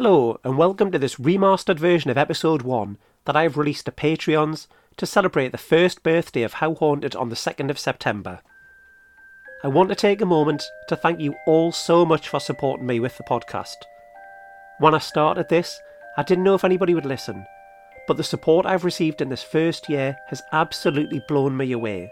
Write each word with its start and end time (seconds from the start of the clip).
Hello, 0.00 0.38
and 0.44 0.56
welcome 0.56 0.92
to 0.92 0.98
this 1.00 1.16
remastered 1.16 1.80
version 1.80 2.08
of 2.08 2.16
episode 2.16 2.62
1 2.62 2.98
that 3.24 3.34
I've 3.34 3.56
released 3.56 3.86
to 3.86 3.90
Patreons 3.90 4.68
to 4.96 5.06
celebrate 5.06 5.50
the 5.50 5.58
first 5.58 6.04
birthday 6.04 6.44
of 6.44 6.52
How 6.52 6.74
Haunted 6.74 7.16
on 7.16 7.30
the 7.30 7.34
2nd 7.34 7.68
of 7.68 7.80
September. 7.80 8.38
I 9.64 9.66
want 9.66 9.88
to 9.88 9.96
take 9.96 10.20
a 10.20 10.24
moment 10.24 10.62
to 10.86 10.94
thank 10.94 11.18
you 11.18 11.34
all 11.48 11.72
so 11.72 12.06
much 12.06 12.28
for 12.28 12.38
supporting 12.38 12.86
me 12.86 13.00
with 13.00 13.16
the 13.16 13.24
podcast. 13.24 13.74
When 14.78 14.94
I 14.94 14.98
started 14.98 15.48
this, 15.48 15.80
I 16.16 16.22
didn't 16.22 16.44
know 16.44 16.54
if 16.54 16.62
anybody 16.62 16.94
would 16.94 17.04
listen, 17.04 17.44
but 18.06 18.16
the 18.16 18.22
support 18.22 18.66
I've 18.66 18.84
received 18.84 19.20
in 19.20 19.30
this 19.30 19.42
first 19.42 19.88
year 19.88 20.16
has 20.28 20.40
absolutely 20.52 21.24
blown 21.26 21.56
me 21.56 21.72
away. 21.72 22.08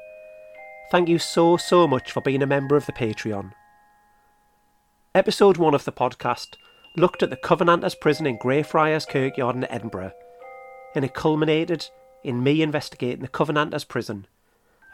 Thank 0.90 1.08
you 1.08 1.20
so, 1.20 1.56
so 1.56 1.86
much 1.86 2.10
for 2.10 2.20
being 2.20 2.42
a 2.42 2.48
member 2.48 2.74
of 2.74 2.86
the 2.86 2.92
Patreon. 2.92 3.52
Episode 5.14 5.56
1 5.56 5.72
of 5.72 5.84
the 5.84 5.92
podcast 5.92 6.56
looked 6.96 7.22
at 7.22 7.30
the 7.30 7.36
Covenanters 7.36 7.94
prison 7.94 8.26
in 8.26 8.38
Greyfriars 8.38 9.06
Kirkyard 9.06 9.56
in 9.56 9.70
Edinburgh, 9.70 10.12
and 10.94 11.04
it 11.04 11.14
culminated 11.14 11.88
in 12.24 12.42
me 12.42 12.62
investigating 12.62 13.20
the 13.20 13.28
Covenanters 13.28 13.84
prison, 13.84 14.26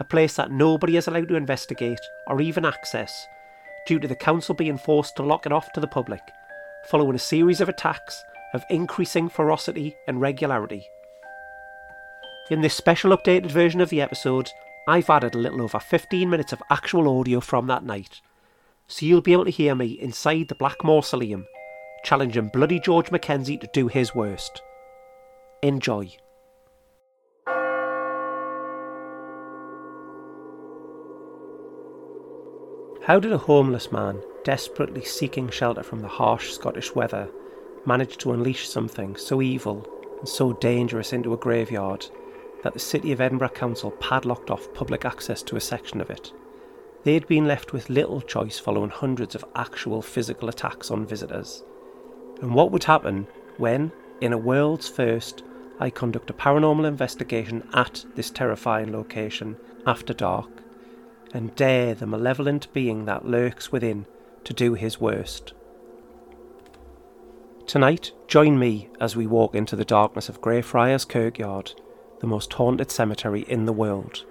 a 0.01 0.05
place 0.05 0.35
that 0.37 0.51
nobody 0.51 0.97
is 0.97 1.07
allowed 1.07 1.29
to 1.29 1.37
investigate 1.37 2.01
or 2.27 2.41
even 2.41 2.65
access 2.65 3.27
due 3.87 3.99
to 3.99 4.09
the 4.09 4.17
council 4.17 4.55
being 4.55 4.79
forced 4.79 5.17
to 5.17 5.23
lock 5.23 5.47
it 5.47 5.53
off 5.53 5.73
to 5.73 5.81
the 5.81 5.87
public 5.87 6.21
following 6.91 7.15
a 7.15 7.19
series 7.19 7.61
of 7.61 7.69
attacks 7.69 8.23
of 8.55 8.65
increasing 8.69 9.29
ferocity 9.29 9.97
and 10.07 10.21
regularity. 10.21 10.85
In 12.51 12.61
this 12.61 12.75
special 12.75 13.17
updated 13.17 13.51
version 13.51 13.81
of 13.81 13.89
the 13.89 14.03
episode, 14.03 14.51
I've 14.87 15.09
added 15.09 15.35
a 15.35 15.39
little 15.39 15.63
over 15.63 15.79
15 15.79 16.29
minutes 16.29 16.53
of 16.53 16.63
actual 16.71 17.19
audio 17.19 17.41
from 17.41 17.67
that 17.69 17.85
night, 17.85 18.21
so 18.89 19.07
you'll 19.07 19.21
be 19.21 19.33
able 19.33 19.45
to 19.45 19.51
hear 19.51 19.75
me 19.75 19.93
inside 19.93 20.49
the 20.49 20.55
Black 20.55 20.83
Mausoleum, 20.83 21.47
challenging 22.05 22.49
bloody 22.49 22.81
George 22.81 23.11
Mackenzie 23.11 23.59
to 23.59 23.69
do 23.73 23.89
his 23.89 24.15
worst. 24.15 24.61
Enjoy. 25.63 26.11
How 33.05 33.19
did 33.19 33.33
a 33.33 33.39
homeless 33.39 33.91
man, 33.91 34.23
desperately 34.45 35.05
seeking 35.05 35.49
shelter 35.49 35.83
from 35.83 36.01
the 36.01 36.09
harsh 36.09 36.53
Scottish 36.53 36.95
weather, 36.95 37.29
manage 37.85 38.17
to 38.19 38.33
unleash 38.33 38.69
something 38.69 39.17
so 39.17 39.43
evil 39.43 39.87
and 40.21 40.29
so 40.29 40.53
dangerous 40.53 41.13
into 41.13 41.33
a 41.33 41.37
graveyard 41.37 42.07
that 42.63 42.75
the 42.75 42.79
City 42.79 43.11
of 43.11 43.21
Edinburgh 43.21 43.51
Council 43.51 43.91
padlocked 43.91 44.51
off 44.51 44.73
public 44.73 45.05
access 45.05 45.43
to 45.43 45.57
a 45.57 45.61
section 45.61 46.01
of 46.01 46.11
it? 46.11 46.33
They 47.03 47.15
had 47.15 47.27
been 47.27 47.47
left 47.47 47.73
with 47.73 47.91
little 47.91 48.21
choice 48.21 48.61
following 48.61 48.91
hundreds 48.91 49.35
of 49.35 49.45
actual 49.57 50.01
physical 50.03 50.49
attacks 50.49 50.91
on 50.91 51.05
visitors. 51.05 51.65
And 52.43 52.55
what 52.55 52.71
would 52.71 52.85
happen 52.85 53.27
when, 53.57 53.93
in 54.21 54.35
a 54.35 54.39
world's 54.39 54.89
first, 54.89 55.43
I 55.81 55.89
conduct 55.89 56.29
a 56.29 56.35
paranormal 56.35 56.87
investigation 56.87 57.67
at 57.73 58.05
this 58.15 58.29
terrifying 58.29 58.93
location 58.93 59.57
after 59.87 60.13
dark? 60.13 60.63
and 61.33 61.55
dare 61.57 61.95
the 61.95 62.07
malevolent 62.07 62.73
being 62.73 63.07
that 63.07 63.27
lurks 63.27 63.73
within 63.73 64.07
to 64.45 64.53
do 64.53 64.75
his 64.75 65.01
worst. 65.01 65.53
Tonight, 67.67 68.13
join 68.27 68.59
me 68.59 68.89
as 69.01 69.17
we 69.17 69.27
walk 69.27 69.55
into 69.55 69.77
the 69.77 69.85
darkness 69.85 70.29
of 70.29 70.41
Greyfriars 70.41 71.05
Kirkyard, 71.05 71.73
the 72.21 72.27
most 72.27 72.53
haunted 72.53 72.91
cemetery 72.91 73.43
in 73.43 73.65
the 73.65 73.73
world. 73.73 74.25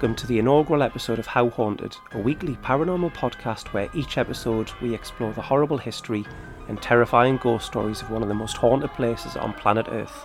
Welcome 0.00 0.16
to 0.16 0.26
the 0.26 0.38
inaugural 0.38 0.82
episode 0.82 1.18
of 1.18 1.26
How 1.26 1.50
Haunted, 1.50 1.94
a 2.12 2.18
weekly 2.18 2.56
paranormal 2.62 3.12
podcast 3.12 3.66
where 3.74 3.90
each 3.92 4.16
episode 4.16 4.72
we 4.80 4.94
explore 4.94 5.34
the 5.34 5.42
horrible 5.42 5.76
history 5.76 6.24
and 6.68 6.80
terrifying 6.80 7.36
ghost 7.36 7.66
stories 7.66 8.00
of 8.00 8.10
one 8.10 8.22
of 8.22 8.28
the 8.28 8.34
most 8.34 8.56
haunted 8.56 8.90
places 8.92 9.36
on 9.36 9.52
planet 9.52 9.88
Earth. 9.90 10.24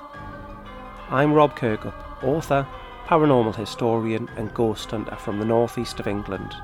I'm 1.10 1.34
Rob 1.34 1.58
Kirkup, 1.58 2.24
author, 2.24 2.66
paranormal 3.08 3.54
historian, 3.54 4.30
and 4.38 4.54
ghost 4.54 4.92
hunter 4.92 5.18
from 5.18 5.40
the 5.40 5.46
northeast 5.46 6.00
of 6.00 6.08
England. 6.08 6.56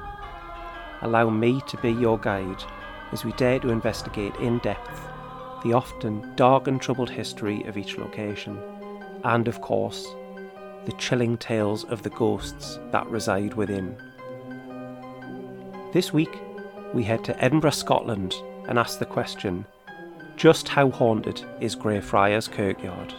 Allow 1.02 1.32
me 1.32 1.60
to 1.68 1.76
be 1.80 1.92
your 1.92 2.18
guide 2.18 2.64
as 3.12 3.26
we 3.26 3.34
dare 3.34 3.60
to 3.60 3.72
investigate 3.72 4.38
in 4.38 4.60
depth 4.60 5.02
the 5.66 5.74
often 5.74 6.34
dark 6.38 6.68
and 6.70 6.82
troubled 6.82 7.10
history 7.10 7.62
of 7.66 7.78
each 7.78 7.98
location, 7.98 8.58
and 9.26 9.50
of 9.50 9.60
course, 9.60 10.08
the 10.86 10.92
chilling 10.94 11.38
tales 11.38 11.84
of 11.86 12.04
the 12.04 12.10
ghosts 12.12 12.80
that 12.92 13.08
reside 13.08 13.54
within. 13.54 13.96
This 15.94 16.14
week, 16.14 16.40
we 16.94 17.04
head 17.04 17.24
to 17.26 17.44
Edinburgh, 17.44 17.72
Scotland, 17.72 18.34
and 18.68 18.80
ask 18.80 19.00
the 19.00 19.06
question 19.06 19.66
just 20.38 20.70
how 20.70 20.90
haunted 20.90 21.44
is 21.60 21.76
Greyfriars 21.76 22.48
Kirkyard? 22.48 23.14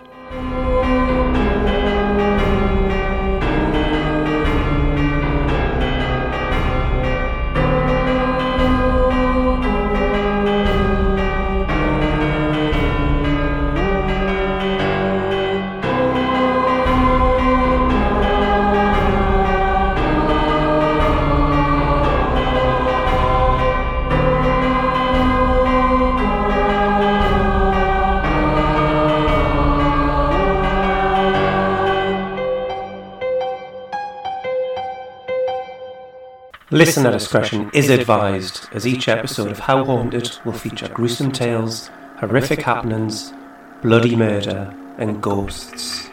Listener 36.73 37.13
discretion 37.13 37.71
is 37.75 37.91
advised, 37.91 38.67
as 38.73 38.87
each 38.87 39.07
episode 39.07 39.51
of 39.51 39.59
How 39.59 39.85
Haunted 39.85 40.39
will 40.43 40.55
feature 40.55 40.89
gruesome 40.89 41.31
tales, 41.31 41.91
horrific 42.17 42.63
happenings, 42.63 43.35
bloody 43.83 44.17
murder, 44.17 44.75
and 44.97 45.23
ghosts. 45.23 46.09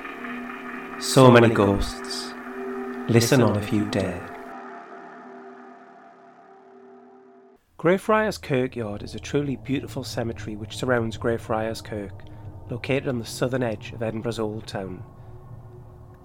So 1.00 1.32
many 1.32 1.48
ghosts. 1.48 2.34
Listen 3.08 3.42
on 3.42 3.56
if 3.56 3.72
you 3.72 3.90
dare. 3.90 4.22
Greyfriars 7.78 8.38
Kirkyard 8.38 9.02
is 9.02 9.16
a 9.16 9.20
truly 9.20 9.56
beautiful 9.56 10.04
cemetery 10.04 10.58
which 10.58 10.76
surrounds 10.76 11.16
Greyfriars 11.16 11.82
Kirk, 11.82 12.26
located 12.70 13.08
on 13.08 13.20
the 13.20 13.26
southern 13.26 13.64
edge 13.64 13.94
of 13.94 14.04
Edinburgh's 14.04 14.40
Old 14.40 14.68
Town. 14.68 15.06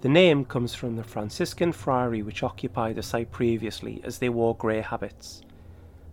The 0.05 0.09
name 0.09 0.45
comes 0.45 0.75
from 0.75 0.95
the 0.95 1.03
Franciscan 1.03 1.71
friary 1.71 2.21
which 2.21 2.43
occupied 2.43 2.95
the 2.95 3.01
site 3.01 3.31
previously 3.31 4.01
as 4.03 4.19
they 4.19 4.29
wore 4.29 4.55
grey 4.55 4.81
habits. 4.81 5.41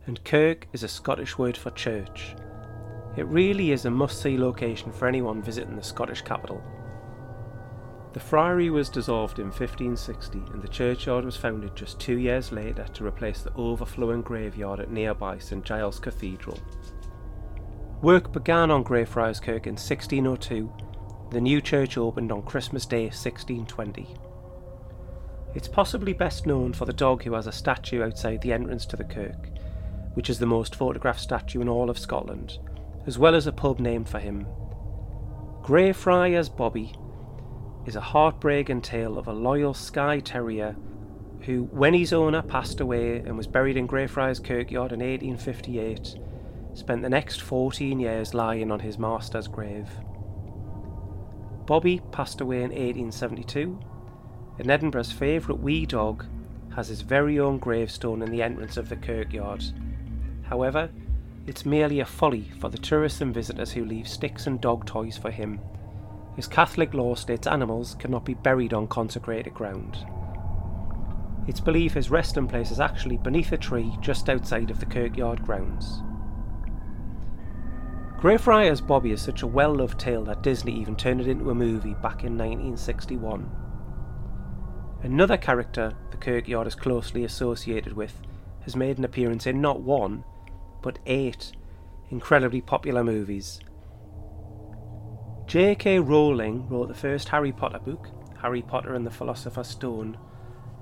And 0.06 0.24
kirk 0.24 0.66
is 0.72 0.82
a 0.82 0.88
Scottish 0.88 1.36
word 1.36 1.58
for 1.58 1.70
church. 1.72 2.34
It 3.18 3.26
really 3.26 3.70
is 3.70 3.84
a 3.84 3.90
must 3.90 4.22
see 4.22 4.38
location 4.38 4.92
for 4.92 5.06
anyone 5.06 5.42
visiting 5.42 5.76
the 5.76 5.82
Scottish 5.82 6.22
capital. 6.22 6.64
The 8.14 8.20
friary 8.20 8.70
was 8.70 8.88
dissolved 8.88 9.38
in 9.38 9.48
1560 9.48 10.38
and 10.38 10.62
the 10.62 10.68
churchyard 10.68 11.26
was 11.26 11.36
founded 11.36 11.76
just 11.76 12.00
two 12.00 12.16
years 12.16 12.50
later 12.50 12.86
to 12.94 13.06
replace 13.06 13.42
the 13.42 13.52
overflowing 13.56 14.22
graveyard 14.22 14.80
at 14.80 14.90
nearby 14.90 15.36
St 15.36 15.62
Giles 15.66 15.98
Cathedral. 15.98 16.58
Work 18.00 18.32
began 18.32 18.70
on 18.70 18.84
Greyfriars 18.84 19.38
Kirk 19.38 19.66
in 19.66 19.74
1602. 19.74 20.72
The 21.32 21.40
new 21.40 21.62
church 21.62 21.96
opened 21.96 22.30
on 22.30 22.42
Christmas 22.42 22.84
Day 22.84 23.04
1620. 23.04 24.06
It's 25.54 25.66
possibly 25.66 26.12
best 26.12 26.44
known 26.44 26.74
for 26.74 26.84
the 26.84 26.92
dog 26.92 27.22
who 27.22 27.32
has 27.32 27.46
a 27.46 27.52
statue 27.52 28.02
outside 28.02 28.42
the 28.42 28.52
entrance 28.52 28.84
to 28.84 28.96
the 28.96 29.04
kirk, 29.04 29.48
which 30.12 30.28
is 30.28 30.38
the 30.38 30.44
most 30.44 30.74
photographed 30.74 31.20
statue 31.20 31.62
in 31.62 31.70
all 31.70 31.88
of 31.88 31.98
Scotland, 31.98 32.58
as 33.06 33.18
well 33.18 33.34
as 33.34 33.46
a 33.46 33.52
pub 33.52 33.80
named 33.80 34.10
for 34.10 34.18
him. 34.18 34.46
Greyfriars 35.62 36.50
Bobby 36.50 36.92
is 37.86 37.96
a 37.96 38.00
heartbreaking 38.02 38.82
tale 38.82 39.16
of 39.16 39.26
a 39.26 39.32
loyal 39.32 39.72
Skye 39.72 40.20
Terrier 40.20 40.76
who, 41.46 41.62
when 41.72 41.94
his 41.94 42.12
owner 42.12 42.42
passed 42.42 42.78
away 42.78 43.20
and 43.20 43.38
was 43.38 43.46
buried 43.46 43.78
in 43.78 43.86
Greyfriars 43.86 44.38
Kirkyard 44.38 44.92
in 44.92 45.00
1858, 45.00 46.14
spent 46.74 47.00
the 47.00 47.08
next 47.08 47.40
14 47.40 47.98
years 47.98 48.34
lying 48.34 48.70
on 48.70 48.80
his 48.80 48.98
master's 48.98 49.48
grave. 49.48 49.88
Bobby 51.66 52.00
passed 52.10 52.40
away 52.40 52.58
in 52.58 52.70
1872, 52.70 53.78
and 54.58 54.70
Edinburgh's 54.70 55.12
favourite 55.12 55.60
wee 55.60 55.86
dog 55.86 56.26
has 56.74 56.88
his 56.88 57.02
very 57.02 57.38
own 57.38 57.58
gravestone 57.58 58.22
in 58.22 58.30
the 58.30 58.42
entrance 58.42 58.76
of 58.76 58.88
the 58.88 58.96
kirkyard. 58.96 59.64
However, 60.42 60.90
it's 61.46 61.66
merely 61.66 62.00
a 62.00 62.04
folly 62.04 62.50
for 62.60 62.68
the 62.68 62.78
tourists 62.78 63.20
and 63.20 63.34
visitors 63.34 63.72
who 63.72 63.84
leave 63.84 64.08
sticks 64.08 64.46
and 64.46 64.60
dog 64.60 64.86
toys 64.86 65.16
for 65.16 65.30
him, 65.30 65.60
as 66.36 66.46
Catholic 66.46 66.94
law 66.94 67.14
states 67.14 67.46
animals 67.46 67.94
cannot 67.98 68.24
be 68.24 68.34
buried 68.34 68.72
on 68.72 68.86
consecrated 68.86 69.54
ground. 69.54 69.98
It's 71.46 71.60
believed 71.60 71.94
his 71.94 72.10
resting 72.10 72.46
place 72.46 72.70
is 72.70 72.80
actually 72.80 73.16
beneath 73.16 73.52
a 73.52 73.56
tree 73.56 73.92
just 74.00 74.28
outside 74.28 74.70
of 74.70 74.80
the 74.80 74.86
kirkyard 74.86 75.42
grounds. 75.42 76.02
Greyfriars 78.22 78.80
Bobby 78.80 79.10
is 79.10 79.20
such 79.20 79.42
a 79.42 79.48
well 79.48 79.74
loved 79.74 79.98
tale 79.98 80.22
that 80.26 80.44
Disney 80.44 80.72
even 80.78 80.94
turned 80.94 81.20
it 81.20 81.26
into 81.26 81.50
a 81.50 81.56
movie 81.56 81.94
back 81.94 82.22
in 82.22 82.38
1961. 82.38 83.50
Another 85.02 85.36
character 85.36 85.92
the 86.12 86.16
kirkyard 86.16 86.68
is 86.68 86.76
closely 86.76 87.24
associated 87.24 87.94
with 87.94 88.22
has 88.60 88.76
made 88.76 88.96
an 88.96 89.04
appearance 89.04 89.48
in 89.48 89.60
not 89.60 89.80
one, 89.80 90.22
but 90.82 91.00
eight 91.04 91.50
incredibly 92.10 92.60
popular 92.60 93.02
movies. 93.02 93.58
J.K. 95.46 95.98
Rowling 95.98 96.68
wrote 96.68 96.86
the 96.86 96.94
first 96.94 97.28
Harry 97.30 97.50
Potter 97.50 97.80
book, 97.80 98.06
Harry 98.40 98.62
Potter 98.62 98.94
and 98.94 99.04
the 99.04 99.10
Philosopher's 99.10 99.66
Stone, 99.66 100.16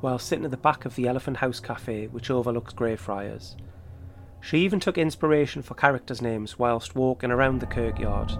while 0.02 0.18
sitting 0.18 0.44
at 0.44 0.50
the 0.50 0.58
back 0.58 0.84
of 0.84 0.94
the 0.94 1.08
Elephant 1.08 1.38
House 1.38 1.58
Cafe, 1.58 2.08
which 2.08 2.30
overlooks 2.30 2.74
Greyfriars. 2.74 3.56
She 4.40 4.58
even 4.58 4.80
took 4.80 4.96
inspiration 4.96 5.62
for 5.62 5.74
characters' 5.74 6.22
names 6.22 6.58
whilst 6.58 6.94
walking 6.94 7.30
around 7.30 7.60
the 7.60 7.66
kirkyard, 7.66 8.32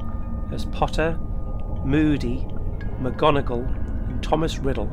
as 0.51 0.65
Potter, 0.67 1.19
Moody, 1.85 2.47
McGonagall, 3.01 4.09
and 4.09 4.23
Thomas 4.23 4.59
Riddle 4.59 4.91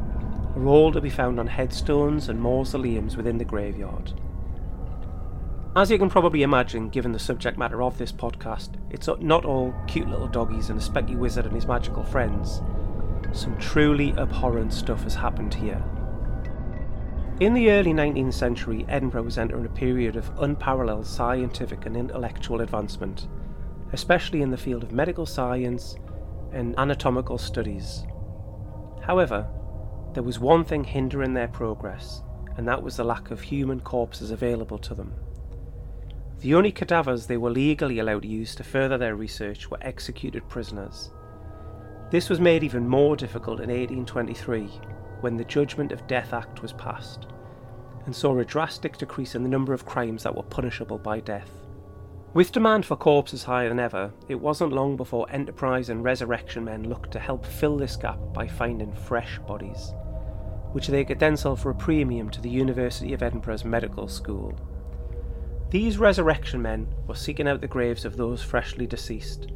are 0.56 0.68
all 0.68 0.92
to 0.92 1.02
be 1.02 1.10
found 1.10 1.40
on 1.40 1.48
headstones 1.48 2.30
and 2.30 2.40
mausoleums 2.40 3.16
within 3.16 3.38
the 3.38 3.46
graveyard. 3.46 4.14
As 5.76 5.92
you 5.92 5.98
can 6.00 6.10
probably 6.10 6.42
imagine, 6.42 6.90
given 6.90 7.12
the 7.12 7.20
subject 7.20 7.58
matter 7.58 7.84
of 7.84 7.98
this 7.98 8.12
podcast, 8.12 8.72
it's 8.90 9.08
not 9.20 9.46
all 9.46 9.76
cute 9.88 10.10
little 10.10 10.28
doggies 10.28 10.70
and 10.70 10.80
a 10.80 10.84
specky 10.84 11.16
wizard 11.16 11.46
and 11.46 11.54
his 11.54 11.68
magical 11.68 12.04
friends. 12.04 12.62
Some 13.32 13.58
truly 13.60 14.14
abhorrent 14.14 14.74
stuff 14.74 15.04
has 15.04 15.14
happened 15.14 15.54
here. 15.54 15.84
In 17.40 17.54
the 17.54 17.70
early 17.70 17.94
19th 17.94 18.34
century, 18.34 18.84
Edinburgh 18.90 19.22
was 19.22 19.38
entering 19.38 19.68
a 19.68 19.70
period 19.70 20.16
of 20.16 20.32
unparalleled 20.40 21.06
scientific 21.06 21.86
and 21.86 21.96
intellectual 21.96 22.62
advancement, 22.62 23.28
especially 23.94 24.42
in 24.42 24.50
the 24.50 24.58
field 24.58 24.82
of 24.82 24.92
medical 24.92 25.28
science 25.28 25.98
and 26.52 26.74
anatomical 26.80 27.38
studies. 27.38 28.08
However, 29.04 29.48
there 30.16 30.24
was 30.24 30.40
one 30.40 30.64
thing 30.64 30.84
hindering 30.84 31.36
their 31.36 31.48
progress, 31.48 32.24
and 32.58 32.68
that 32.68 32.82
was 32.82 32.98
the 32.98 33.04
lack 33.04 33.30
of 33.30 33.40
human 33.40 33.82
corpses 33.82 34.32
available 34.32 34.80
to 34.80 34.96
them. 34.96 35.14
The 36.40 36.56
only 36.56 36.72
cadavers 36.72 37.28
they 37.28 37.38
were 37.38 37.52
legally 37.52 38.00
allowed 38.00 38.24
to 38.24 38.28
use 38.28 38.56
to 38.56 38.64
further 38.64 38.98
their 38.98 39.16
research 39.16 39.70
were 39.70 39.78
executed 39.82 40.50
prisoners. 40.50 41.12
This 42.10 42.30
was 42.30 42.40
made 42.40 42.64
even 42.64 42.90
more 42.90 43.16
difficult 43.16 43.60
in 43.60 43.70
1823 43.70 44.72
when 45.22 45.38
the 45.38 45.46
Judgment 45.46 45.92
of 45.92 46.08
Death 46.08 46.34
Act 46.34 46.62
was 46.62 46.74
passed, 46.74 47.28
and 48.06 48.16
saw 48.16 48.38
a 48.38 48.46
drastic 48.46 48.98
decrease 48.98 49.36
in 49.36 49.44
the 49.44 49.50
number 49.50 49.74
of 49.74 49.86
crimes 49.86 50.24
that 50.24 50.36
were 50.36 50.44
punishable 50.44 50.98
by 50.98 51.20
death. 51.20 51.52
With 52.34 52.52
demand 52.52 52.86
for 52.86 52.96
corpses 52.96 53.44
higher 53.44 53.70
than 53.70 53.80
ever, 53.80 54.12
it 54.28 54.36
wasn't 54.36 54.74
long 54.74 54.96
before 54.96 55.26
Enterprise 55.32 55.90
and 55.90 56.04
Resurrection 56.04 56.64
men 56.64 56.88
looked 56.88 57.12
to 57.12 57.20
help 57.20 57.46
fill 57.46 57.78
this 57.78 57.96
gap 57.96 58.20
by 58.34 58.48
finding 58.48 58.94
fresh 58.94 59.40
bodies, 59.40 59.94
which 60.72 60.88
they 60.88 61.04
could 61.04 61.20
then 61.20 61.36
sell 61.36 61.56
for 61.56 61.72
a 61.72 61.76
premium 61.76 62.30
to 62.30 62.42
the 62.42 62.50
University 62.50 63.14
of 63.14 63.24
Edinburgh's 63.24 63.66
medical 63.66 64.08
school. 64.08 64.60
These 65.70 65.98
resurrection 65.98 66.62
men 66.62 66.88
were 67.08 67.16
seeking 67.16 67.48
out 67.48 67.60
the 67.60 67.68
graves 67.68 68.06
of 68.06 68.16
those 68.16 68.44
freshly 68.44 68.86
deceased, 68.86 69.48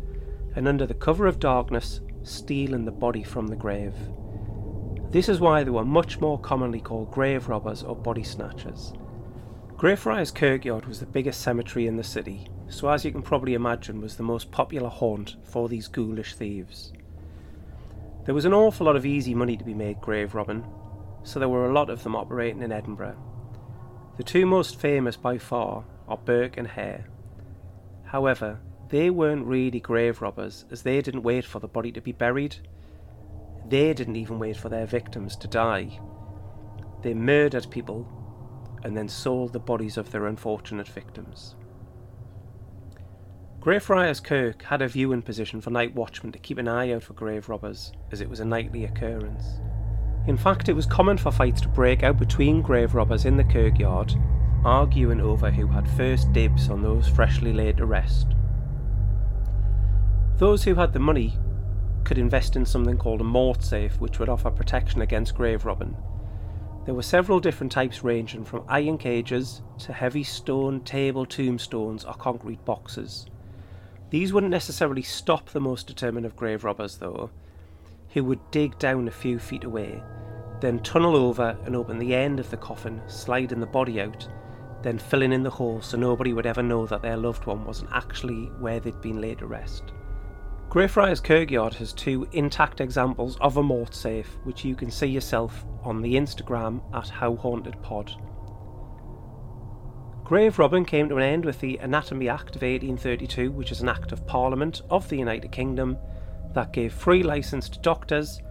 and 0.55 0.67
under 0.67 0.85
the 0.85 0.93
cover 0.93 1.27
of 1.27 1.39
darkness, 1.39 2.01
stealing 2.23 2.83
the 2.83 2.91
body 2.91 3.23
from 3.23 3.47
the 3.47 3.55
grave. 3.55 3.95
This 5.11 5.27
is 5.27 5.41
why 5.41 5.63
they 5.63 5.71
were 5.71 5.83
much 5.83 6.21
more 6.21 6.39
commonly 6.39 6.79
called 6.79 7.11
grave 7.11 7.49
robbers 7.49 7.83
or 7.83 7.97
body 7.97 8.23
snatchers. 8.23 8.93
Greyfriars 9.75 10.31
Kirkyard 10.31 10.85
was 10.85 11.01
the 11.01 11.05
biggest 11.05 11.41
cemetery 11.41 11.85
in 11.85 11.97
the 11.97 12.03
city, 12.03 12.47
so 12.69 12.87
as 12.87 13.03
you 13.03 13.11
can 13.11 13.21
probably 13.21 13.53
imagine 13.53 13.99
was 13.99 14.15
the 14.15 14.23
most 14.23 14.51
popular 14.51 14.87
haunt 14.87 15.35
for 15.43 15.67
these 15.67 15.89
ghoulish 15.89 16.35
thieves. 16.35 16.93
There 18.23 18.35
was 18.35 18.45
an 18.45 18.53
awful 18.53 18.85
lot 18.85 18.95
of 18.95 19.05
easy 19.05 19.35
money 19.35 19.57
to 19.57 19.65
be 19.65 19.73
made 19.73 19.99
grave 19.99 20.33
robbing, 20.33 20.65
so 21.23 21.39
there 21.39 21.49
were 21.49 21.69
a 21.69 21.73
lot 21.73 21.89
of 21.89 22.03
them 22.03 22.15
operating 22.15 22.61
in 22.61 22.71
Edinburgh. 22.71 23.17
The 24.15 24.23
two 24.23 24.45
most 24.45 24.79
famous 24.79 25.17
by 25.17 25.37
far 25.39 25.83
are 26.07 26.17
Burke 26.17 26.55
and 26.55 26.67
Hare. 26.67 27.07
However, 28.03 28.59
they 28.87 29.09
weren't 29.09 29.45
really 29.45 29.79
grave 29.81 30.21
robbers 30.21 30.63
as 30.71 30.83
they 30.83 31.01
didn't 31.01 31.23
wait 31.23 31.43
for 31.43 31.59
the 31.59 31.67
body 31.67 31.91
to 31.91 32.01
be 32.01 32.11
buried, 32.13 32.57
they 33.71 33.93
didn't 33.93 34.17
even 34.17 34.37
wait 34.37 34.57
for 34.57 34.67
their 34.67 34.85
victims 34.85 35.37
to 35.37 35.47
die. 35.47 35.97
They 37.01 37.13
murdered 37.13 37.71
people 37.71 38.05
and 38.83 38.95
then 38.97 39.07
sold 39.07 39.53
the 39.53 39.59
bodies 39.59 39.95
of 39.95 40.11
their 40.11 40.27
unfortunate 40.27 40.89
victims. 40.89 41.55
Greyfriars 43.61 44.19
Kirk 44.19 44.63
had 44.63 44.81
a 44.81 44.89
viewing 44.89 45.21
position 45.21 45.61
for 45.61 45.69
night 45.69 45.95
watchmen 45.95 46.33
to 46.33 46.39
keep 46.39 46.57
an 46.57 46.67
eye 46.67 46.91
out 46.91 47.03
for 47.03 47.13
grave 47.13 47.47
robbers, 47.47 47.93
as 48.11 48.19
it 48.19 48.29
was 48.29 48.41
a 48.41 48.45
nightly 48.45 48.83
occurrence. 48.83 49.61
In 50.27 50.35
fact, 50.35 50.67
it 50.67 50.73
was 50.73 50.85
common 50.85 51.17
for 51.17 51.31
fights 51.31 51.61
to 51.61 51.69
break 51.69 52.03
out 52.03 52.19
between 52.19 52.61
grave 52.61 52.93
robbers 52.93 53.23
in 53.23 53.37
the 53.37 53.43
kirkyard, 53.43 54.13
arguing 54.65 55.21
over 55.21 55.49
who 55.49 55.67
had 55.67 55.89
first 55.91 56.33
dibs 56.33 56.69
on 56.69 56.81
those 56.81 57.07
freshly 57.07 57.53
laid 57.53 57.77
to 57.77 57.85
rest. 57.85 58.27
Those 60.37 60.63
who 60.63 60.75
had 60.75 60.91
the 60.91 60.99
money 60.99 61.37
could 62.11 62.17
invest 62.17 62.57
in 62.57 62.65
something 62.65 62.97
called 62.97 63.21
a 63.21 63.23
mort 63.23 63.63
safe, 63.63 64.01
which 64.01 64.19
would 64.19 64.27
offer 64.27 64.51
protection 64.51 65.01
against 65.01 65.33
grave 65.33 65.63
robbing. 65.63 65.95
There 66.83 66.93
were 66.93 67.03
several 67.03 67.39
different 67.39 67.71
types 67.71 68.03
ranging 68.03 68.43
from 68.43 68.65
iron 68.67 68.97
cages 68.97 69.61
to 69.77 69.93
heavy 69.93 70.25
stone 70.25 70.81
table 70.81 71.25
tombstones 71.25 72.03
or 72.03 72.13
concrete 72.15 72.65
boxes. 72.65 73.27
These 74.09 74.33
wouldn't 74.33 74.51
necessarily 74.51 75.03
stop 75.03 75.51
the 75.51 75.61
most 75.61 75.87
determined 75.87 76.25
of 76.25 76.35
grave 76.35 76.65
robbers, 76.65 76.97
though, 76.97 77.29
who 78.09 78.25
would 78.25 78.51
dig 78.51 78.77
down 78.77 79.07
a 79.07 79.11
few 79.11 79.39
feet 79.39 79.63
away, 79.63 80.03
then 80.59 80.79
tunnel 80.79 81.15
over 81.15 81.57
and 81.63 81.77
open 81.77 81.97
the 81.97 82.13
end 82.13 82.41
of 82.41 82.49
the 82.49 82.57
coffin, 82.57 83.01
sliding 83.07 83.61
the 83.61 83.65
body 83.65 84.01
out, 84.01 84.27
then 84.81 84.99
filling 84.99 85.31
in 85.31 85.43
the 85.43 85.49
hole 85.49 85.79
so 85.79 85.95
nobody 85.95 86.33
would 86.33 86.45
ever 86.45 86.61
know 86.61 86.85
that 86.85 87.01
their 87.01 87.15
loved 87.15 87.45
one 87.45 87.63
wasn't 87.63 87.89
actually 87.93 88.47
where 88.59 88.81
they'd 88.81 88.99
been 88.99 89.21
laid 89.21 89.39
to 89.39 89.45
rest. 89.45 89.93
Greyfriars 90.71 91.19
Kirkyard 91.19 91.73
has 91.73 91.91
two 91.91 92.29
intact 92.31 92.79
examples 92.79 93.35
of 93.41 93.57
a 93.57 93.61
mort 93.61 93.93
safe, 93.93 94.37
which 94.45 94.63
you 94.63 94.73
can 94.73 94.89
see 94.89 95.07
yourself 95.07 95.65
on 95.83 96.01
the 96.01 96.15
Instagram 96.15 96.81
at 96.95 97.09
How 97.09 97.35
Haunted 97.35 97.75
Pod. 97.81 98.13
Grave 100.23 100.57
robbing 100.57 100.85
came 100.85 101.09
to 101.09 101.17
an 101.17 101.23
end 101.23 101.43
with 101.43 101.59
the 101.59 101.75
Anatomy 101.79 102.29
Act 102.29 102.55
of 102.55 102.61
1832, 102.61 103.51
which 103.51 103.73
is 103.73 103.81
an 103.81 103.89
act 103.89 104.13
of 104.13 104.25
Parliament 104.25 104.81
of 104.89 105.09
the 105.09 105.17
United 105.17 105.51
Kingdom 105.51 105.97
that 106.53 106.71
gave 106.71 106.93
free 106.93 107.21
licence 107.21 107.67
to 107.67 107.79
doctors, 107.79 108.41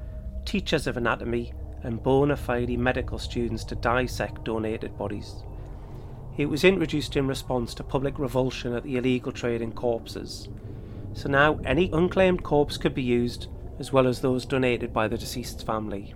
teachers 0.45 0.87
of 0.87 0.99
anatomy, 0.99 1.55
and 1.85 2.03
bona 2.03 2.37
fide 2.37 2.79
medical 2.79 3.19
students 3.19 3.65
to 3.65 3.75
dissect 3.77 4.45
donated 4.45 4.99
bodies. 4.99 5.37
It 6.37 6.51
was 6.51 6.65
introduced 6.65 7.17
in 7.17 7.27
response 7.27 7.73
to 7.77 7.83
public 7.83 8.19
revulsion 8.19 8.75
at 8.75 8.83
the 8.83 8.99
illegal 8.99 9.33
trade 9.33 9.63
in 9.63 9.73
corpses 9.73 10.51
so 11.13 11.29
now 11.29 11.59
any 11.65 11.91
unclaimed 11.93 12.43
corpse 12.43 12.77
could 12.77 12.95
be 12.95 13.03
used, 13.03 13.49
as 13.79 13.93
well 13.93 14.07
as 14.07 14.21
those 14.21 14.45
donated 14.47 14.93
by 14.93 15.09
the 15.09 15.19
deceased's 15.19 15.63
family. 15.63 16.15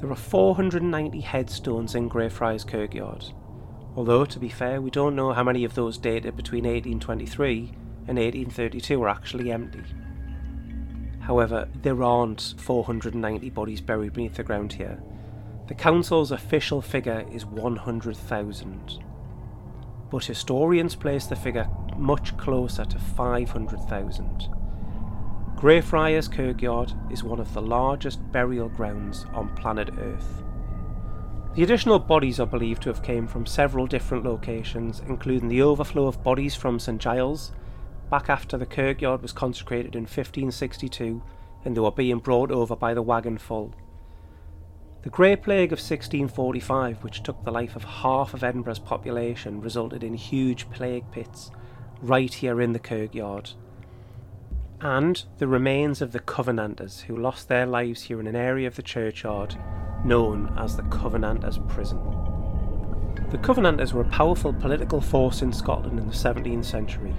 There 0.00 0.10
are 0.10 0.16
490 0.16 1.20
headstones 1.20 1.94
in 1.94 2.08
Greyfriars 2.08 2.64
Kirkyard, 2.64 3.24
although, 3.96 4.24
to 4.24 4.38
be 4.38 4.48
fair, 4.48 4.80
we 4.80 4.90
don't 4.90 5.16
know 5.16 5.32
how 5.32 5.42
many 5.42 5.64
of 5.64 5.74
those 5.74 5.98
dated 5.98 6.36
between 6.36 6.64
1823 6.64 7.72
and 8.06 8.18
1832 8.18 9.02
are 9.02 9.08
actually 9.08 9.50
empty. 9.50 9.82
However, 11.20 11.68
there 11.80 12.02
aren't 12.02 12.54
490 12.58 13.48
bodies 13.50 13.80
buried 13.80 14.12
beneath 14.12 14.34
the 14.34 14.42
ground 14.42 14.74
here. 14.74 15.02
The 15.68 15.74
council's 15.74 16.32
official 16.32 16.82
figure 16.82 17.24
is 17.32 17.46
100,000, 17.46 19.04
but 20.14 20.26
historians 20.26 20.94
place 20.94 21.26
the 21.26 21.34
figure 21.34 21.68
much 21.96 22.36
closer 22.36 22.84
to 22.84 22.96
500,000. 23.00 24.48
Greyfriars 25.56 26.28
Kirkyard 26.28 26.92
is 27.10 27.24
one 27.24 27.40
of 27.40 27.52
the 27.52 27.60
largest 27.60 28.20
burial 28.30 28.68
grounds 28.68 29.26
on 29.32 29.52
planet 29.56 29.90
Earth. 29.98 30.44
The 31.56 31.64
additional 31.64 31.98
bodies 31.98 32.38
are 32.38 32.46
believed 32.46 32.82
to 32.82 32.90
have 32.90 33.02
came 33.02 33.26
from 33.26 33.44
several 33.44 33.88
different 33.88 34.22
locations, 34.24 35.02
including 35.08 35.48
the 35.48 35.62
overflow 35.62 36.06
of 36.06 36.22
bodies 36.22 36.54
from 36.54 36.78
St 36.78 37.00
Giles, 37.00 37.50
back 38.08 38.30
after 38.30 38.56
the 38.56 38.66
kirkyard 38.66 39.20
was 39.20 39.32
consecrated 39.32 39.96
in 39.96 40.02
1562 40.02 41.24
and 41.64 41.76
they 41.76 41.80
were 41.80 41.90
being 41.90 42.20
brought 42.20 42.52
over 42.52 42.76
by 42.76 42.94
the 42.94 43.02
wagon 43.02 43.36
full. 43.36 43.74
The 45.04 45.10
Grey 45.10 45.36
Plague 45.36 45.70
of 45.70 45.80
1645, 45.80 47.04
which 47.04 47.22
took 47.22 47.44
the 47.44 47.50
life 47.50 47.76
of 47.76 47.84
half 47.84 48.32
of 48.32 48.42
Edinburgh's 48.42 48.78
population, 48.78 49.60
resulted 49.60 50.02
in 50.02 50.14
huge 50.14 50.70
plague 50.70 51.04
pits 51.10 51.50
right 52.00 52.32
here 52.32 52.58
in 52.58 52.72
the 52.72 52.78
kirkyard. 52.78 53.50
And 54.80 55.22
the 55.36 55.46
remains 55.46 56.00
of 56.00 56.12
the 56.12 56.20
Covenanters 56.20 57.02
who 57.02 57.18
lost 57.18 57.48
their 57.48 57.66
lives 57.66 58.04
here 58.04 58.18
in 58.18 58.26
an 58.26 58.34
area 58.34 58.66
of 58.66 58.76
the 58.76 58.82
churchyard 58.82 59.56
known 60.06 60.54
as 60.56 60.74
the 60.74 60.82
Covenanters 60.84 61.58
Prison. 61.68 62.00
The 63.28 63.36
Covenanters 63.36 63.92
were 63.92 64.04
a 64.04 64.08
powerful 64.08 64.54
political 64.54 65.02
force 65.02 65.42
in 65.42 65.52
Scotland 65.52 65.98
in 65.98 66.06
the 66.06 66.14
17th 66.14 66.64
century. 66.64 67.14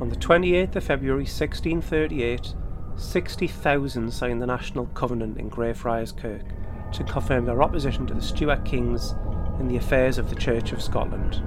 On 0.00 0.08
the 0.08 0.16
28th 0.16 0.76
of 0.76 0.84
February 0.84 1.24
1638, 1.24 2.54
60,000 2.96 4.10
signed 4.10 4.40
the 4.40 4.46
National 4.46 4.86
Covenant 4.86 5.36
in 5.36 5.50
Greyfriars 5.50 6.12
Kirk 6.12 6.44
to 6.92 7.04
confirm 7.04 7.44
their 7.44 7.62
opposition 7.62 8.06
to 8.06 8.14
the 8.14 8.22
Stuart 8.22 8.64
kings 8.64 9.14
in 9.58 9.68
the 9.68 9.76
affairs 9.76 10.18
of 10.18 10.30
the 10.30 10.36
Church 10.36 10.72
of 10.72 10.82
Scotland. 10.82 11.42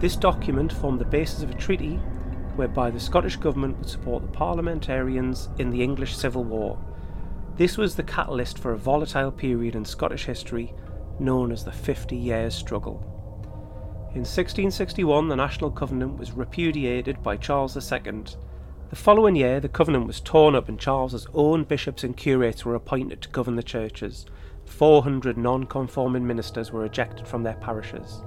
This 0.00 0.16
document 0.16 0.72
formed 0.72 1.00
the 1.00 1.04
basis 1.04 1.42
of 1.42 1.50
a 1.50 1.54
treaty 1.54 1.96
whereby 2.56 2.90
the 2.90 3.00
Scottish 3.00 3.36
Government 3.36 3.78
would 3.78 3.88
support 3.88 4.22
the 4.22 4.28
parliamentarians 4.28 5.48
in 5.58 5.70
the 5.70 5.82
English 5.82 6.16
Civil 6.16 6.44
War 6.44 6.78
this 7.56 7.78
was 7.78 7.94
the 7.94 8.02
catalyst 8.02 8.58
for 8.58 8.72
a 8.72 8.78
volatile 8.78 9.30
period 9.30 9.76
in 9.76 9.84
Scottish 9.84 10.24
history 10.24 10.74
known 11.20 11.52
as 11.52 11.62
the 11.62 11.70
Fifty 11.70 12.16
Years' 12.16 12.52
Struggle. 12.52 13.00
In 14.12 14.22
1661, 14.22 15.28
the 15.28 15.36
National 15.36 15.70
Covenant 15.70 16.18
was 16.18 16.32
repudiated 16.32 17.22
by 17.22 17.36
Charles 17.36 17.76
II. 17.76 18.24
The 18.90 18.96
following 18.96 19.36
year, 19.36 19.60
the 19.60 19.68
covenant 19.68 20.08
was 20.08 20.20
torn 20.20 20.56
up 20.56 20.68
and 20.68 20.80
Charles's 20.80 21.28
own 21.32 21.62
bishops 21.62 22.02
and 22.02 22.16
curates 22.16 22.64
were 22.64 22.74
appointed 22.74 23.22
to 23.22 23.28
govern 23.28 23.54
the 23.54 23.62
churches. 23.62 24.26
400 24.66 25.36
non 25.36 25.64
conforming 25.64 26.26
ministers 26.26 26.72
were 26.72 26.84
ejected 26.84 27.26
from 27.26 27.42
their 27.42 27.54
parishes. 27.54 28.22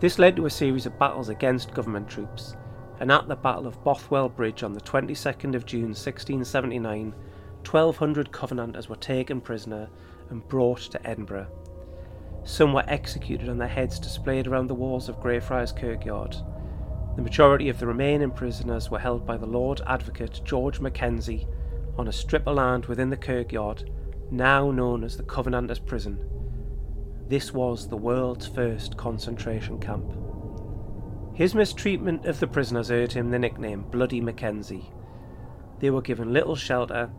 This 0.00 0.18
led 0.18 0.36
to 0.36 0.46
a 0.46 0.50
series 0.50 0.86
of 0.86 0.98
battles 0.98 1.28
against 1.28 1.74
government 1.74 2.08
troops, 2.08 2.56
and 3.00 3.10
at 3.10 3.28
the 3.28 3.36
Battle 3.36 3.66
of 3.66 3.82
Bothwell 3.84 4.28
Bridge 4.28 4.62
on 4.62 4.72
the 4.72 4.80
22nd 4.80 5.54
of 5.54 5.66
June 5.66 5.94
1679, 5.94 7.14
1,200 7.64 8.30
Covenanters 8.30 8.88
were 8.88 8.96
taken 8.96 9.40
prisoner 9.40 9.88
and 10.30 10.46
brought 10.48 10.80
to 10.80 11.06
Edinburgh. 11.06 11.48
Some 12.44 12.72
were 12.72 12.84
executed 12.86 13.48
and 13.48 13.60
their 13.60 13.68
heads 13.68 13.98
displayed 13.98 14.46
around 14.46 14.66
the 14.66 14.74
walls 14.74 15.08
of 15.08 15.20
Greyfriars 15.20 15.72
Kirkyard. 15.72 16.36
The 17.16 17.22
majority 17.22 17.68
of 17.68 17.78
the 17.78 17.86
remaining 17.86 18.30
prisoners 18.30 18.90
were 18.90 18.98
held 18.98 19.24
by 19.24 19.36
the 19.36 19.46
Lord 19.46 19.80
Advocate 19.86 20.40
George 20.44 20.80
Mackenzie 20.80 21.46
on 21.96 22.08
a 22.08 22.12
strip 22.12 22.46
of 22.46 22.56
land 22.56 22.86
within 22.86 23.08
the 23.08 23.16
kirkyard, 23.16 23.88
now 24.30 24.70
known 24.70 25.04
as 25.04 25.16
the 25.16 25.22
Covenanters 25.22 25.78
Prison. 25.78 26.18
This 27.28 27.52
was 27.52 27.88
the 27.88 27.96
world's 27.96 28.46
first 28.46 28.96
concentration 28.96 29.78
camp. 29.78 30.04
His 31.34 31.54
mistreatment 31.54 32.26
of 32.26 32.40
the 32.40 32.46
prisoners 32.46 32.90
earned 32.90 33.12
him 33.12 33.30
the 33.30 33.38
nickname 33.38 33.82
Bloody 33.90 34.20
Mackenzie. 34.20 34.90
They 35.80 35.90
were 35.90 36.02
given 36.02 36.32
little 36.32 36.56
shelter 36.56 37.10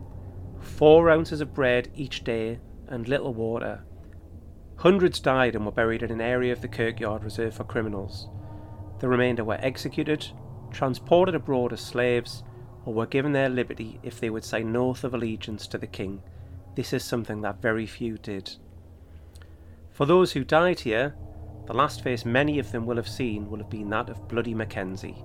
four 0.60 1.10
ounces 1.10 1.40
of 1.40 1.54
bread 1.54 1.88
each 1.94 2.24
day, 2.24 2.58
and 2.88 3.08
little 3.08 3.34
water. 3.34 3.84
Hundreds 4.76 5.20
died 5.20 5.54
and 5.54 5.64
were 5.64 5.72
buried 5.72 6.02
in 6.02 6.10
an 6.10 6.20
area 6.20 6.52
of 6.52 6.60
the 6.60 6.68
kirkyard 6.68 7.24
reserved 7.24 7.56
for 7.56 7.64
criminals. 7.64 8.28
The 9.00 9.08
remainder 9.08 9.44
were 9.44 9.58
executed, 9.60 10.26
transported 10.70 11.34
abroad 11.34 11.72
as 11.72 11.80
slaves, 11.80 12.42
or 12.84 12.94
were 12.94 13.06
given 13.06 13.32
their 13.32 13.48
liberty 13.48 13.98
if 14.02 14.20
they 14.20 14.30
would 14.30 14.44
say 14.44 14.60
an 14.60 14.76
oath 14.76 15.02
of 15.02 15.14
allegiance 15.14 15.66
to 15.68 15.78
the 15.78 15.86
king. 15.86 16.22
This 16.76 16.92
is 16.92 17.02
something 17.02 17.40
that 17.40 17.62
very 17.62 17.86
few 17.86 18.18
did. 18.18 18.56
For 19.90 20.04
those 20.04 20.32
who 20.32 20.44
died 20.44 20.80
here, 20.80 21.14
the 21.64 21.72
last 21.72 22.02
face 22.02 22.26
many 22.26 22.58
of 22.58 22.70
them 22.70 22.84
will 22.84 22.96
have 22.96 23.08
seen 23.08 23.50
will 23.50 23.58
have 23.58 23.70
been 23.70 23.88
that 23.90 24.10
of 24.10 24.28
Bloody 24.28 24.52
Mackenzie, 24.52 25.24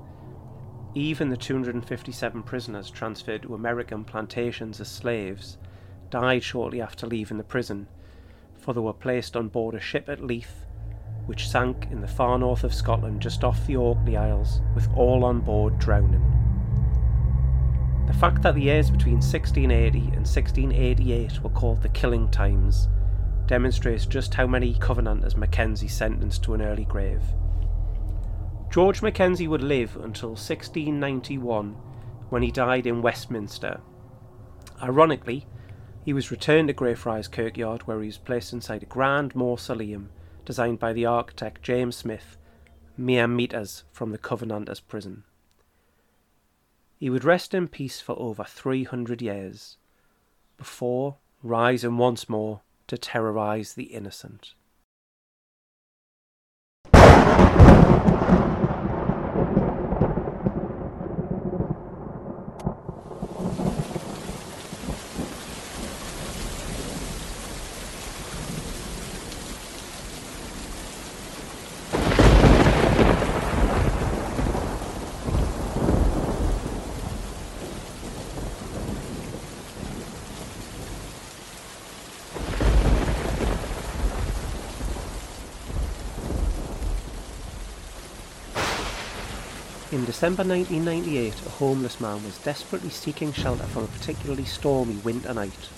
even 0.95 1.29
the 1.29 1.35
257 1.35 2.43
prisoners 2.43 2.89
transferred 2.89 3.41
to 3.43 3.53
American 3.53 4.05
plantations 4.05 4.79
as 4.79 4.87
slaves 4.87 5.57
died 6.09 6.41
shortly 6.41 6.81
after 6.81 7.05
leaving 7.05 7.37
the 7.37 7.43
prison, 7.43 7.87
for 8.57 8.73
they 8.73 8.79
were 8.79 8.93
placed 8.93 9.35
on 9.35 9.49
board 9.49 9.75
a 9.75 9.79
ship 9.81 10.07
at 10.07 10.23
Leith, 10.23 10.65
which 11.25 11.49
sank 11.49 11.85
in 11.91 11.99
the 11.99 12.07
far 12.07 12.39
north 12.39 12.63
of 12.63 12.73
Scotland 12.73 13.21
just 13.21 13.43
off 13.43 13.67
the 13.67 13.75
Orkney 13.75 14.15
Isles, 14.15 14.61
with 14.73 14.87
all 14.95 15.25
on 15.25 15.41
board 15.41 15.77
drowning. 15.79 16.40
The 18.11 18.17
fact 18.17 18.41
that 18.43 18.55
the 18.55 18.61
years 18.61 18.91
between 18.91 19.15
1680 19.15 19.99
and 19.99 20.27
1688 20.27 21.41
were 21.41 21.49
called 21.49 21.81
the 21.81 21.89
killing 21.89 22.29
times 22.29 22.89
demonstrates 23.47 24.05
just 24.05 24.33
how 24.33 24.45
many 24.45 24.73
Covenanters 24.75 25.37
Mackenzie 25.37 25.87
sentenced 25.87 26.43
to 26.43 26.53
an 26.53 26.61
early 26.61 26.83
grave. 26.83 27.23
George 28.69 29.01
Mackenzie 29.01 29.47
would 29.47 29.63
live 29.63 29.95
until 29.95 30.31
1691 30.31 31.71
when 32.29 32.43
he 32.43 32.51
died 32.51 32.85
in 32.85 33.01
Westminster. 33.01 33.79
Ironically, 34.83 35.47
he 36.03 36.11
was 36.11 36.31
returned 36.31 36.67
to 36.67 36.73
Greyfriars 36.73 37.29
Kirkyard 37.29 37.83
where 37.83 38.01
he 38.01 38.07
was 38.07 38.17
placed 38.17 38.51
inside 38.51 38.83
a 38.83 38.87
grand 38.87 39.33
mausoleum 39.35 40.09
designed 40.45 40.79
by 40.79 40.91
the 40.91 41.05
architect 41.05 41.63
James 41.63 41.95
Smith, 41.95 42.37
mere 42.97 43.27
meters 43.27 43.85
from 43.93 44.11
the 44.11 44.19
Covenanters 44.19 44.81
prison. 44.81 45.23
He 47.01 47.09
would 47.09 47.23
rest 47.23 47.55
in 47.55 47.67
peace 47.67 47.99
for 47.99 48.13
over 48.19 48.43
300 48.43 49.23
years, 49.23 49.77
before 50.55 51.15
rising 51.41 51.97
once 51.97 52.29
more 52.29 52.61
to 52.85 52.95
terrorize 52.95 53.73
the 53.73 53.85
innocent. 53.85 54.53
In 89.93 90.05
December 90.21 90.43
1998, 90.43 91.33
a 91.47 91.49
homeless 91.49 91.99
man 91.99 92.23
was 92.23 92.37
desperately 92.37 92.91
seeking 92.91 93.33
shelter 93.33 93.63
from 93.63 93.85
a 93.85 93.87
particularly 93.87 94.45
stormy 94.45 94.93
winter 94.97 95.33
night. 95.33 95.69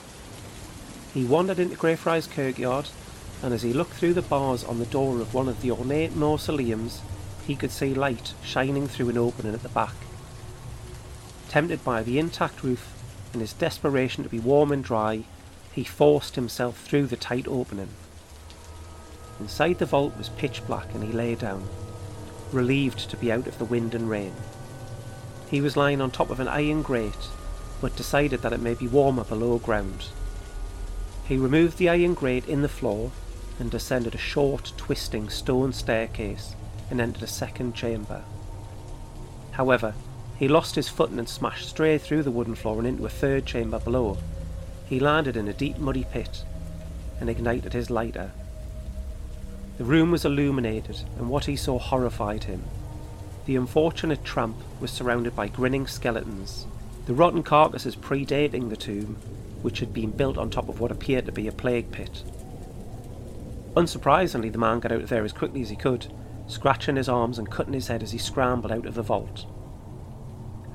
He 1.14 1.24
wandered 1.24 1.60
into 1.60 1.78
Greyfriars 1.78 2.28
Kirkyard, 2.28 2.90
and 3.42 3.54
as 3.54 3.62
he 3.62 3.72
looked 3.72 3.94
through 3.94 4.16
the 4.16 4.22
bars 4.22 4.66
on 4.66 4.80
the 4.80 4.86
door 4.86 5.22
of 5.22 5.34
one 5.34 5.48
of 5.48 5.62
the 5.62 5.72
ornate 5.72 6.18
mausoleums, 6.18 7.00
he 7.48 7.56
could 7.56 7.72
see 7.72 7.94
light 7.94 8.34
shining 8.44 8.86
through 8.90 9.08
an 9.08 9.18
opening 9.18 9.54
at 9.54 9.64
the 9.64 9.70
back. 9.70 9.96
Tempted 11.48 11.82
by 11.86 12.04
the 12.04 12.20
intact 12.20 12.64
roof 12.66 12.92
and 13.32 13.40
his 13.42 13.54
desperation 13.54 14.26
to 14.26 14.30
be 14.30 14.40
warm 14.40 14.74
and 14.74 14.84
dry, 14.84 15.24
he 15.72 15.86
forced 15.86 16.36
himself 16.36 16.84
through 16.84 17.08
the 17.08 17.16
tight 17.16 17.48
opening. 17.48 17.92
Inside 19.40 19.80
the 19.80 19.86
vault 19.86 20.18
was 20.18 20.28
pitch 20.28 20.68
black 20.68 20.94
and 20.94 21.02
he 21.02 21.14
lay 21.14 21.34
down 21.36 21.66
relieved 22.53 23.10
to 23.10 23.17
be 23.17 23.31
out 23.31 23.48
of 23.48 23.57
the 23.57 23.65
wind 23.65 23.95
and 23.95 24.10
rain. 24.10 24.33
He 25.50 25.62
was 25.62 25.77
lying 25.77 26.01
on 26.01 26.12
top 26.12 26.29
of 26.29 26.39
an 26.39 26.48
iron 26.48 26.81
grate, 26.81 27.29
but 27.81 27.95
decided 27.95 28.41
that 28.41 28.53
it 28.53 28.62
may 28.62 28.74
be 28.74 28.88
warmer 28.88 29.24
below 29.24 29.57
ground. 29.60 30.05
He 31.25 31.38
removed 31.38 31.77
the 31.77 31.89
iron 31.89 32.13
grate 32.13 32.48
in 32.48 32.62
the 32.62 32.69
floor 32.69 33.12
and 33.60 33.69
descended 33.69 34.15
a 34.15 34.17
short, 34.17 34.74
twisting 34.77 35.29
stone 35.29 35.74
staircase 35.74 36.55
and 36.89 37.00
entered 37.00 37.24
a 37.24 37.27
second 37.27 37.75
chamber. 37.75 38.24
However, 39.51 39.93
he 40.38 40.48
lost 40.48 40.75
his 40.75 40.89
footing 40.89 41.19
and 41.19 41.29
smashed 41.29 41.69
straight 41.69 42.01
through 42.01 42.24
the 42.24 42.31
wooden 42.31 42.55
floor 42.55 42.79
and 42.79 42.88
into 42.88 43.05
a 43.05 43.10
third 43.10 43.45
chamber 43.45 43.79
below. 43.79 44.17
He 44.86 45.00
landed 45.00 45.38
in 45.38 45.48
a 45.48 45.53
deep 45.53 45.77
muddy 45.77 46.05
pit 46.12 46.43
and 47.19 47.29
ignited 47.29 47.74
his 47.74 47.89
lighter. 47.89 48.31
The 49.77 49.84
room 49.84 50.12
was 50.12 50.25
illuminated, 50.25 51.01
and 51.18 51.30
what 51.30 51.46
he 51.46 51.56
saw 51.56 51.80
horrified 51.80 52.44
him. 52.44 52.63
The 53.46 53.56
unfortunate 53.56 54.24
tramp 54.24 54.58
was 54.80 54.92
surrounded 54.92 55.36
by 55.36 55.48
grinning 55.48 55.88
skeletons, 55.88 56.68
the 57.06 57.13
rotten 57.13 57.44
carcasses 57.44 57.96
predating 57.96 58.70
the 58.70 58.77
tomb, 58.77 59.18
which 59.62 59.80
had 59.80 59.94
been 59.94 60.12
built 60.12 60.38
on 60.38 60.50
top 60.50 60.70
of 60.70 60.80
what 60.80 60.92
appeared 60.92 61.25
to 61.25 61.32
be 61.32 61.48
a 61.48 61.51
plague 61.51 61.92
pit. 61.92 62.24
Unsurprisingly, 63.75 64.51
the 64.51 64.58
man 64.58 64.80
got 64.80 64.92
out 64.92 65.01
of 65.01 65.10
there 65.10 65.25
as 65.25 65.34
quickly 65.34 65.62
as 65.62 65.70
he 65.70 65.75
could, 65.75 66.08
scratching 66.48 66.96
his 66.96 67.10
arms 67.10 67.39
and 67.39 67.50
cutting 67.50 67.74
his 67.74 67.88
head 67.88 68.03
as 68.03 68.12
he 68.12 68.18
scrambled 68.18 68.72
out 68.72 68.86
of 68.86 68.94
the 68.94 69.01
vault. 69.01 69.46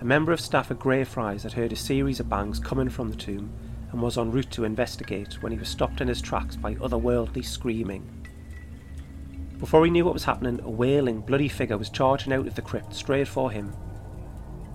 A 0.00 0.04
member 0.04 0.32
of 0.32 0.40
staff 0.40 0.70
at 0.70 0.78
Greyfriars 0.78 1.44
had 1.44 1.52
heard 1.52 1.72
a 1.72 1.76
series 1.76 2.20
of 2.20 2.28
bangs 2.28 2.58
coming 2.58 2.88
from 2.88 3.10
the 3.10 3.16
tomb 3.16 3.52
and 3.90 4.02
was 4.02 4.18
en 4.18 4.30
route 4.30 4.50
to 4.50 4.64
investigate 4.64 5.42
when 5.42 5.52
he 5.52 5.58
was 5.58 5.68
stopped 5.68 6.00
in 6.00 6.08
his 6.08 6.20
tracks 6.20 6.56
by 6.56 6.74
otherworldly 6.74 7.44
screaming. 7.44 8.17
Before 9.58 9.84
he 9.84 9.90
knew 9.90 10.04
what 10.04 10.14
was 10.14 10.24
happening, 10.24 10.60
a 10.62 10.70
wailing, 10.70 11.20
bloody 11.20 11.48
figure 11.48 11.76
was 11.76 11.90
charging 11.90 12.32
out 12.32 12.46
of 12.46 12.54
the 12.54 12.62
crypt 12.62 12.94
straight 12.94 13.26
for 13.26 13.50
him. 13.50 13.74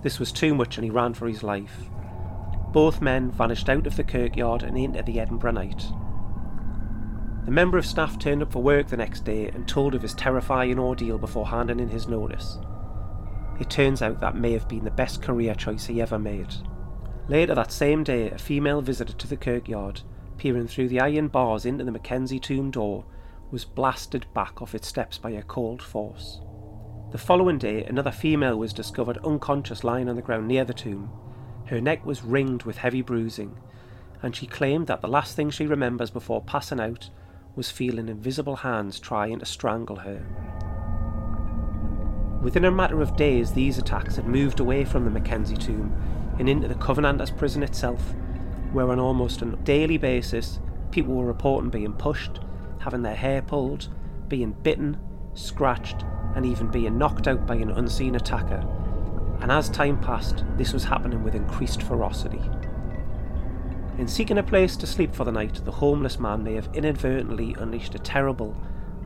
This 0.02 0.20
was 0.20 0.30
too 0.30 0.54
much 0.54 0.76
and 0.76 0.84
he 0.84 0.90
ran 0.90 1.14
for 1.14 1.26
his 1.26 1.42
life. 1.42 1.88
Both 2.72 3.00
men 3.00 3.30
vanished 3.30 3.68
out 3.68 3.86
of 3.86 3.96
the 3.96 4.04
kirkyard 4.04 4.62
and 4.62 4.76
into 4.76 5.02
the 5.02 5.20
Edinburgh 5.20 5.52
night. 5.52 5.86
The 7.44 7.50
member 7.50 7.78
of 7.78 7.86
staff 7.86 8.18
turned 8.18 8.42
up 8.42 8.52
for 8.52 8.62
work 8.62 8.88
the 8.88 8.96
next 8.96 9.24
day 9.24 9.48
and 9.48 9.66
told 9.66 9.94
of 9.94 10.02
his 10.02 10.14
terrifying 10.14 10.78
ordeal 10.78 11.18
before 11.18 11.46
handing 11.46 11.80
in 11.80 11.88
his 11.88 12.08
notice. 12.08 12.58
It 13.60 13.70
turns 13.70 14.02
out 14.02 14.20
that 14.20 14.36
may 14.36 14.52
have 14.52 14.68
been 14.68 14.84
the 14.84 14.90
best 14.90 15.22
career 15.22 15.54
choice 15.54 15.86
he 15.86 16.02
ever 16.02 16.18
made. 16.18 16.52
Later 17.28 17.54
that 17.54 17.72
same 17.72 18.02
day, 18.02 18.30
a 18.30 18.38
female 18.38 18.82
visitor 18.82 19.12
to 19.14 19.26
the 19.26 19.36
kirkyard, 19.36 20.02
peering 20.36 20.66
through 20.66 20.88
the 20.88 21.00
iron 21.00 21.28
bars 21.28 21.64
into 21.64 21.84
the 21.84 21.92
Mackenzie 21.92 22.40
tomb 22.40 22.70
door, 22.70 23.04
was 23.54 23.64
blasted 23.64 24.26
back 24.34 24.60
off 24.60 24.74
its 24.74 24.88
steps 24.88 25.16
by 25.16 25.30
a 25.30 25.42
cold 25.42 25.80
force. 25.80 26.40
The 27.12 27.18
following 27.18 27.56
day, 27.56 27.84
another 27.84 28.10
female 28.10 28.56
was 28.56 28.72
discovered 28.72 29.18
unconscious 29.18 29.84
lying 29.84 30.08
on 30.08 30.16
the 30.16 30.22
ground 30.22 30.48
near 30.48 30.64
the 30.64 30.74
tomb. 30.74 31.08
Her 31.66 31.80
neck 31.80 32.04
was 32.04 32.24
ringed 32.24 32.64
with 32.64 32.78
heavy 32.78 33.00
bruising, 33.00 33.56
and 34.20 34.34
she 34.34 34.48
claimed 34.48 34.88
that 34.88 35.02
the 35.02 35.06
last 35.06 35.36
thing 35.36 35.50
she 35.50 35.66
remembers 35.66 36.10
before 36.10 36.42
passing 36.42 36.80
out 36.80 37.10
was 37.54 37.70
feeling 37.70 38.08
invisible 38.08 38.56
hands 38.56 38.98
trying 38.98 39.38
to 39.38 39.46
strangle 39.46 40.00
her. 40.00 40.26
Within 42.42 42.64
a 42.64 42.72
matter 42.72 43.00
of 43.02 43.14
days, 43.14 43.52
these 43.52 43.78
attacks 43.78 44.16
had 44.16 44.26
moved 44.26 44.58
away 44.58 44.84
from 44.84 45.04
the 45.04 45.12
Mackenzie 45.12 45.56
tomb 45.56 45.96
and 46.40 46.48
into 46.48 46.66
the 46.66 46.74
Covenanters 46.74 47.30
prison 47.30 47.62
itself, 47.62 48.14
where 48.72 48.90
on 48.90 48.98
almost 48.98 49.42
a 49.42 49.56
daily 49.62 49.96
basis 49.96 50.58
people 50.90 51.14
were 51.14 51.24
reporting 51.24 51.70
being 51.70 51.92
pushed, 51.92 52.40
having 52.84 53.02
their 53.02 53.16
hair 53.16 53.40
pulled, 53.40 53.88
being 54.28 54.52
bitten, 54.52 54.98
scratched, 55.32 56.04
and 56.36 56.44
even 56.44 56.68
being 56.68 56.98
knocked 56.98 57.26
out 57.26 57.46
by 57.46 57.54
an 57.54 57.70
unseen 57.70 58.14
attacker. 58.14 58.62
And 59.40 59.50
as 59.50 59.70
time 59.70 59.98
passed, 60.00 60.44
this 60.58 60.74
was 60.74 60.84
happening 60.84 61.24
with 61.24 61.34
increased 61.34 61.82
ferocity. 61.82 62.42
In 63.96 64.06
seeking 64.06 64.36
a 64.36 64.42
place 64.42 64.76
to 64.76 64.86
sleep 64.86 65.14
for 65.14 65.24
the 65.24 65.32
night, 65.32 65.64
the 65.64 65.72
homeless 65.72 66.18
man 66.18 66.44
may 66.44 66.54
have 66.54 66.68
inadvertently 66.74 67.56
unleashed 67.58 67.94
a 67.94 67.98
terrible, 67.98 68.54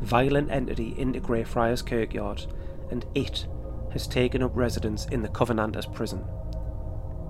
violent 0.01 0.51
entity 0.51 0.95
into 0.99 1.21
Greyfriars 1.21 1.83
Kirkyard, 1.83 2.47
and 2.91 3.07
it 3.15 3.47
has 3.93 4.09
taken 4.09 4.43
up 4.43 4.57
residence 4.57 5.07
in 5.07 5.23
the 5.23 5.29
Covenanters 5.29 5.87
prison. 5.87 6.25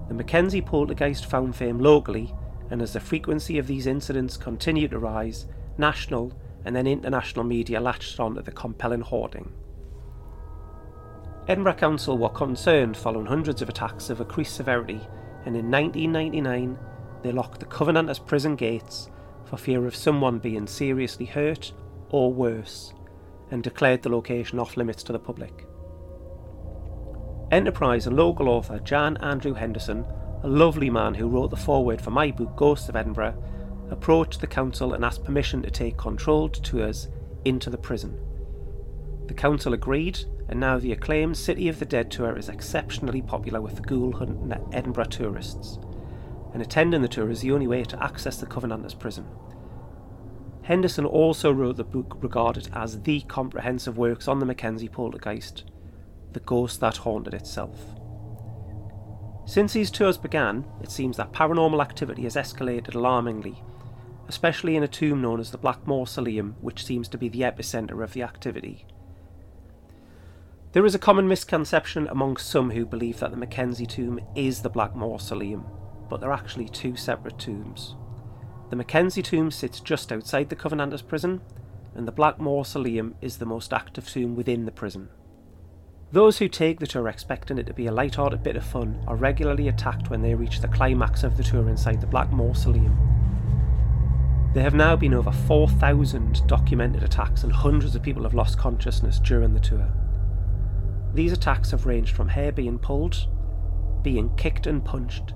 The 0.08 0.14
Mackenzie 0.14 0.62
poltergeist 0.62 1.26
found 1.26 1.54
fame 1.54 1.78
locally, 1.78 2.34
and 2.70 2.80
as 2.80 2.94
the 2.94 3.00
frequency 3.00 3.58
of 3.58 3.66
these 3.66 3.86
incidents 3.86 4.38
continued 4.38 4.92
to 4.92 4.98
rise, 4.98 5.46
national 5.76 6.32
and 6.64 6.74
then 6.74 6.86
international 6.86 7.44
media 7.44 7.80
latched 7.80 8.18
on 8.20 8.34
to 8.34 8.42
the 8.42 8.52
compelling 8.52 9.00
hoarding. 9.00 9.52
Edinburgh 11.48 11.74
Council 11.74 12.18
were 12.18 12.28
concerned 12.28 12.96
following 12.96 13.26
hundreds 13.26 13.62
of 13.62 13.68
attacks 13.68 14.10
of 14.10 14.20
increased 14.20 14.54
severity, 14.54 15.00
and 15.46 15.56
in 15.56 15.70
1999 15.70 16.78
they 17.22 17.32
locked 17.32 17.60
the 17.60 17.66
Covenanters 17.66 18.18
prison 18.18 18.54
gates 18.54 19.10
for 19.46 19.56
fear 19.56 19.86
of 19.86 19.96
someone 19.96 20.38
being 20.38 20.66
seriously 20.66 21.24
hurt 21.24 21.72
or 22.10 22.32
worse, 22.32 22.92
and 23.50 23.62
declared 23.62 24.02
the 24.02 24.10
location 24.10 24.58
off 24.58 24.76
limits 24.76 25.02
to 25.04 25.12
the 25.12 25.18
public. 25.18 25.66
Enterprise 27.50 28.06
and 28.06 28.14
local 28.14 28.48
author 28.48 28.78
Jan 28.80 29.16
Andrew 29.18 29.54
Henderson, 29.54 30.04
a 30.42 30.48
lovely 30.48 30.90
man 30.90 31.14
who 31.14 31.28
wrote 31.28 31.48
the 31.48 31.56
foreword 31.56 32.00
for 32.00 32.10
my 32.10 32.30
book 32.30 32.54
Ghosts 32.56 32.90
of 32.90 32.96
Edinburgh, 32.96 33.42
approached 33.90 34.40
the 34.40 34.46
council 34.46 34.94
and 34.94 35.04
asked 35.04 35.24
permission 35.24 35.62
to 35.62 35.70
take 35.70 35.96
controlled 35.96 36.62
tours 36.64 37.08
into 37.44 37.70
the 37.70 37.78
prison. 37.78 38.18
The 39.26 39.34
council 39.34 39.74
agreed, 39.74 40.20
and 40.48 40.58
now 40.58 40.78
the 40.78 40.92
acclaimed 40.92 41.36
City 41.36 41.68
of 41.68 41.78
the 41.78 41.84
Dead 41.84 42.10
tour 42.10 42.36
is 42.36 42.48
exceptionally 42.48 43.22
popular 43.22 43.60
with 43.60 43.76
the 43.76 43.82
ghoul 43.82 44.12
hunting 44.12 44.52
Edinburgh 44.72 45.04
tourists 45.04 45.78
and 46.52 46.62
attending 46.62 47.02
the 47.02 47.08
tour 47.08 47.30
is 47.30 47.40
the 47.40 47.52
only 47.52 47.66
way 47.66 47.84
to 47.84 48.02
access 48.02 48.38
the 48.38 48.46
Covenanters 48.46 48.98
prison. 48.98 49.26
Henderson 50.62 51.06
also 51.06 51.52
wrote 51.52 51.76
the 51.76 51.84
book 51.84 52.18
regarded 52.20 52.68
as 52.72 53.02
the 53.02 53.20
comprehensive 53.22 53.96
works 53.96 54.28
on 54.28 54.38
the 54.38 54.46
Mackenzie 54.46 54.88
poltergeist, 54.88 55.64
the 56.32 56.40
ghost 56.40 56.80
that 56.80 56.98
haunted 56.98 57.34
itself. 57.34 57.78
Since 59.46 59.72
these 59.72 59.90
tours 59.90 60.18
began, 60.18 60.66
it 60.82 60.90
seems 60.90 61.16
that 61.16 61.32
paranormal 61.32 61.80
activity 61.80 62.24
has 62.24 62.36
escalated 62.36 62.94
alarmingly, 62.94 63.62
especially 64.28 64.76
in 64.76 64.82
a 64.82 64.88
tomb 64.88 65.20
known 65.20 65.40
as 65.40 65.50
the 65.50 65.58
Black 65.58 65.86
Mausoleum, 65.86 66.56
which 66.60 66.84
seems 66.84 67.08
to 67.08 67.18
be 67.18 67.28
the 67.28 67.40
epicentre 67.40 68.02
of 68.02 68.12
the 68.12 68.22
activity. 68.22 68.86
There 70.72 70.86
is 70.86 70.94
a 70.94 70.98
common 70.98 71.26
misconception 71.26 72.06
among 72.08 72.36
some 72.36 72.70
who 72.70 72.84
believe 72.84 73.20
that 73.20 73.30
the 73.30 73.36
Mackenzie 73.36 73.86
tomb 73.86 74.20
is 74.36 74.62
the 74.62 74.70
Black 74.70 74.94
Mausoleum 74.94 75.64
but 76.08 76.20
they're 76.20 76.32
actually 76.32 76.68
two 76.68 76.96
separate 76.96 77.38
tombs. 77.38 77.94
The 78.70 78.76
Mackenzie 78.76 79.22
tomb 79.22 79.50
sits 79.50 79.80
just 79.80 80.12
outside 80.12 80.48
the 80.48 80.56
Covenanters 80.56 81.02
prison, 81.02 81.40
and 81.94 82.06
the 82.06 82.12
Black 82.12 82.38
Mausoleum 82.38 83.14
is 83.20 83.38
the 83.38 83.46
most 83.46 83.72
active 83.72 84.08
tomb 84.08 84.36
within 84.36 84.64
the 84.64 84.72
prison. 84.72 85.08
Those 86.10 86.38
who 86.38 86.48
take 86.48 86.80
the 86.80 86.86
tour 86.86 87.08
expecting 87.08 87.58
it 87.58 87.66
to 87.66 87.74
be 87.74 87.86
a 87.86 87.92
light-hearted 87.92 88.42
bit 88.42 88.56
of 88.56 88.64
fun 88.64 89.02
are 89.06 89.16
regularly 89.16 89.68
attacked 89.68 90.08
when 90.08 90.22
they 90.22 90.34
reach 90.34 90.60
the 90.60 90.68
climax 90.68 91.22
of 91.22 91.36
the 91.36 91.42
tour 91.42 91.68
inside 91.68 92.00
the 92.00 92.06
Black 92.06 92.32
Mausoleum. 92.32 92.96
There 94.58 94.64
have 94.64 94.74
now 94.74 94.96
been 94.96 95.14
over 95.14 95.30
4,000 95.30 96.44
documented 96.48 97.04
attacks 97.04 97.44
and 97.44 97.52
hundreds 97.52 97.94
of 97.94 98.02
people 98.02 98.24
have 98.24 98.34
lost 98.34 98.58
consciousness 98.58 99.20
during 99.20 99.54
the 99.54 99.60
tour. 99.60 99.88
These 101.14 101.30
attacks 101.30 101.70
have 101.70 101.86
ranged 101.86 102.16
from 102.16 102.26
hair 102.26 102.50
being 102.50 102.80
pulled, 102.80 103.28
being 104.02 104.34
kicked 104.34 104.66
and 104.66 104.84
punched, 104.84 105.32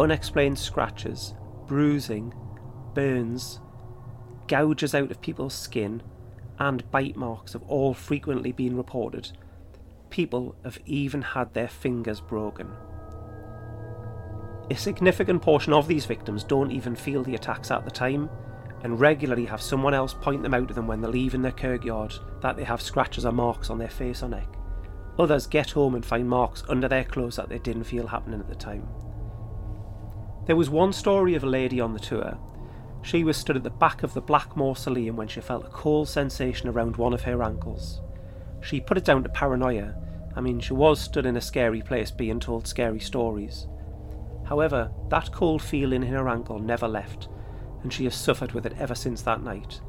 unexplained 0.00 0.58
scratches, 0.58 1.34
bruising, 1.66 2.32
burns, 2.94 3.60
gouges 4.48 4.94
out 4.94 5.10
of 5.10 5.20
people's 5.20 5.52
skin, 5.52 6.02
and 6.58 6.90
bite 6.90 7.14
marks 7.14 7.52
have 7.52 7.64
all 7.64 7.92
frequently 7.92 8.52
been 8.52 8.74
reported. 8.74 9.32
People 10.08 10.56
have 10.64 10.78
even 10.86 11.20
had 11.20 11.52
their 11.52 11.68
fingers 11.68 12.22
broken. 12.22 12.70
A 14.70 14.76
significant 14.76 15.42
portion 15.42 15.74
of 15.74 15.88
these 15.88 16.06
victims 16.06 16.42
don't 16.42 16.72
even 16.72 16.96
feel 16.96 17.22
the 17.22 17.34
attacks 17.34 17.70
at 17.70 17.84
the 17.84 17.90
time, 17.90 18.30
and 18.82 18.98
regularly 18.98 19.44
have 19.44 19.62
someone 19.62 19.94
else 19.94 20.14
point 20.14 20.42
them 20.42 20.54
out 20.54 20.68
to 20.68 20.74
them 20.74 20.86
when 20.86 21.00
they're 21.00 21.10
leaving 21.10 21.42
their 21.42 21.52
kirkyard 21.52 22.14
that 22.40 22.56
they 22.56 22.64
have 22.64 22.82
scratches 22.82 23.24
or 23.24 23.32
marks 23.32 23.70
on 23.70 23.78
their 23.78 23.88
face 23.88 24.22
or 24.22 24.28
neck. 24.28 24.48
Others 25.18 25.46
get 25.46 25.70
home 25.70 25.94
and 25.94 26.04
find 26.04 26.28
marks 26.28 26.64
under 26.68 26.88
their 26.88 27.04
clothes 27.04 27.36
that 27.36 27.48
they 27.48 27.58
didn't 27.58 27.84
feel 27.84 28.06
happening 28.06 28.40
at 28.40 28.48
the 28.48 28.54
time. 28.54 28.88
There 30.46 30.56
was 30.56 30.70
one 30.70 30.92
story 30.92 31.34
of 31.34 31.44
a 31.44 31.48
lady 31.48 31.80
on 31.80 31.92
the 31.92 32.00
tour. 32.00 32.36
She 33.02 33.22
was 33.22 33.36
stood 33.36 33.56
at 33.56 33.62
the 33.62 33.70
back 33.70 34.02
of 34.02 34.14
the 34.14 34.20
Black 34.20 34.56
Mausoleum 34.56 35.16
when 35.16 35.28
she 35.28 35.40
felt 35.40 35.66
a 35.66 35.70
cold 35.70 36.08
sensation 36.08 36.68
around 36.68 36.96
one 36.96 37.12
of 37.12 37.22
her 37.22 37.42
ankles. 37.42 38.00
She 38.60 38.80
put 38.80 38.96
it 38.96 39.04
down 39.04 39.22
to 39.22 39.28
paranoia. 39.28 39.94
I 40.34 40.40
mean, 40.40 40.60
she 40.60 40.72
was 40.72 41.00
stood 41.00 41.26
in 41.26 41.36
a 41.36 41.40
scary 41.40 41.82
place 41.82 42.10
being 42.10 42.40
told 42.40 42.66
scary 42.66 43.00
stories. 43.00 43.66
However, 44.44 44.90
that 45.10 45.32
cold 45.32 45.62
feeling 45.62 46.02
in 46.02 46.12
her 46.12 46.28
ankle 46.28 46.58
never 46.58 46.88
left, 46.88 47.28
and 47.82 47.92
she 47.92 48.04
has 48.04 48.14
suffered 48.14 48.52
with 48.52 48.66
it 48.66 48.74
ever 48.78 48.94
since 48.94 49.22
that 49.22 49.42
night. 49.42 49.80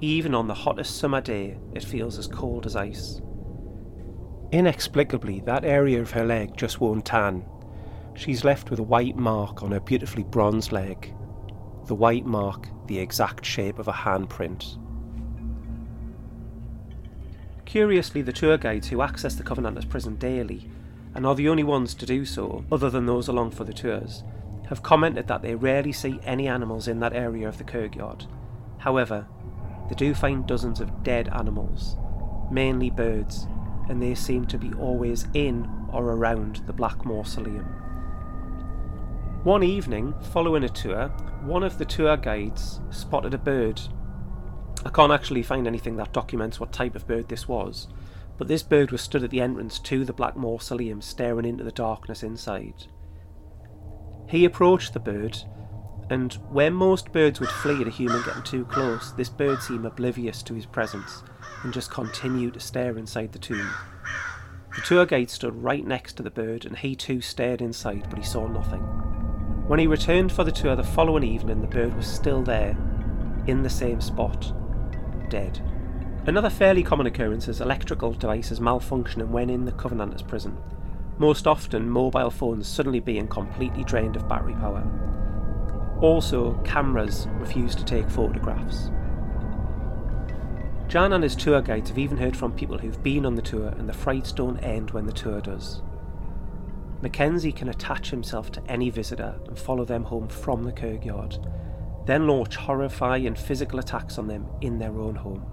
Even 0.00 0.34
on 0.34 0.46
the 0.46 0.54
hottest 0.54 0.98
summer 0.98 1.20
day, 1.20 1.58
it 1.74 1.84
feels 1.84 2.18
as 2.18 2.26
cold 2.26 2.66
as 2.66 2.76
ice. 2.76 3.20
Inexplicably, 4.52 5.40
that 5.40 5.64
area 5.64 6.00
of 6.00 6.12
her 6.12 6.24
leg 6.24 6.56
just 6.56 6.80
won't 6.80 7.04
tan, 7.04 7.44
She's 8.18 8.42
left 8.42 8.68
with 8.68 8.80
a 8.80 8.82
white 8.82 9.14
mark 9.14 9.62
on 9.62 9.70
her 9.70 9.78
beautifully 9.78 10.24
bronzed 10.24 10.72
leg. 10.72 11.14
The 11.86 11.94
white 11.94 12.26
mark, 12.26 12.66
the 12.88 12.98
exact 12.98 13.46
shape 13.46 13.78
of 13.78 13.86
a 13.86 13.92
handprint. 13.92 14.76
Curiously, 17.64 18.22
the 18.22 18.32
tour 18.32 18.58
guides 18.58 18.88
who 18.88 19.02
access 19.02 19.36
the 19.36 19.44
Covenanters 19.44 19.84
prison 19.84 20.16
daily, 20.16 20.68
and 21.14 21.24
are 21.24 21.36
the 21.36 21.48
only 21.48 21.62
ones 21.62 21.94
to 21.94 22.06
do 22.06 22.24
so, 22.24 22.64
other 22.72 22.90
than 22.90 23.06
those 23.06 23.28
along 23.28 23.52
for 23.52 23.62
the 23.62 23.72
tours, 23.72 24.24
have 24.68 24.82
commented 24.82 25.26
that 25.26 25.42
they 25.42 25.54
rarely 25.54 25.92
see 25.92 26.20
any 26.24 26.46
animals 26.46 26.88
in 26.88 27.00
that 27.00 27.14
area 27.14 27.48
of 27.48 27.58
the 27.58 27.64
Kirkyard. 27.64 28.26
However, 28.78 29.26
they 29.88 29.94
do 29.94 30.14
find 30.14 30.46
dozens 30.46 30.80
of 30.80 31.02
dead 31.02 31.28
animals, 31.30 31.96
mainly 32.50 32.90
birds, 32.90 33.46
and 33.88 34.02
they 34.02 34.14
seem 34.14 34.46
to 34.46 34.58
be 34.58 34.72
always 34.74 35.26
in 35.32 35.68
or 35.92 36.04
around 36.04 36.62
the 36.66 36.72
Black 36.72 37.04
Mausoleum. 37.06 37.64
One 39.44 39.62
evening, 39.62 40.14
following 40.32 40.64
a 40.64 40.68
tour, 40.68 41.08
one 41.42 41.62
of 41.62 41.78
the 41.78 41.86
tour 41.86 42.16
guides 42.18 42.80
spotted 42.90 43.32
a 43.32 43.38
bird. 43.38 43.80
I 44.84 44.90
can't 44.90 45.12
actually 45.12 45.42
find 45.42 45.66
anything 45.66 45.96
that 45.96 46.12
documents 46.12 46.60
what 46.60 46.72
type 46.72 46.94
of 46.94 47.06
bird 47.06 47.28
this 47.28 47.48
was, 47.48 47.88
but 48.36 48.48
this 48.48 48.62
bird 48.62 48.90
was 48.90 49.00
stood 49.00 49.24
at 49.24 49.30
the 49.30 49.40
entrance 49.40 49.78
to 49.78 50.04
the 50.04 50.12
Black 50.12 50.36
Mausoleum 50.36 51.00
staring 51.00 51.46
into 51.46 51.64
the 51.64 51.72
darkness 51.72 52.22
inside. 52.22 52.86
He 54.28 54.44
approached 54.44 54.92
the 54.92 55.00
bird, 55.00 55.38
and 56.10 56.34
where 56.50 56.70
most 56.70 57.12
birds 57.12 57.40
would 57.40 57.48
flee 57.48 57.80
at 57.80 57.86
a 57.86 57.90
human 57.90 58.22
getting 58.22 58.42
too 58.42 58.64
close, 58.66 59.12
this 59.12 59.30
bird 59.30 59.62
seemed 59.62 59.86
oblivious 59.86 60.42
to 60.44 60.54
his 60.54 60.66
presence 60.66 61.22
and 61.62 61.72
just 61.72 61.90
continued 61.90 62.54
to 62.54 62.60
stare 62.60 62.98
inside 62.98 63.32
the 63.32 63.38
tomb. 63.38 63.70
The 64.74 64.82
tour 64.82 65.06
guide 65.06 65.30
stood 65.30 65.62
right 65.62 65.84
next 65.84 66.14
to 66.14 66.22
the 66.22 66.30
bird 66.30 66.66
and 66.66 66.76
he 66.76 66.94
too 66.94 67.20
stared 67.20 67.62
inside, 67.62 68.06
but 68.10 68.18
he 68.18 68.24
saw 68.24 68.46
nothing. 68.46 68.80
When 69.66 69.80
he 69.80 69.86
returned 69.86 70.30
for 70.30 70.44
the 70.44 70.52
tour 70.52 70.76
the 70.76 70.84
following 70.84 71.24
evening, 71.24 71.60
the 71.60 71.66
bird 71.66 71.94
was 71.94 72.06
still 72.06 72.42
there, 72.42 72.76
in 73.46 73.62
the 73.62 73.70
same 73.70 74.00
spot, 74.00 74.52
dead. 75.30 75.60
Another 76.26 76.50
fairly 76.50 76.82
common 76.82 77.06
occurrence 77.06 77.48
is 77.48 77.60
electrical 77.60 78.12
devices 78.12 78.60
malfunctioning 78.60 79.28
when 79.28 79.48
in 79.48 79.64
the 79.64 79.72
Covenanters 79.72 80.22
prison, 80.22 80.58
most 81.18 81.46
often 81.46 81.88
mobile 81.88 82.30
phones 82.30 82.68
suddenly 82.68 83.00
being 83.00 83.26
completely 83.26 83.84
drained 83.84 84.16
of 84.16 84.28
battery 84.28 84.54
power. 84.54 84.86
Also, 86.00 86.54
cameras 86.64 87.26
refuse 87.32 87.74
to 87.74 87.84
take 87.84 88.08
photographs. 88.08 88.90
Jan 90.86 91.12
and 91.12 91.22
his 91.22 91.36
tour 91.36 91.60
guides 91.60 91.90
have 91.90 91.98
even 91.98 92.16
heard 92.16 92.36
from 92.36 92.52
people 92.52 92.78
who've 92.78 93.02
been 93.02 93.26
on 93.26 93.34
the 93.34 93.42
tour 93.42 93.68
and 93.68 93.88
the 93.88 93.92
frights 93.92 94.32
don't 94.32 94.58
end 94.58 94.92
when 94.92 95.06
the 95.06 95.12
tour 95.12 95.40
does. 95.40 95.82
Mackenzie 97.02 97.52
can 97.52 97.68
attach 97.68 98.10
himself 98.10 98.50
to 98.52 98.62
any 98.70 98.88
visitor 98.88 99.38
and 99.46 99.58
follow 99.58 99.84
them 99.84 100.04
home 100.04 100.28
from 100.28 100.64
the 100.64 100.72
Kirkyard, 100.72 101.36
then 102.06 102.26
launch 102.26 102.56
horrifying 102.56 103.34
physical 103.34 103.78
attacks 103.78 104.18
on 104.18 104.28
them 104.28 104.46
in 104.60 104.78
their 104.78 104.98
own 104.98 105.14
home. 105.14 105.44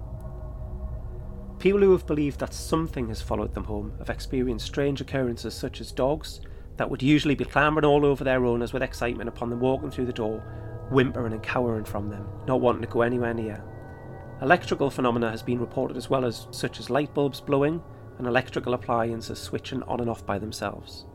People 1.58 1.80
who 1.80 1.92
have 1.92 2.06
believed 2.06 2.38
that 2.40 2.52
something 2.52 3.08
has 3.08 3.22
followed 3.22 3.54
them 3.54 3.64
home 3.64 3.94
have 3.98 4.10
experienced 4.10 4.66
strange 4.66 5.00
occurrences 5.00 5.54
such 5.54 5.80
as 5.80 5.90
dogs 5.90 6.40
that 6.76 6.90
would 6.90 7.02
usually 7.02 7.34
be 7.34 7.44
clambering 7.44 7.86
all 7.86 8.04
over 8.04 8.22
their 8.22 8.44
owners 8.44 8.72
with 8.72 8.82
excitement 8.82 9.28
upon 9.28 9.48
them 9.48 9.60
walking 9.60 9.90
through 9.90 10.04
the 10.04 10.12
door, 10.12 10.40
whimpering 10.90 11.32
and 11.32 11.42
cowering 11.42 11.84
from 11.84 12.10
them, 12.10 12.28
not 12.46 12.60
wanting 12.60 12.82
to 12.82 12.88
go 12.88 13.00
anywhere 13.00 13.32
near. 13.32 13.64
Electrical 14.42 14.90
phenomena 14.90 15.30
has 15.30 15.42
been 15.42 15.58
reported 15.58 15.96
as 15.96 16.10
well 16.10 16.26
as 16.26 16.46
such 16.50 16.78
as 16.78 16.90
light 16.90 17.12
bulbs 17.14 17.40
blowing 17.40 17.82
and 18.18 18.26
electrical 18.26 18.74
appliances 18.74 19.38
switching 19.38 19.82
on 19.84 20.00
and 20.00 20.10
off 20.10 20.26
by 20.26 20.38
themselves. 20.38 21.06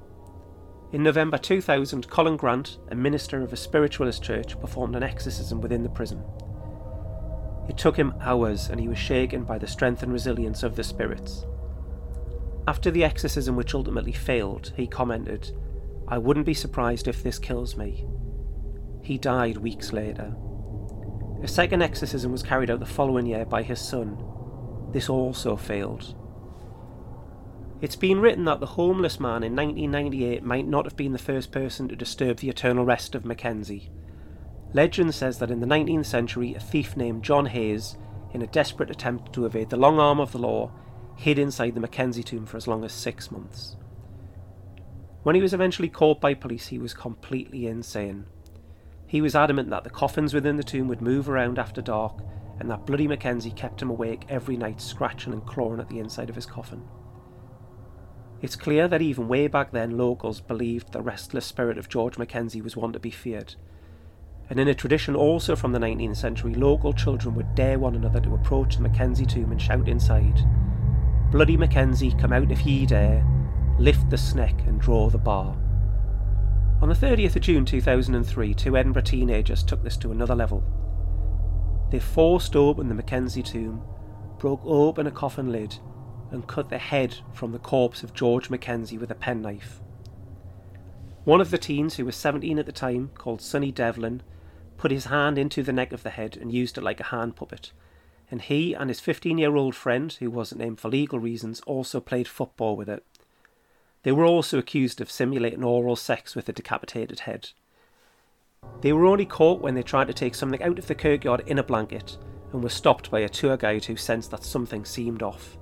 In 0.92 1.04
November 1.04 1.38
2000, 1.38 2.10
Colin 2.10 2.36
Grant, 2.36 2.80
a 2.90 2.96
minister 2.96 3.42
of 3.42 3.54
a 3.54 3.58
spiritualist 3.58 4.24
church, 4.24 4.60
performed 4.60 4.96
an 4.96 5.04
exorcism 5.04 5.62
within 5.62 5.84
the 5.84 5.90
prison. 5.90 6.24
It 7.70 7.78
took 7.78 7.98
him 7.98 8.14
hours 8.22 8.70
and 8.70 8.80
he 8.80 8.88
was 8.88 8.98
shaken 8.98 9.44
by 9.44 9.58
the 9.58 9.68
strength 9.68 10.04
and 10.04 10.12
resilience 10.12 10.64
of 10.64 10.76
the 10.76 10.84
spirits. 10.84 11.46
After 12.68 12.92
the 12.92 13.04
exorcism, 13.04 13.56
which 13.56 13.74
ultimately 13.74 14.12
failed, 14.12 14.74
he 14.76 14.88
commented, 14.88 15.52
I 16.08 16.18
wouldn't 16.18 16.46
be 16.46 16.54
surprised 16.54 17.08
if 17.08 17.24
this 17.24 17.40
kills 17.40 17.76
me. 17.76 18.06
He 19.02 19.18
died 19.18 19.58
weeks 19.58 19.94
later. 19.94 20.36
A 21.44 21.48
second 21.48 21.82
exorcism 21.82 22.32
was 22.32 22.44
carried 22.44 22.70
out 22.70 22.80
the 22.80 22.86
following 22.86 23.26
year 23.26 23.46
by 23.46 23.64
his 23.64 23.80
son. 23.80 24.18
This 24.92 25.10
also 25.10 25.56
failed. 25.56 26.16
It's 27.82 27.96
been 27.96 28.20
written 28.20 28.46
that 28.46 28.60
the 28.60 28.68
homeless 28.68 29.20
man 29.20 29.44
in 29.44 29.56
1998 29.56 30.44
might 30.44 30.68
not 30.68 30.86
have 30.86 30.96
been 30.96 31.14
the 31.14 31.18
first 31.18 31.52
person 31.52 31.88
to 31.88 31.96
disturb 31.96 32.38
the 32.38 32.50
eternal 32.50 32.86
rest 32.86 33.16
of 33.16 33.26
Mackenzie. 33.26 33.90
Legend 34.74 35.14
says 35.14 35.40
that 35.40 35.52
in 35.52 35.60
the 35.60 35.68
19th 35.68 36.06
century, 36.06 36.54
a 36.54 36.60
thief 36.60 36.96
named 36.96 37.24
John 37.24 37.48
Hayes, 37.48 37.98
in 38.34 38.42
a 38.42 38.48
desperate 38.48 38.90
attempt 38.90 39.34
to 39.34 39.46
evade 39.46 39.70
the 39.70 39.78
long 39.78 40.00
arm 40.00 40.20
of 40.20 40.32
the 40.32 40.38
law, 40.38 40.72
hid 41.18 41.38
inside 41.38 41.76
the 41.76 41.82
Mackenzie 41.82 42.24
tomb 42.24 42.46
for 42.46 42.58
as 42.58 42.68
long 42.68 42.86
as 42.86 42.94
six 42.94 43.32
months. 43.32 43.76
When 45.24 45.36
he 45.36 45.42
was 45.42 45.54
eventually 45.54 45.90
caught 45.90 46.22
by 46.22 46.34
police, 46.34 46.68
he 46.68 46.80
was 46.80 46.94
completely 46.94 47.68
insane. 47.68 48.26
He 49.06 49.22
was 49.22 49.36
adamant 49.36 49.70
that 49.70 49.84
the 49.84 49.90
coffins 49.90 50.34
within 50.34 50.56
the 50.56 50.64
tomb 50.64 50.88
would 50.88 51.02
move 51.02 51.30
around 51.30 51.60
after 51.60 51.82
dark, 51.82 52.22
and 52.60 52.72
that 52.72 52.86
Bloody 52.86 53.08
Mackenzie 53.08 53.52
kept 53.52 53.82
him 53.82 53.90
awake 53.90 54.26
every 54.30 54.56
night, 54.56 54.80
scratching 54.80 55.34
and 55.34 55.46
clawing 55.46 55.80
at 55.82 55.90
the 55.90 56.00
inside 56.00 56.30
of 56.30 56.36
his 56.36 56.46
coffin. 56.46 56.84
It's 58.42 58.56
clear 58.56 58.88
that 58.88 59.02
even 59.02 59.28
way 59.28 59.48
back 59.48 59.72
then, 59.72 59.98
locals 59.98 60.40
believed 60.40 60.92
the 60.92 61.02
restless 61.02 61.46
spirit 61.46 61.78
of 61.78 61.90
George 61.90 62.18
Mackenzie 62.18 62.62
was 62.62 62.78
one 62.78 62.94
to 62.94 63.00
be 63.00 63.12
feared. 63.12 63.56
And 64.52 64.60
in 64.60 64.68
a 64.68 64.76
tradition 64.76 65.16
also 65.16 65.56
from 65.56 65.72
the 65.72 65.80
19th 65.80 66.18
century, 66.18 66.54
local 66.54 66.92
children 66.92 67.36
would 67.36 67.56
dare 67.56 67.80
one 67.80 67.96
another 67.96 68.20
to 68.20 68.36
approach 68.36 68.76
the 68.76 68.82
Mackenzie 68.82 69.26
tomb 69.26 69.54
and 69.54 69.62
shout 69.62 69.88
inside, 69.88 70.46
Bloody 71.32 71.56
Mackenzie, 71.56 72.14
come 72.20 72.34
out 72.34 72.52
if 72.52 72.66
ye 72.66 72.86
dare, 72.86 73.26
lift 73.80 74.10
the 74.10 74.18
sneck 74.18 74.60
and 74.68 74.82
draw 74.82 75.10
the 75.10 75.18
bar. 75.18 75.58
On 76.82 76.90
the 76.90 76.96
30th 76.96 77.38
of 77.38 77.44
June 77.44 77.64
2003, 77.64 78.54
two 78.54 78.76
Edinburgh 78.76 79.04
teenagers 79.04 79.64
took 79.64 79.82
this 79.84 79.96
to 79.96 80.12
another 80.12 80.36
level. 80.36 80.62
They 81.90 82.00
forced 82.00 82.58
open 82.58 82.90
the 82.90 82.96
Mackenzie 82.96 83.44
tomb, 83.44 83.82
broke 84.38 84.66
open 84.66 85.08
a 85.08 85.12
coffin 85.12 85.54
lid, 85.54 85.78
and 86.30 86.46
cut 86.46 86.70
the 86.70 86.78
head 86.78 87.16
from 87.32 87.54
the 87.54 87.60
corpse 87.60 88.04
of 88.04 88.14
George 88.14 88.50
Mackenzie 88.50 88.98
with 88.98 89.12
a 89.12 89.16
penknife. 89.16 89.80
One 91.24 91.40
of 91.40 91.52
the 91.52 91.58
teens, 91.58 91.96
who 91.96 92.04
was 92.04 92.18
17 92.18 92.60
at 92.60 92.66
the 92.66 92.74
time, 92.74 93.12
called 93.16 93.42
Sonny 93.42 93.72
Devlin, 93.72 94.22
put 94.82 94.90
his 94.90 95.06
hand 95.06 95.38
into 95.38 95.62
the 95.62 95.72
neck 95.72 95.94
of 95.94 96.02
the 96.02 96.10
head 96.10 96.36
and 96.36 96.52
used 96.52 96.76
it 96.76 96.84
like 96.84 97.00
a 97.00 97.04
hand 97.04 97.36
puppet. 97.36 97.72
And 98.32 98.42
he 98.42 98.74
and 98.74 98.90
his 98.90 99.00
15 99.00 99.38
year 99.38 99.56
old 99.56 99.76
friend, 99.76 100.12
who 100.14 100.32
wasn't 100.32 100.60
named 100.60 100.80
for 100.80 100.90
legal 100.90 101.20
reasons, 101.20 101.62
also 101.68 102.00
played 102.00 102.28
football 102.28 102.76
with 102.76 102.90
it. 102.90 103.06
They 104.02 104.12
were 104.12 104.26
also 104.26 104.58
accused 104.58 105.00
of 105.00 105.12
simulating 105.12 105.64
oral 105.64 105.96
sex 105.96 106.36
with 106.36 106.50
a 106.50 106.52
decapitated 106.52 107.22
head. 107.22 107.52
They 108.82 108.92
were 108.92 109.06
only 109.06 109.28
caught 109.28 109.62
when 109.62 109.76
they 109.76 109.84
tried 109.84 110.08
to 110.08 110.14
take 110.14 110.34
something 110.34 110.64
out 110.64 110.80
of 110.80 110.88
the 110.88 110.96
kirkyard 110.96 111.44
in 111.46 111.60
a 111.60 111.64
blanket 111.64 112.18
and 112.52 112.64
were 112.64 112.70
stopped 112.70 113.12
by 113.12 113.20
a 113.20 113.30
tour 113.30 113.58
guide 113.58 113.86
who 113.86 113.96
sensed 113.96 114.32
that 114.32 114.44
something 114.44 114.84
seemed 114.84 115.22
off. 115.22 115.60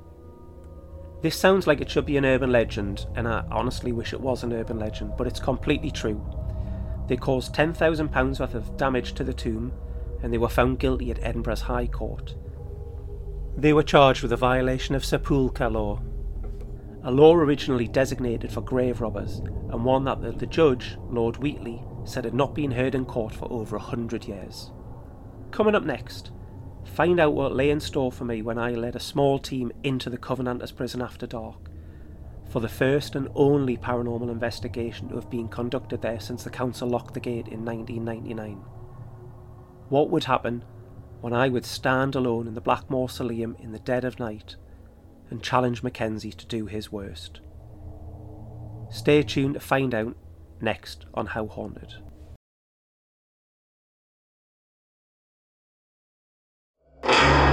This 1.21 1.35
sounds 1.35 1.67
like 1.67 1.81
it 1.81 1.91
should 1.91 2.05
be 2.05 2.15
an 2.15 2.25
urban 2.25 2.53
legend, 2.53 3.05
and 3.15 3.27
I 3.27 3.43
honestly 3.51 3.91
wish 3.91 4.13
it 4.13 4.21
was 4.21 4.43
an 4.43 4.53
urban 4.53 4.79
legend, 4.79 5.15
but 5.17 5.27
it's 5.27 5.41
completely 5.41 5.91
true. 5.91 6.25
They 7.09 7.17
caused 7.17 7.55
£10,000 7.55 8.39
worth 8.39 8.53
of 8.53 8.77
damage 8.77 9.13
to 9.13 9.23
the 9.23 9.33
tomb, 9.33 9.73
and 10.21 10.31
they 10.31 10.37
were 10.37 10.47
found 10.47 10.77
guilty 10.77 11.09
at 11.09 11.17
Edinburgh's 11.23 11.61
High 11.61 11.87
Court. 11.87 12.35
They 13.57 13.73
were 13.73 13.81
charged 13.81 14.21
with 14.21 14.31
a 14.31 14.37
violation 14.37 14.93
of 14.93 15.03
sepulchre 15.03 15.71
law, 15.71 16.01
a 17.03 17.09
law 17.09 17.33
originally 17.33 17.87
designated 17.87 18.51
for 18.51 18.61
grave 18.61 19.01
robbers, 19.01 19.39
and 19.39 19.83
one 19.83 20.03
that 20.03 20.21
the, 20.21 20.33
the 20.33 20.45
judge, 20.45 20.97
Lord 21.09 21.37
Wheatley, 21.37 21.83
said 22.03 22.25
had 22.25 22.35
not 22.35 22.53
been 22.53 22.71
heard 22.71 22.93
in 22.93 23.05
court 23.05 23.33
for 23.33 23.51
over 23.51 23.77
a 23.77 23.79
hundred 23.79 24.25
years. 24.25 24.71
Coming 25.49 25.73
up 25.73 25.85
next, 25.85 26.29
find 26.85 27.19
out 27.19 27.33
what 27.33 27.55
lay 27.55 27.71
in 27.71 27.79
store 27.79 28.11
for 28.11 28.25
me 28.25 28.43
when 28.43 28.59
I 28.59 28.71
led 28.71 28.95
a 28.95 28.99
small 28.99 29.39
team 29.39 29.71
into 29.83 30.11
the 30.11 30.17
Covenanters 30.17 30.71
prison 30.71 31.01
after 31.01 31.25
dark, 31.25 31.68
for 32.49 32.59
the 32.59 32.67
first 32.67 33.15
and 33.15 33.29
only 33.35 33.77
paranormal 33.77 34.31
investigation 34.31 35.07
to 35.09 35.15
have 35.15 35.29
been 35.29 35.47
conducted 35.47 36.01
there 36.01 36.19
since 36.19 36.43
the 36.43 36.49
council 36.49 36.89
locked 36.89 37.13
the 37.13 37.19
gate 37.19 37.47
in 37.47 37.63
1999. 37.63 38.57
What 39.89 40.09
would 40.09 40.23
happen 40.25 40.63
when 41.21 41.33
I 41.33 41.49
would 41.49 41.65
stand 41.65 42.15
alone 42.15 42.47
in 42.47 42.55
the 42.55 42.61
Black 42.61 42.89
Mausoleum 42.89 43.55
in 43.59 43.71
the 43.71 43.79
dead 43.79 44.03
of 44.03 44.19
night 44.19 44.55
and 45.29 45.43
challenge 45.43 45.83
Mackenzie 45.83 46.33
to 46.33 46.45
do 46.45 46.65
his 46.65 46.91
worst? 46.91 47.39
Stay 48.89 49.21
tuned 49.21 49.53
to 49.53 49.59
find 49.59 49.93
out 49.93 50.15
next 50.59 51.05
on 51.13 51.27
How 51.27 51.45
Haunted. 51.45 51.93
you 57.03 57.48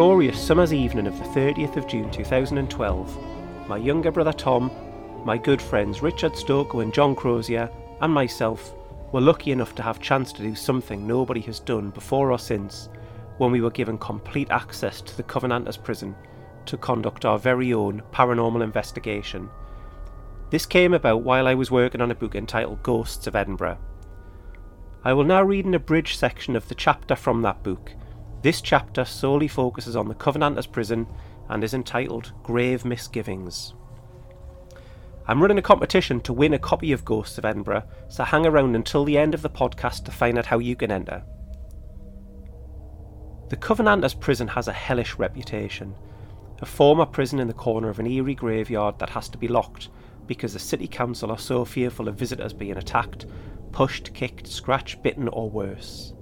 glorious 0.00 0.40
summer's 0.40 0.72
evening 0.72 1.06
of 1.06 1.18
the 1.18 1.24
30th 1.38 1.76
of 1.76 1.86
June 1.86 2.10
2012, 2.10 3.68
my 3.68 3.76
younger 3.76 4.10
brother 4.10 4.32
Tom, 4.32 4.70
my 5.26 5.36
good 5.36 5.60
friends 5.60 6.00
Richard 6.00 6.32
Stoko 6.32 6.82
and 6.82 6.94
John 6.94 7.14
Crozier, 7.14 7.68
and 8.00 8.10
myself 8.10 8.72
were 9.12 9.20
lucky 9.20 9.52
enough 9.52 9.74
to 9.74 9.82
have 9.82 10.00
chance 10.00 10.32
to 10.32 10.42
do 10.42 10.54
something 10.54 11.06
nobody 11.06 11.42
has 11.42 11.60
done 11.60 11.90
before 11.90 12.32
or 12.32 12.38
since 12.38 12.88
when 13.36 13.52
we 13.52 13.60
were 13.60 13.70
given 13.70 13.98
complete 13.98 14.50
access 14.50 15.02
to 15.02 15.14
the 15.18 15.22
Covenanters 15.22 15.76
prison 15.76 16.16
to 16.64 16.78
conduct 16.78 17.26
our 17.26 17.38
very 17.38 17.74
own 17.74 18.02
paranormal 18.10 18.64
investigation. 18.64 19.50
This 20.48 20.64
came 20.64 20.94
about 20.94 21.24
while 21.24 21.46
I 21.46 21.52
was 21.52 21.70
working 21.70 22.00
on 22.00 22.10
a 22.10 22.14
book 22.14 22.34
entitled 22.34 22.82
Ghosts 22.82 23.26
of 23.26 23.36
Edinburgh. 23.36 23.76
I 25.04 25.12
will 25.12 25.24
now 25.24 25.42
read 25.42 25.66
an 25.66 25.74
abridged 25.74 26.18
section 26.18 26.56
of 26.56 26.68
the 26.68 26.74
chapter 26.74 27.14
from 27.14 27.42
that 27.42 27.62
book. 27.62 27.92
This 28.42 28.62
chapter 28.62 29.04
solely 29.04 29.48
focuses 29.48 29.96
on 29.96 30.08
the 30.08 30.14
Covenanters 30.14 30.66
prison 30.66 31.06
and 31.50 31.62
is 31.62 31.74
entitled 31.74 32.32
Grave 32.42 32.86
Misgivings. 32.86 33.74
I'm 35.26 35.42
running 35.42 35.58
a 35.58 35.62
competition 35.62 36.20
to 36.22 36.32
win 36.32 36.54
a 36.54 36.58
copy 36.58 36.92
of 36.92 37.04
Ghosts 37.04 37.36
of 37.36 37.44
Edinburgh, 37.44 37.84
so 38.08 38.24
hang 38.24 38.46
around 38.46 38.74
until 38.74 39.04
the 39.04 39.18
end 39.18 39.34
of 39.34 39.42
the 39.42 39.50
podcast 39.50 40.04
to 40.04 40.10
find 40.10 40.38
out 40.38 40.46
how 40.46 40.58
you 40.58 40.74
can 40.74 40.90
enter. 40.90 41.22
The 43.50 43.56
Covenanters 43.56 44.14
prison 44.14 44.48
has 44.48 44.68
a 44.68 44.72
hellish 44.72 45.16
reputation. 45.18 45.94
A 46.62 46.66
former 46.66 47.04
prison 47.04 47.40
in 47.40 47.48
the 47.48 47.54
corner 47.54 47.90
of 47.90 47.98
an 47.98 48.06
eerie 48.06 48.34
graveyard 48.34 48.98
that 49.00 49.10
has 49.10 49.28
to 49.30 49.38
be 49.38 49.48
locked 49.48 49.88
because 50.26 50.54
the 50.54 50.58
city 50.58 50.86
council 50.86 51.30
are 51.30 51.38
so 51.38 51.64
fearful 51.64 52.08
of 52.08 52.14
visitors 52.14 52.54
being 52.54 52.76
attacked, 52.76 53.26
pushed, 53.72 54.14
kicked, 54.14 54.46
scratched, 54.46 55.02
bitten, 55.02 55.28
or 55.28 55.50
worse. 55.50 56.14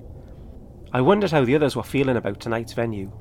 I 0.91 1.03
wondered 1.03 1.33
how 1.33 1.45
the 1.45 1.55
others 1.55 1.77
were 1.77 1.83
feeling 1.83 2.17
about 2.17 2.41
tonight's 2.41 2.73
venue. 2.73 3.13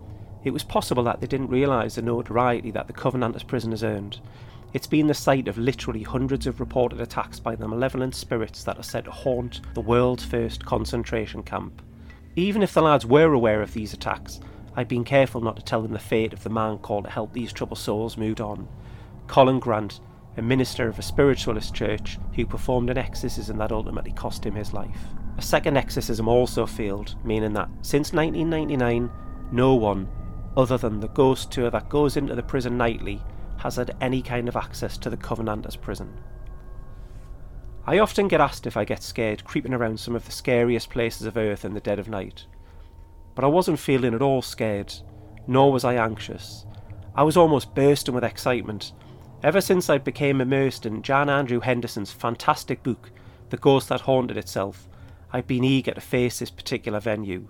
It 0.46 0.52
was 0.52 0.64
possible 0.64 1.04
that 1.04 1.20
they 1.20 1.28
didn't 1.28 1.50
realise 1.50 1.96
the 1.96 2.02
notoriety 2.02 2.72
that 2.72 2.88
the 2.88 2.94
Covenanters 2.94 3.44
prison 3.44 3.72
has 3.72 3.84
earned. 3.84 4.22
It's 4.74 4.88
been 4.88 5.08
the 5.08 5.14
site 5.14 5.50
of 5.50 5.58
literally 5.58 6.04
hundreds 6.04 6.48
of 6.48 6.62
reported 6.62 7.02
attacks 7.02 7.42
by 7.42 7.56
the 7.56 7.68
malevolent 7.68 8.16
spirits 8.16 8.64
that 8.64 8.78
are 8.78 8.84
said 8.84 9.04
to 9.04 9.12
haunt 9.12 9.60
the 9.74 9.82
world's 9.82 10.24
first 10.24 10.66
concentration 10.66 11.44
camp. 11.44 11.82
Even 12.38 12.64
if 12.64 12.74
the 12.74 12.82
lads 12.82 13.06
were 13.06 13.34
aware 13.34 13.62
of 13.62 13.74
these 13.74 13.94
attacks, 13.94 14.40
I'd 14.78 14.88
been 14.88 15.04
careful 15.04 15.42
not 15.42 15.58
to 15.58 15.64
tell 15.64 15.82
them 15.82 15.92
the 15.92 16.00
fate 16.00 16.32
of 16.32 16.44
the 16.44 16.50
man 16.50 16.78
called 16.78 17.04
to 17.04 17.10
help 17.10 17.34
these 17.34 17.52
troubled 17.52 17.80
souls 17.80 18.16
moved 18.16 18.40
on. 18.40 18.70
Colin 19.28 19.60
Grant, 19.60 20.00
a 20.38 20.42
minister 20.42 20.88
of 20.88 21.00
a 21.00 21.02
spiritualist 21.02 21.74
church 21.74 22.18
who 22.36 22.46
performed 22.46 22.90
an 22.90 22.98
exorcism 22.98 23.58
that 23.58 23.74
ultimately 23.74 24.14
cost 24.14 24.46
him 24.46 24.56
his 24.56 24.72
life. 24.72 25.02
A 25.38 25.42
second 25.42 25.78
exorcism 25.78 26.28
also 26.28 26.66
failed, 26.66 27.16
meaning 27.24 27.54
that 27.54 27.70
since 27.82 28.12
1999, 28.12 29.12
no 29.52 29.76
one, 29.76 30.08
other 30.56 30.78
than 30.78 31.00
the 31.00 31.10
ghost 31.10 31.52
tour 31.52 31.70
that 31.70 31.90
goes 31.90 32.18
into 32.18 32.34
the 32.34 32.42
prison 32.42 32.78
nightly, 32.78 33.22
has 33.58 33.76
had 33.76 33.96
any 34.02 34.22
kind 34.22 34.48
of 34.48 34.56
access 34.56 34.98
to 34.98 35.10
the 35.10 35.18
Covenanters 35.18 35.76
prison. 35.76 36.12
I 37.86 38.00
often 38.00 38.28
get 38.28 38.42
asked 38.42 38.68
if 38.68 38.76
I 38.76 38.84
get 38.84 39.04
scared 39.04 39.46
creeping 39.46 39.74
around 39.74 40.00
some 40.00 40.16
of 40.16 40.26
the 40.26 40.32
scariest 40.32 40.90
places 40.90 41.28
of 41.28 41.38
Earth 41.38 41.64
in 41.64 41.74
the 41.74 41.80
dead 41.80 42.00
of 42.00 42.10
night. 42.10 42.46
But 43.36 43.46
I 43.46 43.48
wasn't 43.48 43.80
feeling 43.80 44.14
at 44.14 44.22
all 44.22 44.42
scared, 44.42 44.94
nor 45.46 45.72
was 45.72 45.86
I 45.86 45.94
anxious. 45.94 46.66
I 47.16 47.24
was 47.24 47.38
almost 47.38 47.76
bursting 47.76 48.14
with 48.14 48.24
excitement. 48.24 48.92
Ever 49.44 49.62
since 49.62 49.90
I 49.90 50.00
became 50.00 50.42
immersed 50.42 50.86
in 50.86 51.04
Jan 51.04 51.30
Andrew 51.30 51.60
Henderson's 51.60 52.12
fantastic 52.12 52.84
book, 52.84 53.12
The 53.52 53.58
Ghost 53.58 53.90
That 53.90 54.02
Haunted 54.02 54.38
Itself, 54.38 54.90
I've 55.34 55.48
been 55.48 55.66
eager 55.66 55.92
to 55.92 56.00
face 56.00 56.40
this 56.40 56.50
particular 56.50 57.02
venue. 57.02 57.50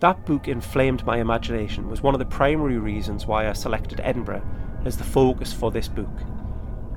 That 0.00 0.24
book 0.24 0.48
inflamed 0.48 1.04
my 1.04 1.18
imagination 1.18 1.90
was 1.90 2.02
one 2.02 2.14
of 2.14 2.18
the 2.18 2.24
primary 2.24 2.78
reasons 2.78 3.26
why 3.26 3.46
I 3.48 3.52
selected 3.52 4.00
Edinburgh 4.02 4.42
as 4.86 4.96
the 4.96 5.04
focus 5.04 5.52
for 5.52 5.70
this 5.70 5.88
book. 5.88 6.08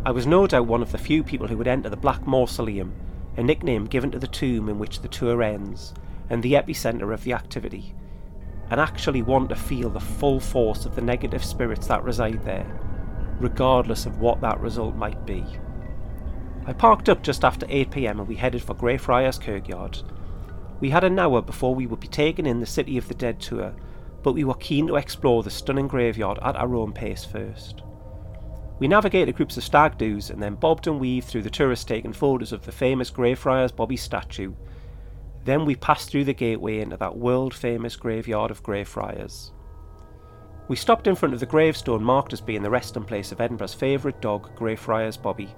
I 0.05 0.11
was 0.11 0.25
no 0.25 0.47
doubt 0.47 0.67
one 0.67 0.81
of 0.81 0.93
the 0.93 0.97
few 0.97 1.25
people 1.25 1.47
who 1.47 1.57
would 1.57 1.67
enter 1.67 1.89
the 1.89 1.97
Black 1.97 2.25
Mausoleum, 2.25 2.93
a 3.35 3.43
nickname 3.43 3.83
given 3.83 4.11
to 4.11 4.19
the 4.19 4.27
tomb 4.27 4.69
in 4.69 4.79
which 4.79 5.01
the 5.01 5.09
tour 5.09 5.43
ends, 5.43 5.93
and 6.29 6.41
the 6.41 6.53
epicentre 6.53 7.13
of 7.13 7.25
the 7.25 7.33
activity, 7.33 7.93
and 8.69 8.79
actually 8.79 9.21
want 9.21 9.49
to 9.49 9.55
feel 9.55 9.89
the 9.89 9.99
full 9.99 10.39
force 10.39 10.85
of 10.85 10.95
the 10.95 11.01
negative 11.01 11.43
spirits 11.43 11.87
that 11.87 12.03
reside 12.05 12.45
there, 12.45 12.79
regardless 13.41 14.05
of 14.05 14.21
what 14.21 14.39
that 14.39 14.61
result 14.61 14.95
might 14.95 15.25
be. 15.25 15.43
I 16.69 16.73
parked 16.73 17.09
up 17.09 17.23
just 17.23 17.43
after 17.43 17.65
8pm 17.65 18.19
and 18.19 18.27
we 18.27 18.35
headed 18.35 18.61
for 18.61 18.75
Greyfriars 18.75 19.39
Kirkyard. 19.39 20.03
We 20.79 20.91
had 20.91 21.03
an 21.03 21.17
hour 21.17 21.41
before 21.41 21.73
we 21.73 21.87
would 21.87 21.99
be 21.99 22.07
taken 22.07 22.45
in 22.45 22.59
the 22.59 22.67
City 22.67 22.95
of 22.99 23.07
the 23.07 23.15
Dead 23.15 23.39
tour, 23.39 23.73
but 24.21 24.33
we 24.33 24.43
were 24.43 24.53
keen 24.53 24.85
to 24.85 24.95
explore 24.97 25.41
the 25.41 25.49
stunning 25.49 25.87
graveyard 25.87 26.37
at 26.43 26.55
our 26.55 26.75
own 26.75 26.93
pace 26.93 27.25
first. 27.25 27.81
We 28.77 28.87
navigated 28.87 29.35
groups 29.35 29.57
of 29.57 29.63
stag 29.63 29.97
doos 29.97 30.29
and 30.29 30.43
then 30.43 30.53
bobbed 30.53 30.85
and 30.85 30.99
weaved 30.99 31.27
through 31.27 31.41
the 31.41 31.49
tourists 31.49 31.85
taking 31.85 32.13
photos 32.13 32.51
of 32.51 32.63
the 32.63 32.71
famous 32.71 33.09
Greyfriars 33.09 33.71
Bobby 33.71 33.97
statue. 33.97 34.53
Then 35.45 35.65
we 35.65 35.75
passed 35.75 36.11
through 36.11 36.25
the 36.25 36.35
gateway 36.35 36.81
into 36.81 36.97
that 36.97 37.17
world 37.17 37.55
famous 37.55 37.95
graveyard 37.95 38.51
of 38.51 38.61
Greyfriars. 38.61 39.53
We 40.67 40.75
stopped 40.75 41.07
in 41.07 41.15
front 41.15 41.33
of 41.33 41.39
the 41.39 41.47
gravestone 41.47 42.03
marked 42.03 42.31
as 42.31 42.41
being 42.41 42.61
the 42.61 42.69
resting 42.69 43.05
place 43.05 43.31
of 43.31 43.41
Edinburgh's 43.41 43.73
favourite 43.73 44.21
dog, 44.21 44.55
Greyfriars 44.55 45.17
Bobby. 45.17 45.49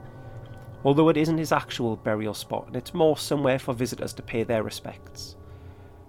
Although 0.84 1.10
it 1.10 1.18
isn't 1.18 1.38
his 1.38 1.52
actual 1.52 1.96
burial 1.96 2.34
spot, 2.34 2.68
and 2.68 2.76
it's 2.76 2.94
more 2.94 3.18
somewhere 3.18 3.60
for 3.60 3.74
visitors 3.74 4.14
to 4.14 4.24
pay 4.24 4.44
their 4.44 4.64
respects. 4.64 5.36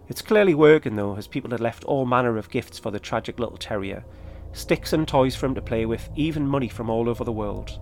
It's 0.08 0.22
clearly 0.22 0.54
working 0.54 0.96
though, 0.96 1.16
as 1.16 1.26
people 1.26 1.50
had 1.50 1.60
left 1.60 1.84
all 1.84 2.06
manner 2.06 2.36
of 2.38 2.50
gifts 2.50 2.78
for 2.78 2.90
the 2.90 3.00
tragic 3.00 3.38
little 3.38 3.56
terrier, 3.56 4.04
sticks 4.52 4.92
and 4.92 5.06
toys 5.06 5.36
for 5.36 5.46
him 5.46 5.54
to 5.54 5.62
play 5.62 5.86
with, 5.86 6.08
even 6.16 6.46
money 6.46 6.68
from 6.68 6.90
all 6.90 7.08
over 7.08 7.24
the 7.24 7.32
world. 7.32 7.78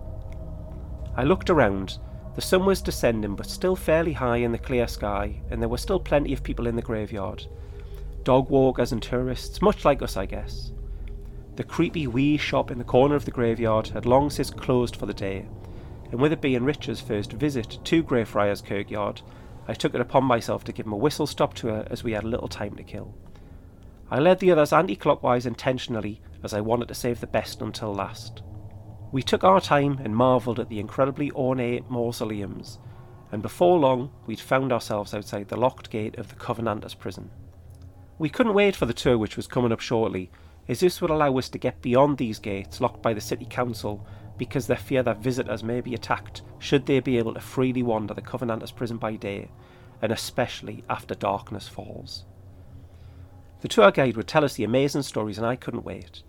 I 1.15 1.23
looked 1.23 1.49
around. 1.49 1.97
The 2.35 2.41
sun 2.41 2.65
was 2.65 2.81
descending, 2.81 3.35
but 3.35 3.47
still 3.47 3.75
fairly 3.75 4.13
high 4.13 4.37
in 4.37 4.53
the 4.53 4.57
clear 4.57 4.87
sky, 4.87 5.41
and 5.49 5.61
there 5.61 5.67
were 5.67 5.77
still 5.77 5.99
plenty 5.99 6.31
of 6.31 6.43
people 6.43 6.67
in 6.67 6.77
the 6.77 6.81
graveyard. 6.81 7.45
Dog 8.23 8.49
walkers 8.49 8.93
and 8.93 9.01
tourists, 9.01 9.61
much 9.61 9.83
like 9.83 10.01
us, 10.01 10.15
I 10.15 10.25
guess. 10.25 10.71
The 11.57 11.63
creepy 11.65 12.07
wee 12.07 12.37
shop 12.37 12.71
in 12.71 12.77
the 12.77 12.85
corner 12.85 13.15
of 13.15 13.25
the 13.25 13.31
graveyard 13.31 13.89
had 13.89 14.05
long 14.05 14.29
since 14.29 14.49
closed 14.49 14.95
for 14.95 15.05
the 15.05 15.13
day, 15.13 15.45
and 16.11 16.19
with 16.19 16.33
it 16.33 16.41
being 16.41 16.63
Richard's 16.63 17.01
first 17.01 17.31
visit 17.31 17.79
to 17.83 18.03
Greyfriars 18.03 18.61
Kirkyard, 18.61 19.21
I 19.67 19.73
took 19.73 19.95
it 19.95 20.01
upon 20.01 20.25
myself 20.25 20.63
to 20.65 20.73
give 20.73 20.85
him 20.85 20.91
a 20.91 20.97
whistle 20.97 21.25
stop 21.25 21.53
tour 21.53 21.85
as 21.89 22.03
we 22.03 22.11
had 22.11 22.25
little 22.25 22.49
time 22.49 22.75
to 22.75 22.83
kill. 22.83 23.15
I 24.09 24.19
led 24.19 24.39
the 24.39 24.51
others 24.51 24.73
anti 24.73 24.97
clockwise 24.97 25.45
intentionally 25.45 26.21
as 26.43 26.53
I 26.53 26.59
wanted 26.59 26.89
to 26.89 26.95
save 26.95 27.21
the 27.21 27.27
best 27.27 27.61
until 27.61 27.93
last. 27.93 28.41
We 29.11 29.23
took 29.23 29.43
our 29.43 29.61
time 29.61 29.99
and 30.03 30.15
marvelled 30.15 30.59
at 30.59 30.67
the 30.67 30.79
incredibly 30.79 31.31
ornate 31.31 31.89
mausoleums, 31.89 32.79
and 33.31 33.41
before 33.41 33.79
long 33.79 34.11
we'd 34.25 34.39
found 34.39 34.73
ourselves 34.73 35.13
outside 35.13 35.47
the 35.47 35.57
locked 35.57 35.89
gate 35.89 36.17
of 36.17 36.27
the 36.27 36.35
Covenanters 36.35 36.93
prison. 36.93 37.29
We 38.17 38.29
couldn't 38.29 38.53
wait 38.53 38.75
for 38.75 38.85
the 38.85 38.93
tour 38.93 39.17
which 39.17 39.37
was 39.37 39.47
coming 39.47 39.71
up 39.71 39.79
shortly, 39.79 40.29
as 40.67 40.81
this 40.81 41.01
would 41.01 41.09
allow 41.09 41.37
us 41.37 41.49
to 41.49 41.57
get 41.57 41.81
beyond 41.81 42.17
these 42.17 42.39
gates 42.39 42.81
locked 42.81 43.01
by 43.01 43.13
the 43.13 43.21
City 43.21 43.45
Council 43.45 44.05
because 44.37 44.67
they 44.67 44.75
fear 44.75 45.03
that 45.03 45.17
visitors 45.17 45.63
may 45.63 45.81
be 45.81 45.93
attacked 45.93 46.41
should 46.59 46.85
they 46.85 46.99
be 46.99 47.17
able 47.17 47.33
to 47.33 47.39
freely 47.39 47.83
wander 47.83 48.13
the 48.13 48.21
Covenanters 48.21 48.71
prison 48.71 48.97
by 48.97 49.15
day, 49.15 49.49
and 50.01 50.11
especially 50.11 50.83
after 50.89 51.13
darkness 51.13 51.67
falls. 51.67 52.25
The 53.61 53.67
tour 53.67 53.91
guide 53.91 54.17
would 54.17 54.27
tell 54.27 54.43
us 54.43 54.55
the 54.55 54.63
amazing 54.63 55.03
stories, 55.03 55.37
and 55.37 55.45
I 55.45 55.55
couldn't 55.55 55.85
wait. 55.85 56.23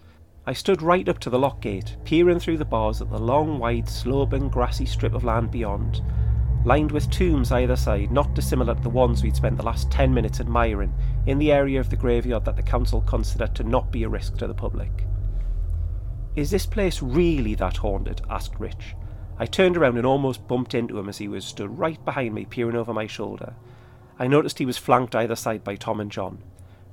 I 0.46 0.52
stood 0.52 0.82
right 0.82 1.08
up 1.08 1.18
to 1.20 1.30
the 1.30 1.38
lock 1.38 1.60
gate, 1.60 1.96
peering 2.04 2.40
through 2.40 2.58
the 2.58 2.64
bars 2.64 3.00
at 3.00 3.10
the 3.10 3.18
long, 3.18 3.58
wide, 3.58 3.88
sloping, 3.88 4.48
grassy 4.48 4.86
strip 4.86 5.14
of 5.14 5.24
land 5.24 5.50
beyond, 5.50 6.02
lined 6.64 6.92
with 6.92 7.10
tombs 7.10 7.50
either 7.52 7.76
side, 7.76 8.10
not 8.10 8.34
dissimilar 8.34 8.74
to 8.74 8.82
the 8.82 8.88
ones 8.88 9.22
we'd 9.22 9.36
spent 9.36 9.56
the 9.56 9.62
last 9.62 9.90
ten 9.90 10.12
minutes 10.12 10.40
admiring 10.40 10.92
in 11.26 11.38
the 11.38 11.52
area 11.52 11.80
of 11.80 11.90
the 11.90 11.96
graveyard 11.96 12.44
that 12.44 12.56
the 12.56 12.62
council 12.62 13.00
considered 13.02 13.54
to 13.54 13.64
not 13.64 13.90
be 13.90 14.02
a 14.02 14.08
risk 14.08 14.36
to 14.36 14.46
the 14.46 14.54
public. 14.54 15.06
Is 16.34 16.50
this 16.50 16.64
place 16.64 17.02
really 17.02 17.54
that 17.56 17.76
haunted? 17.76 18.22
asked 18.30 18.58
Rich. 18.58 18.96
I 19.38 19.44
turned 19.44 19.76
around 19.76 19.98
and 19.98 20.06
almost 20.06 20.46
bumped 20.48 20.74
into 20.74 20.98
him 20.98 21.08
as 21.08 21.18
he 21.18 21.28
was 21.28 21.44
stood 21.44 21.78
right 21.78 22.02
behind 22.04 22.34
me, 22.34 22.44
peering 22.46 22.76
over 22.76 22.94
my 22.94 23.06
shoulder. 23.06 23.54
I 24.18 24.28
noticed 24.28 24.58
he 24.58 24.66
was 24.66 24.78
flanked 24.78 25.14
either 25.14 25.36
side 25.36 25.62
by 25.64 25.76
Tom 25.76 26.00
and 26.00 26.10
John. 26.10 26.42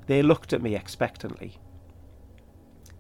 They 0.08 0.22
looked 0.22 0.52
at 0.52 0.62
me 0.62 0.76
expectantly. 0.76 1.58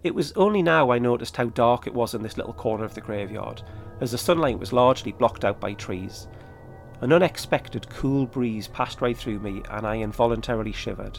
It 0.02 0.16
was 0.16 0.32
only 0.34 0.62
now 0.62 0.92
I 0.92 1.00
noticed 1.00 1.36
how 1.36 1.46
dark 1.46 1.88
it 1.88 1.94
was 1.94 2.14
in 2.14 2.22
this 2.22 2.38
little 2.38 2.54
corner 2.54 2.86
of 2.86 2.94
the 2.94 3.02
graveyard, 3.02 3.62
as 4.00 4.12
the 4.12 4.18
sunlight 4.18 4.60
was 4.60 4.72
largely 4.72 5.12
blocked 5.12 5.44
out 5.44 5.60
by 5.60 5.74
trees. 5.74 6.28
An 7.02 7.12
unexpected 7.12 7.90
cool 7.90 8.26
breeze 8.26 8.68
passed 8.70 9.02
right 9.02 9.18
through 9.18 9.40
me, 9.40 9.62
and 9.72 9.86
I 9.86 9.98
involuntarily 9.98 10.72
shivered. 10.72 11.18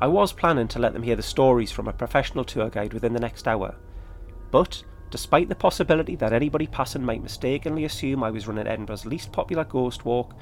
I 0.00 0.06
was 0.06 0.32
planning 0.32 0.68
to 0.68 0.78
let 0.78 0.94
them 0.94 1.02
hear 1.02 1.16
the 1.16 1.22
stories 1.22 1.72
from 1.72 1.88
a 1.88 1.92
professional 1.92 2.44
tour 2.44 2.70
guide 2.70 2.94
within 2.94 3.12
the 3.12 3.20
next 3.20 3.48
hour, 3.48 3.74
but 4.50 4.82
despite 5.10 5.48
the 5.48 5.54
possibility 5.54 6.16
that 6.16 6.32
anybody 6.32 6.66
passing 6.66 7.04
might 7.04 7.22
mistakenly 7.22 7.84
assume 7.84 8.22
I 8.22 8.30
was 8.30 8.46
running 8.46 8.66
Edinburgh's 8.66 9.06
least 9.06 9.32
popular 9.32 9.64
ghost 9.64 10.04
walk, 10.04 10.34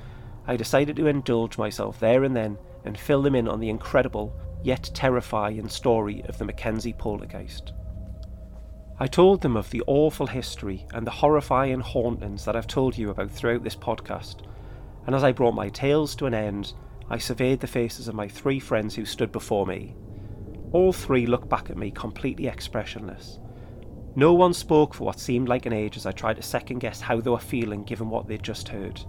I 0.46 0.56
decided 0.56 0.96
to 0.96 1.06
indulge 1.06 1.58
myself 1.58 1.98
there 1.98 2.24
and 2.24 2.34
then 2.34 2.58
and 2.84 2.98
fill 2.98 3.22
them 3.22 3.34
in 3.34 3.48
on 3.48 3.60
the 3.60 3.68
incredible, 3.68 4.32
yet 4.62 4.90
terrifying 4.94 5.68
story 5.68 6.22
of 6.28 6.38
the 6.38 6.44
Mackenzie 6.44 6.92
poltergeist. 6.92 7.72
I 8.98 9.06
told 9.06 9.42
them 9.42 9.56
of 9.56 9.70
the 9.70 9.82
awful 9.86 10.26
history 10.26 10.86
and 10.94 11.06
the 11.06 11.10
horrifying 11.10 11.80
hauntings 11.80 12.44
that 12.44 12.56
I've 12.56 12.66
told 12.66 12.96
you 12.96 13.10
about 13.10 13.30
throughout 13.30 13.62
this 13.62 13.76
podcast, 13.76 14.46
and 15.06 15.14
as 15.14 15.22
I 15.22 15.32
brought 15.32 15.54
my 15.54 15.68
tales 15.68 16.14
to 16.16 16.26
an 16.26 16.34
end, 16.34 16.72
I 17.10 17.18
surveyed 17.18 17.60
the 17.60 17.66
faces 17.66 18.08
of 18.08 18.14
my 18.14 18.26
three 18.26 18.58
friends 18.58 18.94
who 18.94 19.04
stood 19.04 19.32
before 19.32 19.66
me. 19.66 19.94
All 20.72 20.92
three 20.92 21.26
looked 21.26 21.48
back 21.48 21.70
at 21.70 21.76
me 21.76 21.90
completely 21.90 22.46
expressionless. 22.46 23.38
No 24.16 24.32
one 24.32 24.54
spoke 24.54 24.94
for 24.94 25.04
what 25.04 25.20
seemed 25.20 25.46
like 25.46 25.66
an 25.66 25.74
age 25.74 25.98
as 25.98 26.06
I 26.06 26.12
tried 26.12 26.36
to 26.36 26.42
second 26.42 26.78
guess 26.78 27.02
how 27.02 27.20
they 27.20 27.28
were 27.28 27.38
feeling 27.38 27.84
given 27.84 28.08
what 28.08 28.26
they'd 28.26 28.42
just 28.42 28.68
heard. 28.68 29.04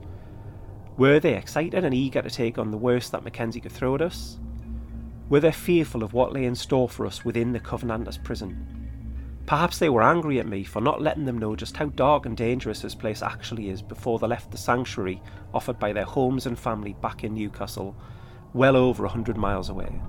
Were 0.97 1.21
they 1.21 1.35
excited 1.35 1.85
and 1.85 1.93
eager 1.93 2.21
to 2.21 2.29
take 2.29 2.57
on 2.57 2.71
the 2.71 2.77
worst 2.77 3.13
that 3.13 3.23
Mackenzie 3.23 3.61
could 3.61 3.71
throw 3.71 3.95
at 3.95 4.01
us? 4.01 4.37
Were 5.29 5.39
they 5.39 5.53
fearful 5.53 6.03
of 6.03 6.11
what 6.13 6.33
lay 6.33 6.43
in 6.43 6.55
store 6.55 6.89
for 6.89 7.05
us 7.05 7.23
within 7.23 7.53
the 7.53 7.59
Covenanters 7.59 8.21
prison? 8.21 8.73
Perhaps 9.45 9.79
they 9.79 9.87
were 9.87 10.03
angry 10.03 10.41
at 10.41 10.47
me 10.47 10.65
for 10.65 10.81
not 10.81 11.01
letting 11.01 11.23
them 11.23 11.37
know 11.37 11.55
just 11.55 11.77
how 11.77 11.85
dark 11.85 12.25
and 12.25 12.35
dangerous 12.35 12.81
this 12.81 12.95
place 12.95 13.21
actually 13.21 13.69
is 13.69 13.81
before 13.81 14.19
they 14.19 14.27
left 14.27 14.51
the 14.51 14.57
sanctuary 14.57 15.21
offered 15.53 15.79
by 15.79 15.93
their 15.93 16.03
homes 16.03 16.47
and 16.47 16.59
family 16.59 16.97
back 17.01 17.23
in 17.23 17.33
Newcastle, 17.33 17.95
well 18.53 18.75
over 18.75 19.05
a 19.05 19.09
hundred 19.09 19.37
miles 19.37 19.69
away. 19.69 20.01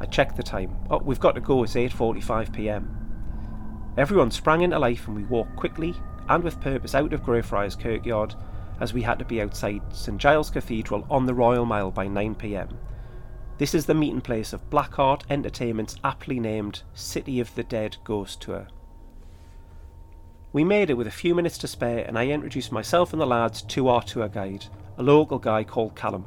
I 0.00 0.06
checked 0.06 0.36
the 0.36 0.44
time. 0.44 0.76
Oh, 0.90 0.98
we've 0.98 1.18
got 1.18 1.34
to 1.34 1.40
go. 1.40 1.64
It's 1.64 1.74
8:45 1.74 2.52
p.m. 2.52 3.03
Everyone 3.96 4.32
sprang 4.32 4.62
into 4.62 4.78
life 4.78 5.06
and 5.06 5.16
we 5.16 5.22
walked 5.24 5.54
quickly 5.54 5.94
and 6.28 6.42
with 6.42 6.60
purpose 6.60 6.96
out 6.96 7.12
of 7.12 7.22
Greyfriars 7.22 7.76
Kirkyard 7.76 8.34
as 8.80 8.92
we 8.92 9.02
had 9.02 9.20
to 9.20 9.24
be 9.24 9.40
outside 9.40 9.82
St 9.92 10.18
Giles 10.18 10.50
Cathedral 10.50 11.06
on 11.08 11.26
the 11.26 11.34
Royal 11.34 11.64
Mile 11.64 11.92
by 11.92 12.08
9 12.08 12.34
pm. 12.34 12.76
This 13.58 13.72
is 13.72 13.86
the 13.86 13.94
meeting 13.94 14.20
place 14.20 14.52
of 14.52 14.68
Black 14.68 14.94
Hart 14.94 15.22
Entertainment's 15.30 15.96
aptly 16.02 16.40
named 16.40 16.82
City 16.92 17.38
of 17.38 17.54
the 17.54 17.62
Dead 17.62 17.96
Ghost 18.02 18.40
Tour. 18.42 18.66
We 20.52 20.64
made 20.64 20.90
it 20.90 20.94
with 20.94 21.06
a 21.06 21.12
few 21.12 21.34
minutes 21.34 21.58
to 21.58 21.68
spare, 21.68 22.04
and 22.04 22.18
I 22.18 22.26
introduced 22.26 22.72
myself 22.72 23.12
and 23.12 23.22
the 23.22 23.26
lads 23.26 23.62
to 23.62 23.88
our 23.88 24.02
tour 24.02 24.28
guide, 24.28 24.66
a 24.98 25.04
local 25.04 25.38
guy 25.38 25.62
called 25.62 25.94
Callum. 25.94 26.24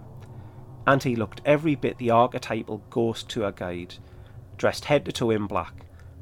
And 0.85 1.03
he 1.03 1.17
looked 1.17 1.41
every 1.43 1.75
bit 1.75 1.97
the 1.97 2.11
archetypal 2.11 2.81
ghost 2.89 3.27
tour 3.29 3.51
guide, 3.51 3.95
dressed 4.57 4.85
head 4.85 5.03
to 5.05 5.11
toe 5.11 5.31
in 5.31 5.47
black 5.47 5.73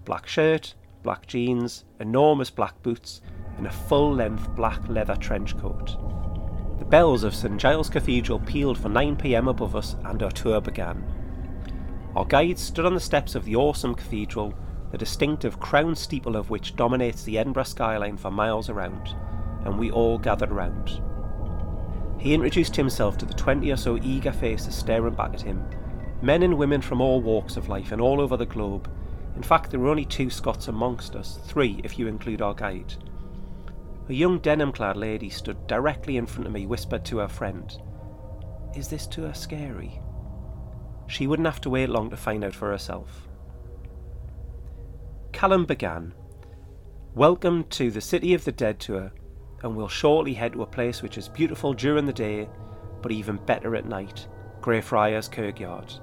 black 0.05 0.27
shirt, 0.27 0.75
black 1.05 1.27
jeans, 1.27 1.85
enormous 1.99 2.49
black 2.49 2.81
boots, 2.83 3.21
and 3.57 3.67
a 3.67 3.71
full 3.71 4.13
length 4.13 4.49
black 4.55 4.81
leather 4.89 5.15
trench 5.15 5.57
coat. 5.57 5.95
The 6.79 6.85
bells 6.85 7.23
of 7.23 7.33
St 7.33 7.57
Giles 7.57 7.89
Cathedral 7.89 8.39
pealed 8.39 8.77
for 8.77 8.89
9pm 8.89 9.47
above 9.49 9.75
us 9.75 9.95
and 10.03 10.21
our 10.21 10.31
tour 10.31 10.59
began. 10.59 11.05
Our 12.15 12.25
guide 12.25 12.57
stood 12.57 12.85
on 12.85 12.95
the 12.95 12.99
steps 12.99 13.35
of 13.35 13.45
the 13.45 13.55
awesome 13.55 13.93
cathedral, 13.93 14.53
the 14.91 14.97
distinctive 14.97 15.59
crown 15.59 15.95
steeple 15.95 16.35
of 16.35 16.49
which 16.49 16.75
dominates 16.75 17.23
the 17.23 17.37
Edinburgh 17.37 17.63
skyline 17.63 18.17
for 18.17 18.31
miles 18.31 18.69
around, 18.69 19.15
and 19.63 19.77
we 19.77 19.91
all 19.91 20.17
gathered 20.17 20.51
round. 20.51 21.01
He 22.17 22.33
introduced 22.33 22.75
himself 22.75 23.17
to 23.19 23.25
the 23.25 23.33
twenty 23.33 23.71
or 23.71 23.77
so 23.77 23.97
eager 24.01 24.31
faces 24.31 24.73
staring 24.73 25.13
back 25.13 25.35
at 25.35 25.41
him, 25.41 25.63
men 26.23 26.41
and 26.41 26.57
women 26.57 26.81
from 26.81 26.99
all 26.99 27.21
walks 27.21 27.57
of 27.57 27.69
life 27.69 27.91
and 27.91 28.01
all 28.01 28.19
over 28.19 28.37
the 28.37 28.45
globe. 28.45 28.89
In 29.35 29.43
fact, 29.43 29.69
there 29.69 29.79
were 29.79 29.89
only 29.89 30.05
two 30.05 30.29
Scots 30.29 30.69
amongst 30.69 31.15
us, 31.15 31.39
three 31.45 31.81
if 31.83 31.99
you 31.99 32.07
include 32.07 32.41
our 32.41 32.53
guide. 32.53 32.93
A 34.07 34.13
young 34.13 34.39
denim 34.39 34.71
clad 34.71 34.97
lady 34.97 35.29
stood 35.29 35.67
directly 35.67 36.17
in 36.17 36.25
front 36.25 36.47
of 36.47 36.53
me, 36.53 36.65
whispered 36.65 37.03
to 37.05 37.17
her 37.17 37.27
friend, 37.27 37.77
Is 38.75 38.87
this 38.87 39.07
tour 39.07 39.33
scary? 39.33 39.99
She 41.07 41.27
wouldn't 41.27 41.47
have 41.47 41.61
to 41.61 41.69
wait 41.69 41.89
long 41.89 42.09
to 42.11 42.17
find 42.17 42.43
out 42.43 42.55
for 42.55 42.71
herself. 42.71 43.27
Callum 45.33 45.65
began, 45.65 46.13
Welcome 47.13 47.65
to 47.71 47.91
the 47.91 48.01
City 48.01 48.33
of 48.33 48.45
the 48.45 48.51
Dead 48.51 48.79
tour, 48.79 49.11
and 49.63 49.75
we'll 49.75 49.87
shortly 49.87 50.33
head 50.33 50.53
to 50.53 50.61
a 50.61 50.67
place 50.67 51.01
which 51.01 51.17
is 51.17 51.27
beautiful 51.27 51.73
during 51.73 52.05
the 52.05 52.13
day, 52.13 52.47
but 53.01 53.11
even 53.11 53.37
better 53.45 53.75
at 53.75 53.85
night 53.85 54.27
Greyfriars 54.61 55.27
Kirkyard. 55.27 55.93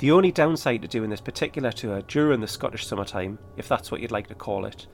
The 0.00 0.12
only 0.12 0.32
downside 0.32 0.80
to 0.80 0.88
doing 0.88 1.10
this 1.10 1.20
particular 1.20 1.70
tour 1.70 2.00
during 2.08 2.40
the 2.40 2.48
Scottish 2.48 2.86
summertime, 2.86 3.38
if 3.58 3.68
that's 3.68 3.90
what 3.90 4.00
you'd 4.00 4.10
like 4.10 4.28
to 4.28 4.34
call 4.34 4.64
it, 4.64 4.86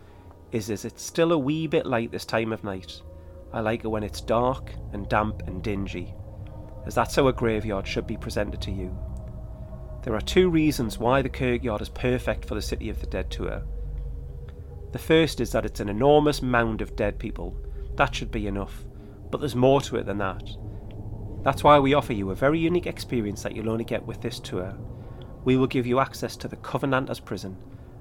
is 0.51 0.69
is 0.69 0.85
it's 0.85 1.01
still 1.01 1.31
a 1.31 1.38
wee 1.38 1.69
bit 1.69 1.87
light 1.87 2.11
this 2.11 2.25
time 2.25 2.53
of 2.53 2.64
night. 2.64 3.01
I 3.53 3.61
like 3.61 3.85
it 3.85 3.88
when 3.88 4.03
it's 4.03 4.21
dark 4.21 4.75
and 4.92 5.09
damp 5.09 5.42
and 5.47 5.62
dingy, 5.62 6.12
as 6.87 6.97
that's 6.97 7.14
how 7.14 7.29
a 7.29 7.33
graveyard 7.33 7.87
should 7.87 8.09
be 8.09 8.16
presented 8.16 8.61
to 8.62 8.73
you. 8.73 8.99
There 10.03 10.16
are 10.16 10.21
two 10.21 10.51
reasons 10.51 10.99
why 10.99 11.23
the 11.23 11.29
kirkyard 11.29 11.83
is 11.83 11.88
perfect 11.88 12.45
for 12.45 12.57
the 12.57 12.62
City 12.62 12.90
of 12.90 12.99
the 12.99 13.07
Dead 13.07 13.31
tour. 13.31 13.62
The 14.90 14.99
first 14.99 15.40
is 15.40 15.53
that 15.53 15.64
it's 15.64 15.79
an 15.79 15.88
enormous 15.88 16.42
mound 16.42 16.81
of 16.81 16.97
dead 16.97 17.16
people. 17.21 17.57
That 17.95 18.12
should 18.12 18.33
be 18.33 18.49
enough, 18.49 18.85
but 19.31 19.38
there's 19.38 19.55
more 19.55 19.81
to 19.83 19.99
it 19.99 20.07
than 20.07 20.19
that. 20.19 20.51
That's 21.45 21.62
why 21.62 21.79
we 21.79 21.95
offer 21.95 22.12
you 22.12 22.33
a 22.33 22.35
very 22.35 22.59
unique 22.59 22.88
experience 22.88 23.45
that 23.45 23.55
you'll 23.55 23.71
only 23.71 23.85
get 23.85 24.05
with 24.05 24.21
this 24.21 24.40
tour. 24.40 24.77
We 25.46 25.56
will 25.56 25.68
give 25.68 25.87
you 25.87 26.00
access 26.00 26.35
to 26.38 26.48
the 26.48 26.56
Covenanters 26.56 27.20
prison, 27.20 27.56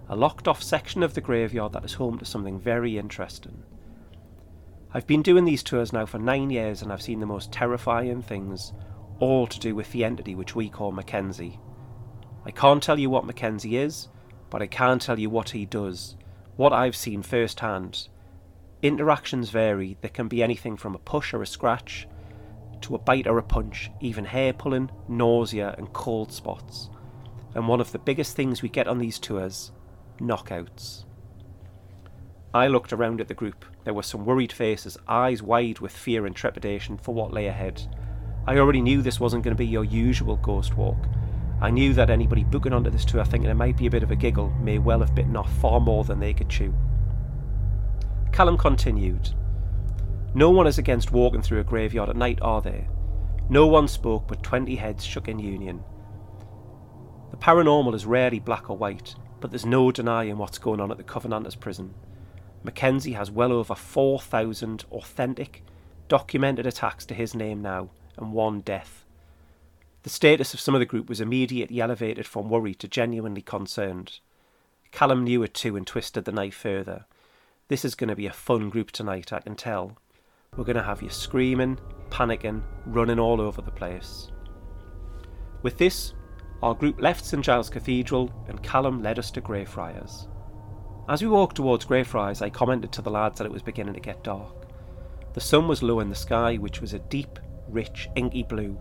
a 0.09 0.15
locked 0.15 0.47
off 0.47 0.63
section 0.63 1.03
of 1.03 1.13
the 1.13 1.21
graveyard 1.21 1.73
that 1.73 1.85
is 1.85 1.93
home 1.93 2.17
to 2.17 2.25
something 2.25 2.59
very 2.59 2.97
interesting. 2.97 3.61
I've 4.91 5.05
been 5.05 5.21
doing 5.21 5.45
these 5.45 5.61
tours 5.61 5.93
now 5.93 6.07
for 6.07 6.17
nine 6.17 6.49
years 6.49 6.81
and 6.81 6.91
I've 6.91 7.03
seen 7.03 7.19
the 7.19 7.27
most 7.27 7.51
terrifying 7.51 8.23
things, 8.23 8.73
all 9.19 9.45
to 9.45 9.59
do 9.59 9.75
with 9.75 9.91
the 9.91 10.03
entity 10.03 10.33
which 10.33 10.55
we 10.55 10.69
call 10.69 10.91
Mackenzie. 10.91 11.59
I 12.45 12.49
can't 12.49 12.81
tell 12.81 12.97
you 12.97 13.11
what 13.11 13.27
Mackenzie 13.27 13.77
is, 13.77 14.07
but 14.49 14.63
I 14.63 14.67
can 14.67 14.97
tell 14.97 15.19
you 15.19 15.29
what 15.29 15.51
he 15.51 15.67
does, 15.67 16.15
what 16.55 16.73
I've 16.73 16.95
seen 16.95 17.21
firsthand. 17.21 18.07
Interactions 18.81 19.51
vary, 19.51 19.97
there 20.01 20.09
can 20.09 20.27
be 20.27 20.41
anything 20.41 20.77
from 20.77 20.95
a 20.95 20.99
push 20.99 21.31
or 21.31 21.43
a 21.43 21.47
scratch, 21.47 22.07
to 22.81 22.95
a 22.95 22.99
bite 22.99 23.27
or 23.27 23.37
a 23.37 23.43
punch, 23.43 23.91
even 24.01 24.25
hair 24.25 24.51
pulling, 24.51 24.89
nausea, 25.07 25.75
and 25.77 25.93
cold 25.93 26.31
spots. 26.31 26.89
And 27.55 27.67
one 27.67 27.81
of 27.81 27.91
the 27.91 27.99
biggest 27.99 28.35
things 28.35 28.61
we 28.61 28.69
get 28.69 28.87
on 28.87 28.99
these 28.99 29.17
tours 29.17 29.71
knockouts. 30.19 31.05
I 32.53 32.67
looked 32.67 32.93
around 32.93 33.19
at 33.19 33.27
the 33.27 33.33
group. 33.33 33.65
There 33.83 33.93
were 33.93 34.03
some 34.03 34.25
worried 34.25 34.53
faces, 34.53 34.97
eyes 35.07 35.41
wide 35.41 35.79
with 35.79 35.91
fear 35.91 36.25
and 36.25 36.35
trepidation 36.35 36.97
for 36.97 37.13
what 37.13 37.33
lay 37.33 37.47
ahead. 37.47 37.81
I 38.47 38.57
already 38.57 38.81
knew 38.81 39.01
this 39.01 39.19
wasn't 39.19 39.43
going 39.43 39.55
to 39.55 39.57
be 39.57 39.65
your 39.65 39.83
usual 39.83 40.37
ghost 40.37 40.77
walk. 40.77 41.07
I 41.61 41.69
knew 41.71 41.93
that 41.93 42.09
anybody 42.09 42.43
booking 42.43 42.73
onto 42.73 42.89
this 42.89 43.05
tour 43.05 43.25
thinking 43.25 43.49
it 43.49 43.55
might 43.55 43.77
be 43.77 43.87
a 43.87 43.91
bit 43.91 44.03
of 44.03 44.11
a 44.11 44.15
giggle 44.15 44.51
may 44.61 44.77
well 44.77 44.99
have 44.99 45.15
bitten 45.15 45.35
off 45.35 45.51
far 45.59 45.79
more 45.79 46.03
than 46.03 46.19
they 46.19 46.33
could 46.33 46.49
chew. 46.49 46.73
Callum 48.31 48.57
continued. 48.57 49.29
No 50.33 50.49
one 50.49 50.67
is 50.67 50.77
against 50.77 51.13
walking 51.13 51.41
through 51.41 51.61
a 51.61 51.63
graveyard 51.63 52.09
at 52.09 52.17
night, 52.17 52.39
are 52.41 52.61
they? 52.61 52.87
No 53.49 53.65
one 53.67 53.87
spoke, 53.87 54.27
but 54.27 54.43
twenty 54.43 54.75
heads 54.75 55.05
shook 55.05 55.29
in 55.29 55.39
union. 55.39 55.83
The 57.31 57.37
paranormal 57.37 57.93
is 57.95 58.05
rarely 58.05 58.39
black 58.39 58.69
or 58.69 58.77
white, 58.77 59.15
but 59.39 59.51
there's 59.51 59.65
no 59.65 59.91
denying 59.91 60.37
what's 60.37 60.57
going 60.57 60.79
on 60.79 60.91
at 60.91 60.97
the 60.97 61.03
Covenanters 61.03 61.59
prison. 61.59 61.93
Mackenzie 62.63 63.13
has 63.13 63.29
well 63.29 63.51
over 63.51 63.75
4,000 63.75 64.85
authentic, 64.91 65.63
documented 66.07 66.65
attacks 66.65 67.05
to 67.05 67.13
his 67.13 67.35
name 67.35 67.61
now, 67.61 67.89
and 68.17 68.33
one 68.33 68.61
death. 68.61 69.05
The 70.03 70.09
status 70.09 70.53
of 70.53 70.59
some 70.59 70.75
of 70.75 70.79
the 70.79 70.85
group 70.85 71.09
was 71.09 71.21
immediately 71.21 71.81
elevated 71.81 72.27
from 72.27 72.49
worried 72.49 72.79
to 72.79 72.87
genuinely 72.87 73.41
concerned. 73.41 74.19
Callum 74.91 75.23
knew 75.23 75.43
it 75.43 75.53
too 75.53 75.75
and 75.75 75.85
twisted 75.85 76.25
the 76.25 76.31
knife 76.31 76.55
further. 76.55 77.05
This 77.67 77.83
is 77.83 77.95
going 77.95 78.09
to 78.09 78.15
be 78.15 78.27
a 78.27 78.31
fun 78.31 78.69
group 78.69 78.91
tonight, 78.91 79.33
I 79.33 79.39
can 79.39 79.55
tell. 79.55 79.97
We're 80.55 80.63
going 80.63 80.77
to 80.77 80.83
have 80.83 81.01
you 81.01 81.09
screaming, 81.09 81.79
panicking, 82.09 82.63
running 82.85 83.19
all 83.19 83.41
over 83.41 83.61
the 83.61 83.71
place. 83.71 84.31
With 85.63 85.77
this, 85.77 86.13
our 86.65 86.73
group 86.73 86.99
left 86.99 87.23
St 87.23 87.45
Giles 87.45 87.69
Cathedral 87.69 88.31
and 88.47 88.63
Callum 88.63 89.03
led 89.03 89.19
us 89.19 89.29
to 89.29 89.39
Greyfriars. 89.39 90.27
As 91.07 91.21
we 91.21 91.27
walked 91.27 91.57
towards 91.57 91.85
Greyfriars, 91.85 92.41
I 92.41 92.49
commented 92.49 92.91
to 92.93 93.03
the 93.03 93.11
lads 93.11 93.37
that 93.37 93.45
it 93.45 93.51
was 93.51 93.61
beginning 93.61 93.93
to 93.93 93.99
get 93.99 94.23
dark. 94.23 94.65
The 95.35 95.41
sun 95.41 95.67
was 95.67 95.83
low 95.83 95.99
in 95.99 96.09
the 96.09 96.15
sky, 96.15 96.55
which 96.55 96.81
was 96.81 96.93
a 96.93 96.99
deep, 96.99 97.37
rich, 97.67 98.09
inky 98.15 98.41
blue. 98.41 98.79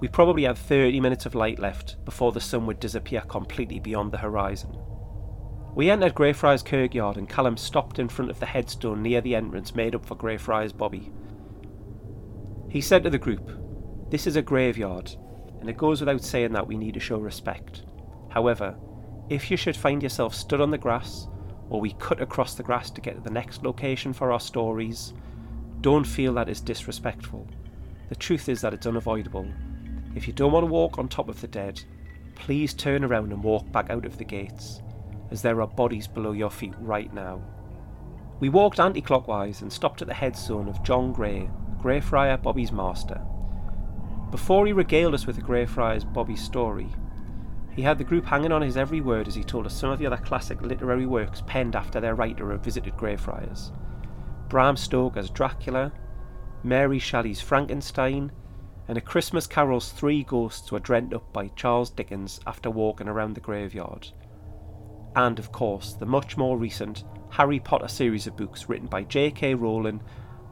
We 0.00 0.08
probably 0.08 0.42
had 0.42 0.58
30 0.58 0.98
minutes 0.98 1.26
of 1.26 1.36
light 1.36 1.60
left 1.60 2.04
before 2.04 2.32
the 2.32 2.40
sun 2.40 2.66
would 2.66 2.80
disappear 2.80 3.20
completely 3.20 3.78
beyond 3.78 4.10
the 4.10 4.18
horizon. 4.18 4.76
We 5.76 5.90
entered 5.90 6.16
Greyfriars 6.16 6.64
Kirkyard 6.64 7.18
and 7.18 7.28
Callum 7.28 7.56
stopped 7.56 8.00
in 8.00 8.08
front 8.08 8.32
of 8.32 8.40
the 8.40 8.46
headstone 8.46 9.04
near 9.04 9.20
the 9.20 9.36
entrance 9.36 9.76
made 9.76 9.94
up 9.94 10.04
for 10.04 10.16
Greyfriars 10.16 10.72
Bobby. 10.72 11.12
He 12.68 12.80
said 12.80 13.04
to 13.04 13.10
the 13.10 13.16
group, 13.16 13.48
This 14.10 14.26
is 14.26 14.34
a 14.34 14.42
graveyard, 14.42 15.14
and 15.66 15.70
it 15.72 15.76
goes 15.76 15.98
without 15.98 16.22
saying 16.22 16.52
that 16.52 16.64
we 16.64 16.76
need 16.76 16.94
to 16.94 17.00
show 17.00 17.18
respect. 17.18 17.82
However, 18.28 18.76
if 19.28 19.50
you 19.50 19.56
should 19.56 19.76
find 19.76 20.00
yourself 20.00 20.32
stood 20.32 20.60
on 20.60 20.70
the 20.70 20.78
grass, 20.78 21.26
or 21.70 21.80
we 21.80 21.94
cut 21.94 22.22
across 22.22 22.54
the 22.54 22.62
grass 22.62 22.88
to 22.92 23.00
get 23.00 23.16
to 23.16 23.20
the 23.20 23.30
next 23.30 23.64
location 23.64 24.12
for 24.12 24.30
our 24.30 24.38
stories, 24.38 25.12
don't 25.80 26.06
feel 26.06 26.32
that 26.34 26.48
is 26.48 26.60
disrespectful. 26.60 27.48
The 28.10 28.14
truth 28.14 28.48
is 28.48 28.60
that 28.60 28.74
it's 28.74 28.86
unavoidable. 28.86 29.48
If 30.14 30.28
you 30.28 30.32
don't 30.32 30.52
want 30.52 30.62
to 30.62 30.70
walk 30.70 31.00
on 31.00 31.08
top 31.08 31.28
of 31.28 31.40
the 31.40 31.48
dead, 31.48 31.82
please 32.36 32.72
turn 32.72 33.02
around 33.02 33.32
and 33.32 33.42
walk 33.42 33.72
back 33.72 33.90
out 33.90 34.06
of 34.06 34.18
the 34.18 34.24
gates, 34.24 34.82
as 35.32 35.42
there 35.42 35.60
are 35.60 35.66
bodies 35.66 36.06
below 36.06 36.30
your 36.30 36.50
feet 36.50 36.74
right 36.78 37.12
now. 37.12 37.42
We 38.38 38.50
walked 38.50 38.78
anti 38.78 39.00
clockwise 39.00 39.62
and 39.62 39.72
stopped 39.72 40.00
at 40.00 40.06
the 40.06 40.14
headstone 40.14 40.68
of 40.68 40.84
John 40.84 41.12
Grey, 41.12 41.50
Greyfriar 41.82 42.40
Bobby's 42.40 42.70
master. 42.70 43.20
Before 44.30 44.66
he 44.66 44.72
regaled 44.72 45.14
us 45.14 45.26
with 45.26 45.36
the 45.36 45.42
Greyfriars 45.42 46.04
Bobby's 46.04 46.42
story, 46.42 46.88
he 47.74 47.82
had 47.82 47.98
the 47.98 48.04
group 48.04 48.24
hanging 48.24 48.52
on 48.52 48.62
his 48.62 48.76
every 48.76 49.00
word 49.00 49.28
as 49.28 49.34
he 49.34 49.44
told 49.44 49.66
us 49.66 49.74
some 49.74 49.90
of 49.90 49.98
the 49.98 50.06
other 50.06 50.16
classic 50.16 50.60
literary 50.62 51.06
works 51.06 51.42
penned 51.46 51.76
after 51.76 52.00
their 52.00 52.14
writer 52.14 52.50
had 52.50 52.64
visited 52.64 52.96
Greyfriars. 52.96 53.70
Bram 54.48 54.76
Stoker's 54.76 55.30
Dracula, 55.30 55.92
Mary 56.62 56.98
Shelley's 56.98 57.40
Frankenstein, 57.40 58.32
and 58.88 58.96
A 58.96 59.00
Christmas 59.00 59.46
Carol's 59.46 59.92
three 59.92 60.24
ghosts 60.24 60.72
were 60.72 60.80
dreamt 60.80 61.12
up 61.12 61.32
by 61.32 61.48
Charles 61.48 61.90
Dickens 61.90 62.40
after 62.46 62.70
walking 62.70 63.08
around 63.08 63.34
the 63.34 63.40
graveyard. 63.40 64.08
And, 65.14 65.38
of 65.38 65.52
course, 65.52 65.94
the 65.94 66.06
much 66.06 66.36
more 66.36 66.56
recent 66.56 67.04
Harry 67.30 67.58
Potter 67.58 67.88
series 67.88 68.26
of 68.26 68.36
books 68.36 68.68
written 68.68 68.86
by 68.86 69.02
J.K. 69.02 69.54
Rowling 69.54 70.02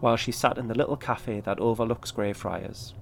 while 0.00 0.16
she 0.16 0.32
sat 0.32 0.58
in 0.58 0.68
the 0.68 0.74
little 0.74 0.96
cafe 0.96 1.40
that 1.40 1.60
overlooks 1.60 2.10
Greyfriars. 2.10 2.94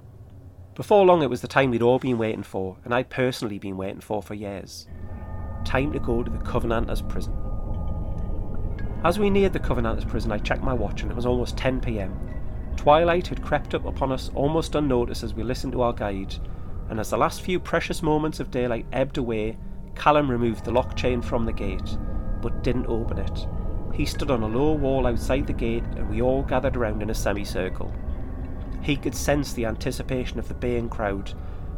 Before 0.82 1.06
long, 1.06 1.22
it 1.22 1.30
was 1.30 1.42
the 1.42 1.46
time 1.46 1.70
we'd 1.70 1.80
all 1.80 2.00
been 2.00 2.18
waiting 2.18 2.42
for, 2.42 2.76
and 2.84 2.92
I'd 2.92 3.08
personally 3.08 3.60
been 3.60 3.76
waiting 3.76 4.00
for 4.00 4.20
for 4.20 4.34
years. 4.34 4.88
Time 5.64 5.92
to 5.92 6.00
go 6.00 6.24
to 6.24 6.28
the 6.28 6.38
Covenanters 6.38 7.08
prison. 7.08 7.32
As 9.04 9.16
we 9.16 9.30
neared 9.30 9.52
the 9.52 9.60
Covenanters 9.60 10.04
prison, 10.04 10.32
I 10.32 10.38
checked 10.38 10.64
my 10.64 10.72
watch 10.72 11.02
and 11.02 11.12
it 11.12 11.14
was 11.14 11.24
almost 11.24 11.56
10 11.56 11.80
pm. 11.80 12.18
Twilight 12.74 13.28
had 13.28 13.44
crept 13.44 13.76
up 13.76 13.84
upon 13.84 14.10
us 14.10 14.32
almost 14.34 14.74
unnoticed 14.74 15.22
as 15.22 15.34
we 15.34 15.44
listened 15.44 15.72
to 15.74 15.82
our 15.82 15.92
guide, 15.92 16.34
and 16.90 16.98
as 16.98 17.10
the 17.10 17.16
last 17.16 17.42
few 17.42 17.60
precious 17.60 18.02
moments 18.02 18.40
of 18.40 18.50
daylight 18.50 18.86
ebbed 18.92 19.18
away, 19.18 19.56
Callum 19.94 20.28
removed 20.28 20.64
the 20.64 20.72
lock 20.72 20.96
chain 20.96 21.22
from 21.22 21.44
the 21.44 21.52
gate, 21.52 21.96
but 22.40 22.64
didn't 22.64 22.86
open 22.88 23.18
it. 23.18 23.46
He 23.94 24.04
stood 24.04 24.32
on 24.32 24.42
a 24.42 24.48
low 24.48 24.72
wall 24.72 25.06
outside 25.06 25.46
the 25.46 25.52
gate, 25.52 25.84
and 25.94 26.10
we 26.10 26.22
all 26.22 26.42
gathered 26.42 26.76
around 26.76 27.02
in 27.02 27.10
a 27.10 27.14
semicircle. 27.14 27.94
He 28.82 28.96
could 28.96 29.14
sense 29.14 29.52
the 29.52 29.66
anticipation 29.66 30.38
of 30.38 30.48
the 30.48 30.54
baying 30.54 30.88
crowd 30.88 31.32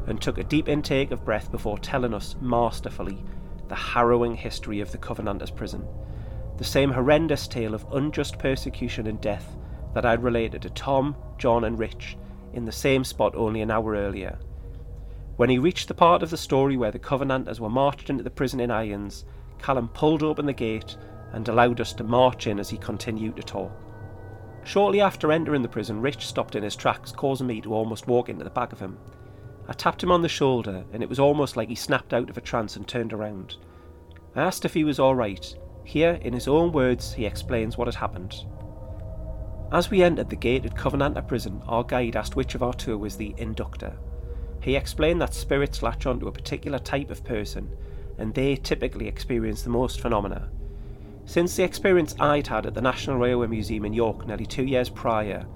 and 0.07 0.20
took 0.20 0.38
a 0.38 0.44
deep 0.44 0.68
intake 0.68 1.11
of 1.11 1.24
breath 1.24 1.50
before 1.50 1.78
telling 1.78 2.14
us 2.14 2.34
masterfully 2.40 3.22
the 3.68 3.74
harrowing 3.74 4.34
history 4.34 4.80
of 4.80 4.90
the 4.90 4.98
Covenanters 4.98 5.50
prison. 5.50 5.86
The 6.57 6.64
same 6.64 6.90
horrendous 6.90 7.46
tale 7.46 7.74
of 7.74 7.86
unjust 7.92 8.38
persecution 8.38 9.07
and 9.07 9.20
death 9.20 9.57
that 9.92 10.07
I'd 10.07 10.22
related 10.22 10.62
to 10.62 10.70
Tom, 10.70 11.14
John, 11.38 11.64
and 11.64 11.78
Rich 11.78 12.16
in 12.52 12.64
the 12.64 12.72
same 12.72 13.05
spot 13.05 13.34
only 13.34 13.61
an 13.61 13.70
hour 13.70 13.94
earlier. 13.94 14.38
When 15.36 15.50
he 15.50 15.59
reached 15.59 15.88
the 15.88 15.94
part 15.94 16.22
of 16.22 16.30
the 16.30 16.36
story 16.36 16.76
where 16.76 16.92
the 16.92 16.98
Covenanters 16.98 17.61
were 17.61 17.68
marched 17.68 18.09
into 18.09 18.22
the 18.22 18.30
prison 18.30 18.61
in 18.61 18.70
irons, 18.70 19.24
Callum 19.59 19.88
pulled 19.88 20.22
open 20.22 20.46
the 20.46 20.52
gate 20.52 20.96
and 21.32 21.48
allowed 21.48 21.80
us 21.80 21.92
to 21.94 22.05
march 22.05 22.46
in 22.46 22.61
as 22.61 22.70
he 22.70 22.78
continued 22.78 23.36
to 23.36 23.42
talk. 23.42 23.72
Shortly 24.64 25.00
after 25.00 25.30
entering 25.30 25.62
the 25.62 25.68
prison, 25.68 26.00
Rich 26.00 26.26
stopped 26.26 26.56
in 26.56 26.62
his 26.62 26.74
tracks, 26.74 27.12
causing 27.12 27.46
me 27.46 27.60
to 27.60 27.74
almost 27.74 28.08
walk 28.08 28.28
into 28.28 28.44
the 28.44 28.50
back 28.50 28.72
of 28.72 28.80
him. 28.80 28.98
I 29.68 29.72
tapped 29.74 30.02
him 30.02 30.10
on 30.10 30.22
the 30.22 30.28
shoulder, 30.28 30.84
and 30.92 31.02
it 31.02 31.08
was 31.08 31.18
almost 31.18 31.56
like 31.56 31.68
he 31.68 31.74
snapped 31.74 32.14
out 32.14 32.30
of 32.30 32.38
a 32.38 32.40
trance 32.40 32.76
and 32.76 32.88
turned 32.88 33.12
around. 33.12 33.56
I 34.34 34.42
asked 34.42 34.64
if 34.64 34.74
he 34.74 34.84
was 34.84 34.98
all 34.98 35.14
right. 35.14 35.54
Here, 35.84 36.18
in 36.22 36.32
his 36.32 36.48
own 36.48 36.72
words, 36.72 37.12
he 37.12 37.26
explains 37.26 37.76
what 37.76 37.88
had 37.88 37.94
happened. 37.94 38.44
As 39.70 39.90
we 39.90 40.02
entered 40.02 40.30
the 40.30 40.36
gated 40.36 40.76
Covenanter 40.76 41.22
prison, 41.22 41.62
our 41.66 41.84
guide 41.84 42.16
asked 42.16 42.36
which 42.36 42.54
of 42.54 42.62
our 42.62 42.74
two 42.74 42.96
was 42.96 43.16
the 43.16 43.34
inductor. 43.36 43.96
He 44.60 44.76
explained 44.76 45.20
that 45.20 45.34
spirits 45.34 45.82
latch 45.82 46.06
onto 46.06 46.26
a 46.26 46.32
particular 46.32 46.78
type 46.78 47.10
of 47.10 47.24
person, 47.24 47.70
and 48.16 48.32
they 48.32 48.56
typically 48.56 49.08
experience 49.08 49.62
the 49.62 49.70
most 49.70 50.00
phenomena, 50.00 50.50
since 51.27 51.57
the 51.57 51.62
experience 51.62 52.14
I'd 52.20 52.47
had 52.47 52.66
at 52.66 52.75
the 52.75 52.83
National 52.83 53.18
Railway 53.18 53.47
Museum 53.47 53.85
in 53.85 53.93
York 53.93 54.27
nearly 54.27 54.47
two 54.47 54.64
years 54.64 54.91
prior, 54.91 55.47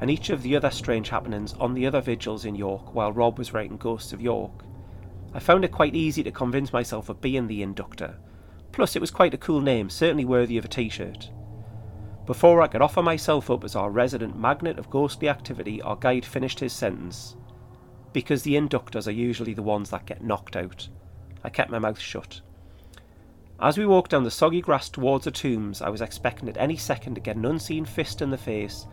and 0.00 0.10
each 0.10 0.30
of 0.30 0.42
the 0.42 0.56
other 0.56 0.70
strange 0.70 1.10
happenings 1.10 1.52
on 1.54 1.74
the 1.74 1.86
other 1.86 2.00
vigils 2.00 2.44
in 2.44 2.54
York 2.54 2.94
while 2.94 3.12
Rob 3.12 3.38
was 3.38 3.52
writing 3.52 3.76
Ghosts 3.76 4.12
of 4.12 4.20
York, 4.20 4.64
I 5.32 5.38
found 5.38 5.64
it 5.64 5.72
quite 5.72 5.94
easy 5.94 6.22
to 6.24 6.32
convince 6.32 6.72
myself 6.72 7.08
of 7.08 7.20
being 7.20 7.46
the 7.46 7.62
inductor. 7.62 8.16
Plus, 8.72 8.96
it 8.96 9.00
was 9.00 9.10
quite 9.10 9.34
a 9.34 9.38
cool 9.38 9.60
name, 9.60 9.90
certainly 9.90 10.24
worthy 10.24 10.56
of 10.56 10.64
a 10.64 10.68
t 10.68 10.88
shirt. 10.88 11.30
Before 12.26 12.62
I 12.62 12.66
could 12.66 12.82
offer 12.82 13.02
myself 13.02 13.50
up 13.50 13.64
as 13.64 13.76
our 13.76 13.90
resident 13.90 14.38
magnet 14.38 14.78
of 14.78 14.90
ghostly 14.90 15.28
activity, 15.28 15.80
our 15.82 15.96
guide 15.96 16.24
finished 16.24 16.60
his 16.60 16.72
sentence. 16.72 17.36
Because 18.12 18.42
the 18.42 18.54
inductors 18.54 19.06
are 19.06 19.12
usually 19.12 19.54
the 19.54 19.62
ones 19.62 19.90
that 19.90 20.06
get 20.06 20.22
knocked 20.22 20.56
out. 20.56 20.88
I 21.44 21.50
kept 21.50 21.70
my 21.70 21.78
mouth 21.78 21.98
shut. 21.98 22.40
As 23.62 23.76
we 23.76 23.84
walked 23.84 24.12
down 24.12 24.24
the 24.24 24.30
soggy 24.30 24.62
grass 24.62 24.88
towards 24.88 25.26
the 25.26 25.30
tombs, 25.30 25.82
I 25.82 25.90
was 25.90 26.00
expecting 26.00 26.48
at 26.48 26.56
any 26.56 26.78
second 26.78 27.14
to 27.16 27.20
get 27.20 27.36
an 27.36 27.44
unseen 27.44 27.84
fist 27.84 28.22
in 28.22 28.30
the 28.30 28.38
face, 28.38 28.86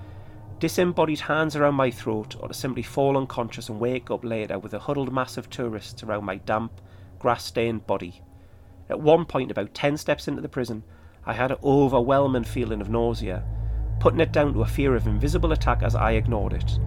disembodied 0.60 1.22
hands 1.22 1.56
around 1.56 1.76
my 1.76 1.90
throat, 1.90 2.36
or 2.38 2.50
to 2.50 2.54
simply 2.54 2.84
fall 2.84 3.16
unconscious 3.16 3.70
and 3.70 3.80
wake 3.80 4.12
up 4.12 4.26
later 4.26 4.60
with 4.60 4.74
a 4.74 4.80
huddled 4.80 5.14
mass 5.14 5.38
of 5.38 5.50
tourists 5.50 6.04
around 6.04 6.26
my 6.26 6.36
damp, 6.36 6.82
grass 7.18 7.46
stained 7.46 7.88
body. 7.88 8.22
At 8.90 9.00
one 9.00 9.24
point, 9.24 9.52
about 9.52 9.74
ten 9.74 9.96
steps 9.96 10.28
into 10.28 10.42
the 10.42 10.50
prison, 10.50 10.84
I 11.26 11.32
had 11.32 11.52
an 11.52 11.60
overwhelming 11.64 12.44
feeling 12.44 12.82
of 12.82 12.90
nausea, 12.90 13.46
putting 14.02 14.20
it 14.20 14.34
down 14.34 14.54
to 14.54 14.64
a 14.64 14.68
fear 14.68 14.98
of 14.98 15.08
invisible 15.08 15.54
attack 15.54 15.82
as 15.82 15.96
I 15.96 16.12
ignored 16.12 16.52
it, 16.52 16.78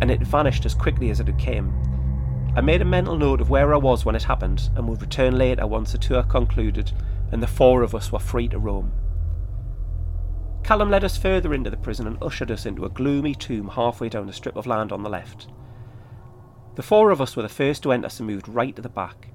and 0.00 0.10
it 0.10 0.26
vanished 0.26 0.66
as 0.66 0.74
quickly 0.74 1.10
as 1.10 1.20
it 1.20 1.28
had 1.28 1.38
came. 1.38 1.72
I 2.56 2.60
made 2.60 2.82
a 2.82 2.84
mental 2.84 3.16
note 3.16 3.40
of 3.40 3.50
where 3.50 3.72
I 3.72 3.76
was 3.76 4.04
when 4.04 4.16
it 4.16 4.24
happened 4.24 4.68
and 4.74 4.88
would 4.88 5.00
return 5.00 5.38
later 5.38 5.68
once 5.68 5.92
the 5.92 5.98
tour 5.98 6.24
concluded 6.24 6.90
and 7.32 7.42
the 7.42 7.46
four 7.46 7.82
of 7.82 7.94
us 7.94 8.10
were 8.10 8.18
free 8.18 8.48
to 8.48 8.58
roam. 8.58 8.92
Callum 10.62 10.90
led 10.90 11.04
us 11.04 11.16
further 11.16 11.54
into 11.54 11.70
the 11.70 11.76
prison 11.76 12.06
and 12.06 12.22
ushered 12.22 12.50
us 12.50 12.66
into 12.66 12.84
a 12.84 12.90
gloomy 12.90 13.34
tomb 13.34 13.68
halfway 13.68 14.08
down 14.08 14.28
a 14.28 14.32
strip 14.32 14.56
of 14.56 14.66
land 14.66 14.92
on 14.92 15.02
the 15.02 15.10
left. 15.10 15.48
The 16.76 16.82
four 16.82 17.10
of 17.10 17.20
us 17.20 17.34
were 17.34 17.42
the 17.42 17.48
first 17.48 17.82
to 17.82 17.92
enter 17.92 18.08
and 18.18 18.26
moved 18.26 18.48
right 18.48 18.74
to 18.76 18.82
the 18.82 18.88
back. 18.88 19.28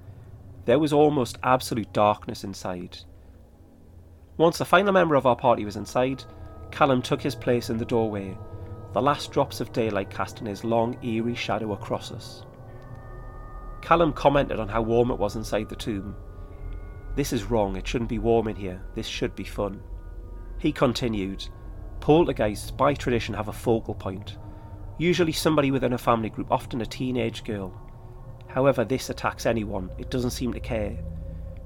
There 0.65 0.79
was 0.79 0.93
almost 0.93 1.37
absolute 1.43 1.91
darkness 1.93 2.43
inside. 2.43 2.99
Once 4.37 4.57
the 4.57 4.65
final 4.65 4.93
member 4.93 5.15
of 5.15 5.25
our 5.25 5.35
party 5.35 5.65
was 5.65 5.75
inside, 5.75 6.23
Callum 6.71 7.01
took 7.01 7.21
his 7.21 7.35
place 7.35 7.69
in 7.69 7.77
the 7.77 7.85
doorway, 7.85 8.37
the 8.93 9.01
last 9.01 9.31
drops 9.31 9.59
of 9.59 9.73
daylight 9.73 10.09
casting 10.09 10.47
his 10.47 10.63
long, 10.63 10.97
eerie 11.03 11.35
shadow 11.35 11.73
across 11.73 12.11
us. 12.11 12.45
Callum 13.81 14.13
commented 14.13 14.59
on 14.59 14.69
how 14.69 14.81
warm 14.81 15.11
it 15.11 15.19
was 15.19 15.35
inside 15.35 15.69
the 15.69 15.75
tomb, 15.75 16.15
this 17.15 17.33
is 17.33 17.45
wrong, 17.45 17.75
it 17.75 17.87
shouldn't 17.87 18.09
be 18.09 18.19
warm 18.19 18.47
in 18.47 18.55
here, 18.55 18.81
this 18.93 19.07
should 19.07 19.35
be 19.35 19.43
fun. 19.43 19.81
He 20.59 20.71
continued, 20.71 21.47
Poltergeists 21.99 22.71
by 22.71 22.93
tradition 22.93 23.33
have 23.33 23.47
a 23.47 23.53
focal 23.53 23.95
point, 23.95 24.37
usually 24.97 25.31
somebody 25.31 25.71
within 25.71 25.93
a 25.93 25.97
family 25.97 26.29
group, 26.29 26.51
often 26.51 26.81
a 26.81 26.85
teenage 26.85 27.43
girl. 27.43 27.73
However, 28.47 28.85
this 28.85 29.09
attacks 29.09 29.45
anyone, 29.45 29.89
it 29.97 30.09
doesn't 30.09 30.31
seem 30.31 30.53
to 30.53 30.59
care. 30.59 30.97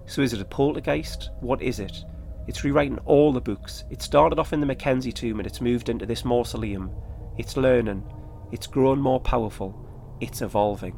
So 0.06 0.22
is 0.22 0.34
it 0.34 0.42
a 0.42 0.46
poltergeist? 0.46 1.30
What 1.40 1.62
is 1.62 1.80
it? 1.80 2.04
It's 2.48 2.64
rewriting 2.64 2.98
all 3.06 3.32
the 3.32 3.40
books. 3.40 3.84
It 3.92 4.02
started 4.02 4.40
off 4.40 4.54
in 4.54 4.60
the 4.60 4.66
Mackenzie 4.66 5.12
tomb 5.12 5.40
and 5.40 5.46
it's 5.46 5.62
moved 5.62 5.90
into 5.90 6.08
this 6.08 6.26
mausoleum. 6.26 6.90
It's 7.38 7.58
learning. 7.58 8.04
It's 8.52 8.66
grown 8.66 9.00
more 9.00 9.20
powerful. 9.20 10.18
It's 10.20 10.42
evolving. 10.42 10.98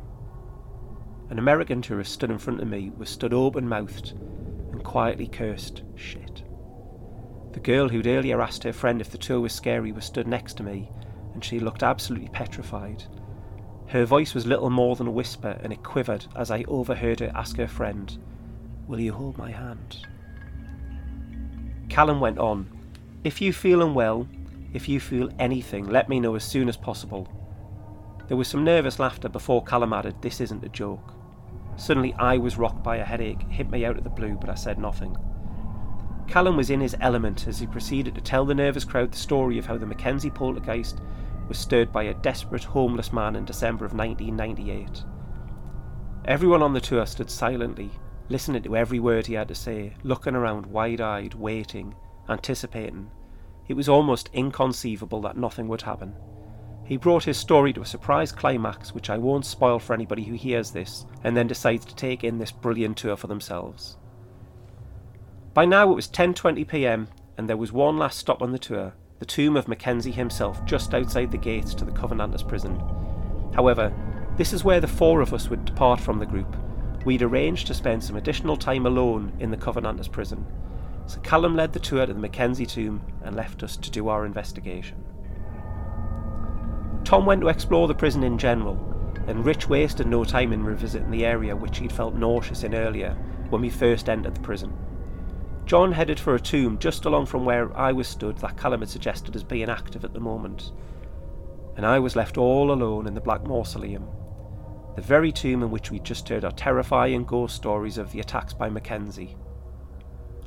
An 1.31 1.39
American 1.39 1.81
tourist 1.81 2.11
stood 2.11 2.29
in 2.29 2.37
front 2.37 2.59
of 2.59 2.67
me 2.67 2.91
was 2.97 3.09
stood 3.09 3.33
open 3.33 3.65
mouthed 3.65 4.11
and 4.73 4.83
quietly 4.83 5.27
cursed 5.27 5.81
shit. 5.95 6.43
The 7.53 7.61
girl 7.61 7.87
who'd 7.87 8.05
earlier 8.05 8.41
asked 8.41 8.63
her 8.63 8.73
friend 8.73 8.99
if 8.99 9.11
the 9.11 9.17
tour 9.17 9.39
was 9.39 9.53
scary 9.53 9.93
was 9.93 10.03
stood 10.03 10.27
next 10.27 10.55
to 10.55 10.63
me, 10.63 10.91
and 11.33 11.41
she 11.41 11.61
looked 11.61 11.83
absolutely 11.83 12.27
petrified. 12.27 13.05
Her 13.87 14.03
voice 14.03 14.33
was 14.33 14.45
little 14.45 14.69
more 14.69 14.97
than 14.97 15.07
a 15.07 15.11
whisper, 15.11 15.57
and 15.63 15.71
it 15.71 15.83
quivered 15.83 16.25
as 16.35 16.51
I 16.51 16.65
overheard 16.67 17.21
her 17.21 17.31
ask 17.33 17.55
her 17.55 17.67
friend, 17.67 18.17
Will 18.87 18.99
you 18.99 19.13
hold 19.13 19.37
my 19.37 19.51
hand? 19.51 20.05
Callum 21.87 22.19
went 22.19 22.39
on, 22.39 22.67
If 23.23 23.39
you 23.39 23.53
feel 23.53 23.81
unwell, 23.81 24.27
if 24.73 24.89
you 24.89 24.99
feel 24.99 25.29
anything, 25.39 25.87
let 25.87 26.09
me 26.09 26.19
know 26.19 26.35
as 26.35 26.43
soon 26.43 26.67
as 26.67 26.75
possible. 26.75 27.29
There 28.27 28.35
was 28.35 28.49
some 28.49 28.65
nervous 28.65 28.99
laughter 28.99 29.29
before 29.29 29.63
Callum 29.63 29.93
added, 29.93 30.21
This 30.21 30.41
isn't 30.41 30.65
a 30.65 30.69
joke. 30.69 31.20
Suddenly, 31.81 32.13
I 32.19 32.37
was 32.37 32.59
rocked 32.59 32.83
by 32.83 32.97
a 32.97 33.03
headache, 33.03 33.41
hit 33.49 33.71
me 33.71 33.85
out 33.85 33.97
of 33.97 34.03
the 34.03 34.09
blue, 34.11 34.37
but 34.39 34.51
I 34.51 34.53
said 34.53 34.77
nothing. 34.77 35.17
Callum 36.27 36.55
was 36.55 36.69
in 36.69 36.79
his 36.79 36.95
element 37.01 37.47
as 37.47 37.57
he 37.57 37.65
proceeded 37.65 38.13
to 38.13 38.21
tell 38.21 38.45
the 38.45 38.53
nervous 38.53 38.85
crowd 38.85 39.11
the 39.11 39.17
story 39.17 39.57
of 39.57 39.65
how 39.65 39.79
the 39.79 39.87
Mackenzie 39.87 40.29
poltergeist 40.29 41.01
was 41.47 41.57
stirred 41.57 41.91
by 41.91 42.03
a 42.03 42.13
desperate 42.13 42.65
homeless 42.65 43.11
man 43.11 43.35
in 43.35 43.45
December 43.45 43.83
of 43.83 43.95
1998. 43.95 45.03
Everyone 46.25 46.61
on 46.61 46.73
the 46.73 46.79
tour 46.79 47.07
stood 47.07 47.31
silently, 47.31 47.89
listening 48.29 48.61
to 48.61 48.77
every 48.77 48.99
word 48.99 49.25
he 49.25 49.33
had 49.33 49.47
to 49.47 49.55
say, 49.55 49.95
looking 50.03 50.35
around 50.35 50.67
wide 50.67 51.01
eyed, 51.01 51.33
waiting, 51.33 51.95
anticipating. 52.29 53.09
It 53.67 53.73
was 53.73 53.89
almost 53.89 54.29
inconceivable 54.33 55.21
that 55.21 55.35
nothing 55.35 55.67
would 55.67 55.81
happen. 55.81 56.13
He 56.91 56.97
brought 56.97 57.23
his 57.23 57.37
story 57.37 57.71
to 57.71 57.81
a 57.81 57.85
surprise 57.85 58.33
climax, 58.33 58.93
which 58.93 59.09
I 59.09 59.17
won't 59.17 59.45
spoil 59.45 59.79
for 59.79 59.93
anybody 59.93 60.25
who 60.25 60.33
hears 60.33 60.71
this, 60.71 61.05
and 61.23 61.37
then 61.37 61.47
decides 61.47 61.85
to 61.85 61.95
take 61.95 62.21
in 62.21 62.37
this 62.37 62.51
brilliant 62.51 62.97
tour 62.97 63.15
for 63.15 63.27
themselves. 63.27 63.95
By 65.53 65.63
now 65.63 65.89
it 65.89 65.95
was 65.95 66.09
10:20 66.09 66.67
p.m. 66.67 67.07
and 67.37 67.47
there 67.47 67.55
was 67.55 67.71
one 67.71 67.97
last 67.97 68.17
stop 68.17 68.41
on 68.41 68.51
the 68.51 68.59
tour, 68.59 68.93
the 69.19 69.25
tomb 69.25 69.55
of 69.55 69.69
Mackenzie 69.69 70.11
himself 70.11 70.65
just 70.65 70.93
outside 70.93 71.31
the 71.31 71.37
gates 71.37 71.73
to 71.75 71.85
the 71.85 71.93
Covenanters 71.93 72.43
prison. 72.45 72.77
However, 73.55 73.93
this 74.35 74.51
is 74.51 74.65
where 74.65 74.81
the 74.81 74.85
four 74.85 75.21
of 75.21 75.33
us 75.33 75.49
would 75.49 75.63
depart 75.63 76.01
from 76.01 76.19
the 76.19 76.25
group. 76.25 76.57
We'd 77.05 77.21
arranged 77.21 77.67
to 77.67 77.73
spend 77.73 78.03
some 78.03 78.17
additional 78.17 78.57
time 78.57 78.85
alone 78.85 79.31
in 79.39 79.49
the 79.49 79.55
Covenanters 79.55 80.09
prison. 80.09 80.45
So 81.05 81.21
Callum 81.21 81.55
led 81.55 81.71
the 81.71 81.79
tour 81.79 82.05
to 82.05 82.13
the 82.13 82.19
Mackenzie 82.19 82.65
tomb 82.65 83.01
and 83.23 83.33
left 83.33 83.63
us 83.63 83.77
to 83.77 83.89
do 83.89 84.09
our 84.09 84.25
investigation. 84.25 85.01
Tom 87.03 87.25
went 87.25 87.41
to 87.41 87.47
explore 87.47 87.87
the 87.87 87.95
prison 87.95 88.23
in 88.23 88.37
general, 88.37 88.77
and 89.27 89.45
Rich 89.45 89.67
wasted 89.67 90.07
no 90.07 90.23
time 90.23 90.53
in 90.53 90.63
revisiting 90.63 91.11
the 91.11 91.25
area 91.25 91.55
which 91.55 91.77
he'd 91.77 91.91
felt 91.91 92.15
nauseous 92.15 92.63
in 92.63 92.73
earlier 92.73 93.13
when 93.49 93.61
we 93.61 93.69
first 93.69 94.09
entered 94.09 94.35
the 94.35 94.41
prison. 94.41 94.73
John 95.65 95.91
headed 95.91 96.19
for 96.19 96.35
a 96.35 96.39
tomb 96.39 96.77
just 96.79 97.05
along 97.05 97.27
from 97.27 97.45
where 97.45 97.75
I 97.77 97.91
was 97.91 98.07
stood 98.07 98.37
that 98.39 98.57
Callum 98.57 98.81
had 98.81 98.89
suggested 98.89 99.35
as 99.35 99.43
being 99.43 99.69
active 99.69 100.03
at 100.03 100.13
the 100.13 100.19
moment. 100.19 100.71
And 101.77 101.85
I 101.85 101.99
was 101.99 102.15
left 102.15 102.37
all 102.37 102.71
alone 102.71 103.07
in 103.07 103.13
the 103.13 103.21
Black 103.21 103.45
Mausoleum, 103.45 104.07
the 104.95 105.01
very 105.01 105.31
tomb 105.31 105.63
in 105.63 105.71
which 105.71 105.91
we'd 105.91 106.03
just 106.03 106.27
heard 106.27 106.43
our 106.43 106.51
terrifying 106.51 107.23
ghost 107.23 107.55
stories 107.55 107.97
of 107.97 108.11
the 108.11 108.19
attacks 108.19 108.53
by 108.53 108.69
Mackenzie. 108.69 109.37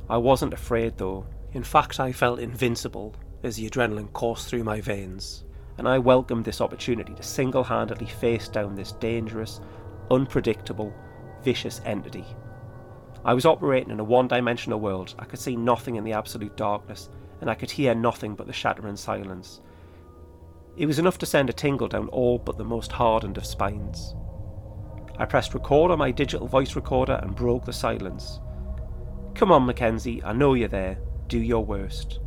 I 0.09 0.17
wasn't 0.17 0.53
afraid 0.53 0.97
though, 0.97 1.25
in 1.53 1.63
fact, 1.63 1.99
I 1.99 2.11
felt 2.11 2.39
invincible 2.39 3.15
as 3.41 3.55
the 3.55 3.69
adrenaline 3.69 4.13
coursed 4.13 4.49
through 4.49 4.63
my 4.63 4.81
veins 4.81 5.44
and 5.77 5.87
I 5.87 5.97
welcomed 5.97 6.45
this 6.45 6.61
opportunity 6.61 7.13
to 7.13 7.23
single 7.23 7.63
handedly 7.63 8.07
face 8.07 8.47
down 8.47 8.75
this 8.75 8.93
dangerous, 8.93 9.59
unpredictable, 10.09 10.93
vicious 11.43 11.81
entity. 11.85 12.25
I 13.23 13.33
was 13.33 13.45
operating 13.45 13.91
in 13.91 13.99
a 13.99 14.03
one 14.03 14.27
dimensional 14.27 14.79
world. 14.79 15.15
I 15.17 15.25
could 15.25 15.39
see 15.39 15.55
nothing 15.55 15.95
in 15.95 16.03
the 16.03 16.13
absolute 16.13 16.55
darkness, 16.55 17.09
and 17.41 17.49
I 17.49 17.55
could 17.55 17.71
hear 17.71 17.95
nothing 17.95 18.35
but 18.35 18.47
the 18.47 18.53
shattering 18.53 18.95
silence. 18.95 19.61
It 20.77 20.85
was 20.85 20.99
enough 20.99 21.17
to 21.19 21.25
send 21.25 21.49
a 21.49 21.53
tingle 21.53 21.87
down 21.87 22.07
all 22.09 22.37
but 22.37 22.57
the 22.57 22.63
most 22.63 22.91
hardened 22.91 23.37
of 23.37 23.45
spines. 23.45 24.13
I 25.17 25.25
pressed 25.25 25.53
record 25.53 25.91
on 25.91 25.99
my 25.99 26.11
digital 26.11 26.47
voice 26.47 26.75
recorder 26.75 27.19
and 27.21 27.35
broke 27.35 27.65
the 27.65 27.73
silence. 27.73 28.39
Come 29.33 29.51
on, 29.51 29.65
Mackenzie, 29.65 30.23
I 30.23 30.33
know 30.33 30.53
you're 30.53 30.67
there. 30.67 30.97
Do 31.27 31.39
your 31.39 31.63
worst. 31.63 32.19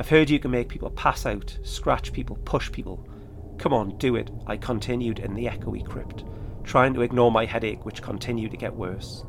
I've 0.00 0.08
heard 0.08 0.30
you 0.30 0.38
can 0.38 0.50
make 0.50 0.70
people 0.70 0.88
pass 0.88 1.26
out, 1.26 1.58
scratch 1.62 2.14
people, 2.14 2.36
push 2.46 2.72
people. 2.72 3.06
Come 3.58 3.74
on, 3.74 3.98
do 3.98 4.16
it, 4.16 4.30
I 4.46 4.56
continued 4.56 5.18
in 5.18 5.34
the 5.34 5.44
echoey 5.44 5.86
crypt, 5.86 6.24
trying 6.64 6.94
to 6.94 7.02
ignore 7.02 7.30
my 7.30 7.44
headache, 7.44 7.84
which 7.84 8.00
continued 8.00 8.52
to 8.52 8.56
get 8.56 8.74
worse. 8.74 9.26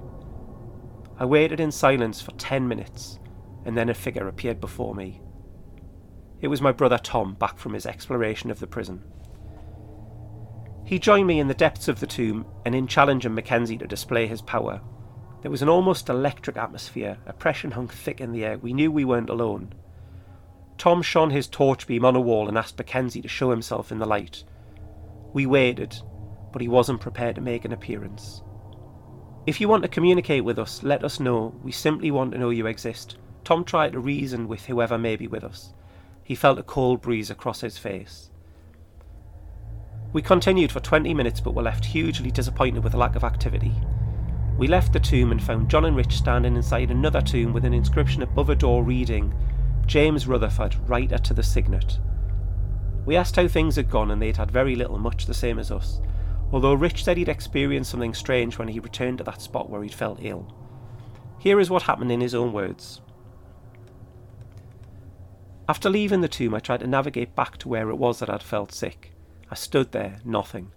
I 1.20 1.26
waited 1.26 1.60
in 1.60 1.74
silence 1.74 2.22
for 2.22 2.32
ten 2.38 2.70
minutes, 2.70 3.20
and 3.66 3.78
then 3.78 3.90
a 3.90 3.94
figure 3.94 4.30
appeared 4.30 4.62
before 4.62 4.96
me. 4.96 5.20
It 6.40 6.48
was 6.48 6.62
my 6.62 6.72
brother 6.72 6.98
Tom, 6.98 7.34
back 7.34 7.58
from 7.58 7.74
his 7.74 7.86
exploration 7.86 8.50
of 8.50 8.62
the 8.62 8.66
prison. 8.66 9.04
He 10.86 11.00
joined 11.00 11.28
me 11.28 11.42
in 11.42 11.50
the 11.50 11.54
depths 11.54 11.90
of 11.90 12.00
the 12.00 12.08
tomb 12.08 12.46
and 12.66 12.74
in 12.74 12.88
challenging 12.88 13.34
Mackenzie 13.34 13.78
to 13.80 13.88
display 13.88 14.26
his 14.26 14.42
power. 14.42 14.80
There 15.42 15.52
was 15.52 15.64
an 15.64 15.68
almost 15.68 16.08
electric 16.08 16.56
atmosphere, 16.56 17.18
oppression 17.26 17.72
hung 17.72 17.90
thick 17.90 18.22
in 18.22 18.32
the 18.32 18.46
air. 18.46 18.58
We 18.58 18.72
knew 18.72 18.90
we 18.90 19.04
weren't 19.04 19.30
alone. 19.30 19.74
Tom 20.82 21.04
shone 21.04 21.30
his 21.30 21.46
torch 21.46 21.86
beam 21.86 22.04
on 22.04 22.16
a 22.16 22.20
wall 22.20 22.48
and 22.48 22.58
asked 22.58 22.76
Mackenzie 22.76 23.22
to 23.22 23.28
show 23.28 23.52
himself 23.52 23.92
in 23.92 24.00
the 24.00 24.08
light. 24.08 24.44
We 25.32 25.46
waited, 25.46 25.96
but 26.52 26.60
he 26.60 26.68
wasn't 26.68 27.02
prepared 27.02 27.36
to 27.36 27.42
make 27.42 27.66
an 27.66 27.72
appearance. 27.72 28.42
If 29.46 29.62
you 29.62 29.68
want 29.68 29.84
to 29.84 29.88
communicate 29.88 30.44
with 30.44 30.58
us, 30.58 30.82
let 30.82 31.04
us 31.04 31.20
know. 31.20 31.54
We 31.62 31.72
simply 31.72 32.10
want 32.10 32.32
to 32.32 32.40
know 32.40 32.50
you 32.50 32.66
exist. 32.66 33.20
Tom 33.44 33.64
tried 33.64 33.92
to 33.92 34.00
reason 34.00 34.48
with 34.48 34.66
whoever 34.66 34.98
may 34.98 35.16
be 35.16 35.28
with 35.28 35.44
us. 35.44 35.76
He 36.24 36.34
felt 36.34 36.58
a 36.58 36.64
cold 36.64 37.00
breeze 37.00 37.30
across 37.30 37.62
his 37.62 37.78
face. 37.78 38.32
We 40.14 40.24
continued 40.24 40.72
for 40.72 40.80
20 40.80 41.14
minutes 41.14 41.42
but 41.42 41.54
were 41.54 41.62
left 41.62 41.86
hugely 41.86 42.32
disappointed 42.32 42.84
with 42.84 42.94
the 42.94 42.98
lack 42.98 43.16
of 43.16 43.24
activity. 43.24 43.76
We 44.58 44.68
left 44.68 44.94
the 44.94 45.00
tomb 45.00 45.32
and 45.32 45.44
found 45.44 45.70
John 45.70 45.86
and 45.86 45.96
Rich 45.96 46.18
standing 46.18 46.56
inside 46.56 46.90
another 46.90 47.22
tomb 47.22 47.54
with 47.54 47.66
an 47.66 47.74
inscription 47.76 48.24
above 48.24 48.50
a 48.50 48.56
door 48.56 48.84
reading, 48.84 49.32
James 49.86 50.28
Rutherford, 50.28 50.76
writer 50.88 51.18
to 51.18 51.34
the 51.34 51.44
Signet. 51.44 52.00
We 53.06 53.16
asked 53.16 53.36
how 53.36 53.48
things 53.48 53.76
had 53.76 53.90
gone, 53.90 54.12
and 54.12 54.22
they'd 54.22 54.38
had 54.38 54.52
very 54.52 54.76
little, 54.76 54.98
much 54.98 55.26
the 55.26 55.34
same 55.34 55.60
as 55.60 55.72
us, 55.72 56.00
although 56.52 56.74
Rich 56.74 57.04
said 57.04 57.18
he'd 57.18 57.30
experienced 57.30 57.92
something 57.92 58.14
strange 58.14 58.58
when 58.58 58.68
he 58.68 58.80
returned 58.80 59.18
to 59.18 59.24
that 59.26 59.42
spot 59.42 59.70
where 59.70 59.84
he'd 59.84 59.94
felt 59.94 60.20
ill. 60.22 60.56
Here 61.40 61.60
is 61.60 61.70
what 61.70 61.84
happened 61.84 62.12
in 62.12 62.22
his 62.22 62.36
own 62.36 62.54
words. 62.54 63.02
After 65.68 65.90
leaving 65.90 66.22
the 66.22 66.28
tomb, 66.28 66.54
I 66.54 66.60
tried 66.60 66.82
to 66.82 66.88
navigate 66.88 67.36
back 67.36 67.58
to 67.60 67.70
where 67.70 67.90
it 67.90 67.96
was 67.96 68.20
that 68.20 68.30
I'd 68.30 68.44
felt 68.44 68.74
sick. 68.74 69.14
I 69.50 69.56
stood 69.56 69.92
there, 69.92 70.20
nothing. 70.24 70.72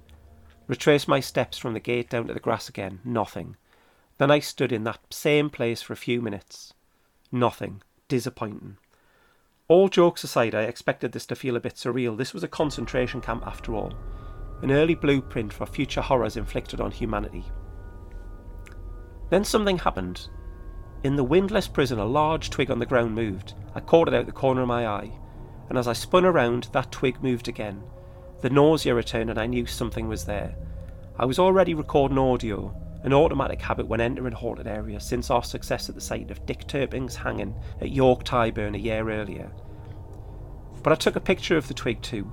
Retraced 0.66 1.08
my 1.08 1.20
steps 1.20 1.58
from 1.58 1.74
the 1.74 1.80
gate 1.80 2.08
down 2.08 2.26
to 2.28 2.34
the 2.34 2.40
grass 2.40 2.68
again, 2.68 3.00
nothing. 3.04 3.56
Then 4.18 4.30
I 4.30 4.38
stood 4.38 4.72
in 4.72 4.84
that 4.84 5.00
same 5.10 5.50
place 5.50 5.82
for 5.82 5.92
a 5.92 5.96
few 5.96 6.22
minutes. 6.22 6.72
Nothing. 7.30 7.82
Disappointing. 8.08 8.78
All 9.66 9.88
jokes 9.88 10.22
aside, 10.24 10.54
I 10.54 10.62
expected 10.62 11.12
this 11.12 11.24
to 11.26 11.34
feel 11.34 11.56
a 11.56 11.60
bit 11.60 11.74
surreal. 11.74 12.18
This 12.18 12.34
was 12.34 12.44
a 12.44 12.48
concentration 12.48 13.22
camp 13.22 13.46
after 13.46 13.74
all, 13.74 13.94
an 14.60 14.70
early 14.70 14.94
blueprint 14.94 15.54
for 15.54 15.64
future 15.64 16.02
horrors 16.02 16.36
inflicted 16.36 16.82
on 16.82 16.90
humanity. 16.90 17.44
Then 19.30 19.42
something 19.42 19.78
happened. 19.78 20.28
In 21.02 21.16
the 21.16 21.24
windless 21.24 21.66
prison, 21.66 21.98
a 21.98 22.04
large 22.04 22.50
twig 22.50 22.70
on 22.70 22.78
the 22.78 22.86
ground 22.86 23.14
moved. 23.14 23.54
I 23.74 23.80
caught 23.80 24.08
it 24.08 24.14
out 24.14 24.26
the 24.26 24.32
corner 24.32 24.60
of 24.60 24.68
my 24.68 24.86
eye, 24.86 25.10
and 25.70 25.78
as 25.78 25.88
I 25.88 25.94
spun 25.94 26.26
around, 26.26 26.68
that 26.72 26.92
twig 26.92 27.22
moved 27.22 27.48
again. 27.48 27.82
The 28.42 28.50
nausea 28.50 28.94
returned, 28.94 29.30
and 29.30 29.40
I 29.40 29.46
knew 29.46 29.64
something 29.64 30.08
was 30.08 30.26
there. 30.26 30.56
I 31.18 31.24
was 31.24 31.38
already 31.38 31.72
recording 31.72 32.18
audio, 32.18 32.74
an 33.04 33.12
automatic 33.12 33.60
habit 33.60 33.86
when 33.86 34.00
entering 34.00 34.32
haunted 34.32 34.66
areas 34.66 35.04
since 35.04 35.30
our 35.30 35.44
success 35.44 35.88
at 35.90 35.94
the 35.94 36.00
site 36.00 36.30
of 36.30 36.44
Dick 36.46 36.66
Turpin's 36.66 37.14
hanging 37.14 37.54
at 37.80 37.92
York 37.92 38.24
Tyburn 38.24 38.74
a 38.74 38.78
year 38.78 39.10
earlier. 39.10 39.52
But 40.82 40.92
I 40.92 40.96
took 40.96 41.14
a 41.14 41.20
picture 41.20 41.58
of 41.58 41.68
the 41.68 41.74
twig 41.74 42.00
too. 42.00 42.24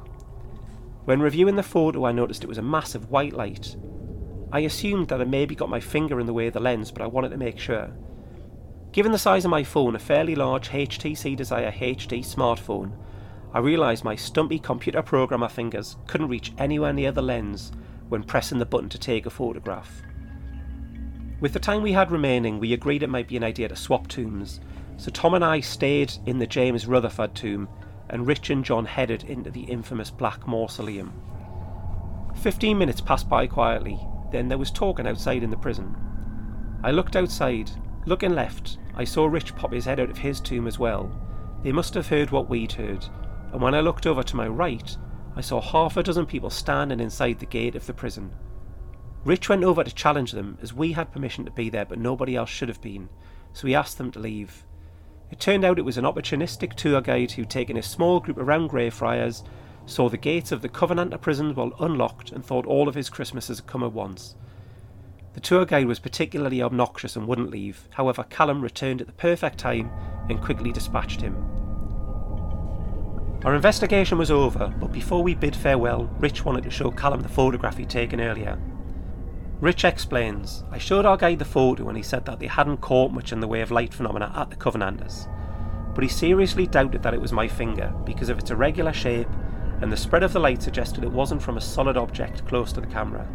When 1.04 1.20
reviewing 1.20 1.58
the 1.58 1.64
photo, 1.64 2.06
I 2.06 2.14
noticed 2.14 2.44
it 2.44 2.48
was 2.48 2.58
a 2.58 2.64
massive 2.64 3.12
white 3.12 3.34
light. 3.34 3.76
I 4.54 4.62
assumed 4.62 5.10
that 5.10 5.20
I 5.20 5.26
maybe 5.26 5.56
got 5.56 5.70
my 5.70 5.82
finger 5.82 6.20
in 6.22 6.26
the 6.26 6.34
way 6.34 6.48
of 6.48 6.54
the 6.54 6.60
lens, 6.62 6.90
but 6.90 7.02
I 7.02 7.08
wanted 7.08 7.30
to 7.30 7.38
make 7.38 7.60
sure. 7.60 7.92
Given 8.94 9.12
the 9.12 9.18
size 9.18 9.44
of 9.44 9.52
my 9.52 9.64
phone, 9.64 9.96
a 9.96 10.00
fairly 10.00 10.36
large 10.36 10.70
HTC 10.70 11.36
Desire 11.36 11.72
HD 11.72 12.20
smartphone, 12.20 12.94
I 13.54 13.60
realised 13.60 14.06
my 14.06 14.16
stumpy 14.16 14.60
computer 14.60 15.02
programmer 15.02 15.50
fingers 15.50 15.98
couldn't 16.08 16.30
reach 16.30 16.54
anywhere 16.58 16.94
near 16.94 17.12
the 17.12 17.22
lens 17.22 17.74
when 18.08 18.24
pressing 18.24 18.60
the 18.60 18.66
button 18.66 18.90
to 18.90 18.98
take 18.98 19.26
a 19.26 19.30
photograph. 19.30 20.04
With 21.42 21.54
the 21.54 21.60
time 21.60 21.82
we 21.82 21.92
had 21.92 22.12
remaining, 22.12 22.60
we 22.60 22.72
agreed 22.72 23.02
it 23.02 23.10
might 23.10 23.28
be 23.28 23.36
an 23.36 23.44
idea 23.44 23.68
to 23.68 23.76
swap 23.76 24.08
tombs, 24.08 24.60
so 24.98 25.10
Tom 25.10 25.34
and 25.34 25.44
I 25.44 25.60
stayed 25.60 26.14
in 26.28 26.38
the 26.38 26.46
James 26.46 26.86
Rutherford 26.86 27.34
tomb, 27.34 27.68
and 28.12 28.28
Rich 28.28 28.52
and 28.52 28.64
John 28.64 28.86
headed 28.86 29.24
into 29.24 29.50
the 29.50 29.64
infamous 29.64 30.12
Black 30.12 30.48
Mausoleum. 30.48 31.12
Fifteen 32.44 32.78
minutes 32.78 33.02
passed 33.02 33.28
by 33.28 33.48
quietly, 33.48 34.00
then 34.32 34.50
there 34.50 34.60
was 34.60 34.70
talking 34.70 35.08
outside 35.08 35.42
in 35.42 35.50
the 35.50 35.58
prison. 35.58 35.96
I 36.84 36.92
looked 36.92 37.16
outside. 37.16 37.72
Looking 38.06 38.36
left, 38.36 38.78
I 38.96 39.04
saw 39.04 39.26
Rich 39.26 39.56
pop 39.56 39.74
his 39.74 39.86
head 39.86 40.00
out 40.00 40.12
of 40.12 40.20
his 40.20 40.40
tomb 40.42 40.68
as 40.68 40.78
well. 40.78 41.12
They 41.64 41.72
must 41.72 41.96
have 41.96 42.08
heard 42.08 42.30
what 42.30 42.50
we'd 42.50 42.74
heard, 42.74 43.04
and 43.52 43.60
when 43.60 43.74
I 43.74 43.80
looked 43.82 44.06
over 44.06 44.22
to 44.22 44.36
my 44.36 44.48
right, 44.48 44.96
I 45.36 45.42
saw 45.42 45.60
half 45.60 45.98
a 45.98 46.04
dozen 46.04 46.28
people 46.28 46.52
standing 46.52 47.00
inside 47.00 47.40
the 47.40 47.48
gate 47.48 47.76
of 47.76 47.88
the 47.88 47.94
prison. 47.94 48.32
Rich 49.24 49.50
went 49.50 49.64
over 49.64 49.84
to 49.84 49.94
challenge 49.94 50.32
them 50.32 50.58
as 50.62 50.74
we 50.74 50.94
had 50.94 51.12
permission 51.12 51.46
to 51.46 51.52
be 51.52 51.70
there, 51.70 51.86
but 51.86 52.00
nobody 52.00 52.36
else 52.36 52.50
should 52.50 52.70
have 52.70 52.82
been, 52.82 53.10
so 53.54 53.68
he 53.68 53.76
asked 53.76 53.98
them 53.98 54.12
to 54.12 54.20
leave. 54.20 54.64
It 55.30 55.40
turned 55.40 55.64
out 55.64 55.78
it 55.78 55.86
was 55.86 55.98
an 55.98 56.06
opportunistic 56.06 56.74
tour 56.74 57.02
guide 57.02 57.32
who'd 57.32 57.50
taken 57.50 57.78
a 57.78 57.84
small 57.84 58.20
group 58.20 58.38
around 58.38 58.70
Greyfriars, 58.70 59.44
saw 59.86 60.10
the 60.10 60.18
gates 60.18 60.52
of 60.52 60.62
the 60.62 60.70
Covenanter 60.70 61.20
prison 61.20 61.54
were 61.54 61.70
unlocked, 61.80 62.32
and 62.32 62.44
thought 62.44 62.66
all 62.66 62.88
of 62.88 62.96
his 62.96 63.10
Christmases 63.10 63.60
had 63.60 63.68
come 63.68 63.84
at 63.84 63.94
once. 63.94 64.36
The 65.34 65.40
tour 65.40 65.66
guide 65.66 65.86
was 65.86 66.00
particularly 66.00 66.62
obnoxious 66.62 67.16
and 67.16 67.28
wouldn't 67.28 67.52
leave. 67.52 67.88
However, 67.92 68.24
Callum 68.24 68.62
returned 68.62 69.02
at 69.02 69.08
the 69.08 69.14
perfect 69.14 69.58
time 69.58 69.90
and 70.30 70.42
quickly 70.42 70.72
dispatched 70.72 71.22
him. 71.22 71.36
Our 73.46 73.56
investigation 73.56 74.18
was 74.18 74.30
over, 74.30 74.74
but 74.80 74.92
before 74.92 75.24
we 75.24 75.34
bid 75.34 75.56
farewell, 75.56 76.10
Rich 76.20 76.44
wanted 76.44 76.64
to 76.64 76.70
show 76.70 76.92
Callum 76.92 77.22
the 77.22 77.30
photograph 77.30 77.78
he'd 77.78 77.90
taken 77.90 78.20
earlier. 78.20 78.60
Rich 79.62 79.86
explains, 79.86 80.64
I 80.72 80.80
showed 80.80 81.06
our 81.06 81.18
guide 81.18 81.38
the 81.38 81.46
photo 81.46 81.88
and 81.88 81.96
he 81.96 82.04
said 82.04 82.26
that 82.26 82.40
they 82.40 82.48
hadn't 82.48 82.82
caught 82.82 83.12
much 83.12 83.32
in 83.32 83.40
the 83.40 83.48
way 83.48 83.62
of 83.62 83.70
light 83.70 83.94
phenomena 83.94 84.34
at 84.36 84.50
the 84.50 84.56
Covenanters, 84.56 85.28
but 85.94 86.04
he 86.04 86.10
seriously 86.10 86.66
doubted 86.66 87.04
that 87.04 87.14
it 87.14 87.22
was 87.22 87.32
my 87.32 87.48
finger 87.48 87.94
because 88.04 88.30
of 88.30 88.40
its 88.40 88.50
irregular 88.50 88.92
shape 88.92 89.30
and 89.82 89.92
the 89.92 89.98
spread 89.98 90.24
of 90.24 90.34
the 90.34 90.40
light 90.40 90.62
suggested 90.62 91.04
it 91.04 91.12
wasn't 91.12 91.42
from 91.42 91.58
a 91.58 91.62
solid 91.62 91.98
object 91.98 92.46
close 92.48 92.74
to 92.74 92.82
the 92.82 92.88
camera. 92.88 93.28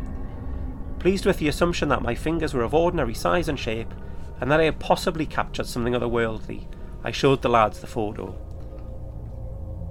Pleased 0.99 1.27
with 1.27 1.39
the 1.39 1.49
assumption 1.49 1.89
that 1.89 2.03
my 2.03 2.15
fingers 2.15 2.55
were 2.55 2.63
of 2.63 2.75
ordinary 2.75 3.15
size 3.15 3.49
and 3.49 3.59
shape, 3.59 3.93
and 4.41 4.51
that 4.51 4.61
I 4.61 4.65
had 4.65 4.79
possibly 4.79 5.27
captured 5.27 5.67
something 5.67 5.93
otherworldly, 5.93 6.67
I 7.05 7.11
showed 7.11 7.43
the 7.43 7.49
lads 7.49 7.81
the 7.81 7.87
photo. 7.87 8.37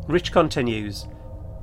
Rich 0.08 0.32
continues 0.32 1.08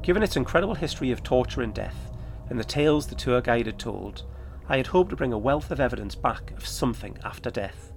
Given 0.02 0.22
its 0.22 0.36
incredible 0.36 0.74
history 0.74 1.10
of 1.10 1.22
torture 1.22 1.62
and 1.62 1.72
death, 1.72 2.10
and 2.50 2.58
the 2.58 2.64
tales 2.64 3.06
the 3.06 3.14
tour 3.14 3.40
guide 3.40 3.66
had 3.66 3.78
told, 3.78 4.24
I 4.72 4.78
had 4.78 4.86
hoped 4.86 5.10
to 5.10 5.16
bring 5.16 5.34
a 5.34 5.38
wealth 5.38 5.70
of 5.70 5.80
evidence 5.80 6.14
back 6.14 6.50
of 6.52 6.66
something 6.66 7.18
after 7.24 7.50
death. 7.50 7.92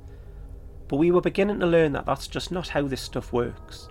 But 0.89 0.97
we 0.97 1.09
were 1.09 1.21
beginning 1.21 1.61
to 1.61 1.65
learn 1.65 1.93
that 1.93 2.05
that's 2.05 2.27
just 2.27 2.51
not 2.51 2.67
how 2.67 2.81
this 2.85 2.99
stuff 2.99 3.31
works. 3.31 3.87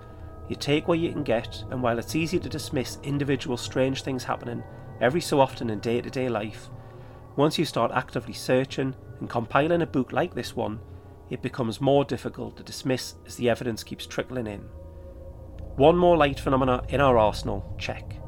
You 0.50 0.56
take 0.56 0.86
what 0.86 0.98
you 0.98 1.10
can 1.10 1.22
get, 1.22 1.64
and 1.70 1.82
while 1.82 1.98
it's 1.98 2.14
easy 2.14 2.38
to 2.38 2.48
dismiss 2.48 2.98
individual 3.02 3.56
strange 3.56 4.02
things 4.02 4.22
happening 4.22 4.62
every 5.00 5.22
so 5.22 5.40
often 5.40 5.70
in 5.70 5.80
day 5.80 6.02
to 6.02 6.10
day 6.10 6.28
life, 6.28 6.68
once 7.36 7.58
you 7.58 7.64
start 7.64 7.90
actively 7.94 8.34
searching 8.34 8.94
and 9.18 9.30
compiling 9.30 9.80
a 9.80 9.86
book 9.86 10.12
like 10.12 10.34
this 10.34 10.54
one, 10.54 10.78
it 11.30 11.40
becomes 11.40 11.80
more 11.80 12.04
difficult 12.04 12.54
to 12.58 12.62
dismiss 12.62 13.14
as 13.26 13.36
the 13.36 13.48
evidence 13.48 13.82
keeps 13.82 14.04
trickling 14.06 14.46
in. 14.46 14.60
One 15.76 15.96
more 15.96 16.18
light 16.18 16.38
phenomena 16.38 16.84
in 16.90 17.00
our 17.00 17.16
arsenal, 17.16 17.74
check. 17.78 18.18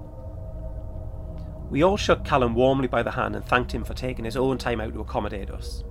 We 1.68 1.82
all 1.82 1.96
shook 1.96 2.24
Callum 2.24 2.54
warmly 2.54 2.86
by 2.86 3.02
the 3.02 3.10
hand 3.10 3.34
and 3.34 3.44
thanked 3.44 3.72
him 3.72 3.82
for 3.82 3.92
taking 3.92 4.24
his 4.24 4.36
own 4.36 4.56
time 4.56 4.80
out 4.80 4.94
to 4.94 5.00
accommodate 5.00 5.50
us. 5.50 5.82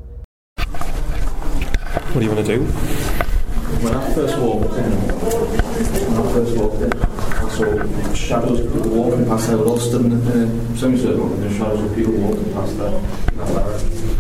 What 2.14 2.22
do 2.22 2.22
you 2.22 2.32
want 2.32 2.46
to 2.46 2.58
do? 2.58 2.64
When 2.64 3.94
I 3.94 4.14
first 4.14 4.38
walked 4.38 4.74
in, 4.78 4.92
when 4.94 6.18
I 6.18 6.32
first 6.32 6.58
walked 6.58 6.82
in, 6.82 6.94
I 7.04 7.50
saw 7.50 8.14
shadows 8.14 8.62
of 8.62 8.72
people 8.72 8.90
walking 8.90 9.26
past 9.26 9.48
there. 9.48 9.58
We're 9.58 9.68
all 9.68 9.78
stood 9.78 10.06
in 10.06 10.24
the 10.24 10.46
uh, 10.46 10.76
semicircle, 10.78 11.34
and 11.34 11.44
there's 11.44 11.58
shadows 11.58 11.84
of 11.84 11.94
people 11.94 12.14
walking 12.14 12.54
past 12.54 12.78
there 12.78 12.88
in 12.88 13.38
that. 13.38 14.16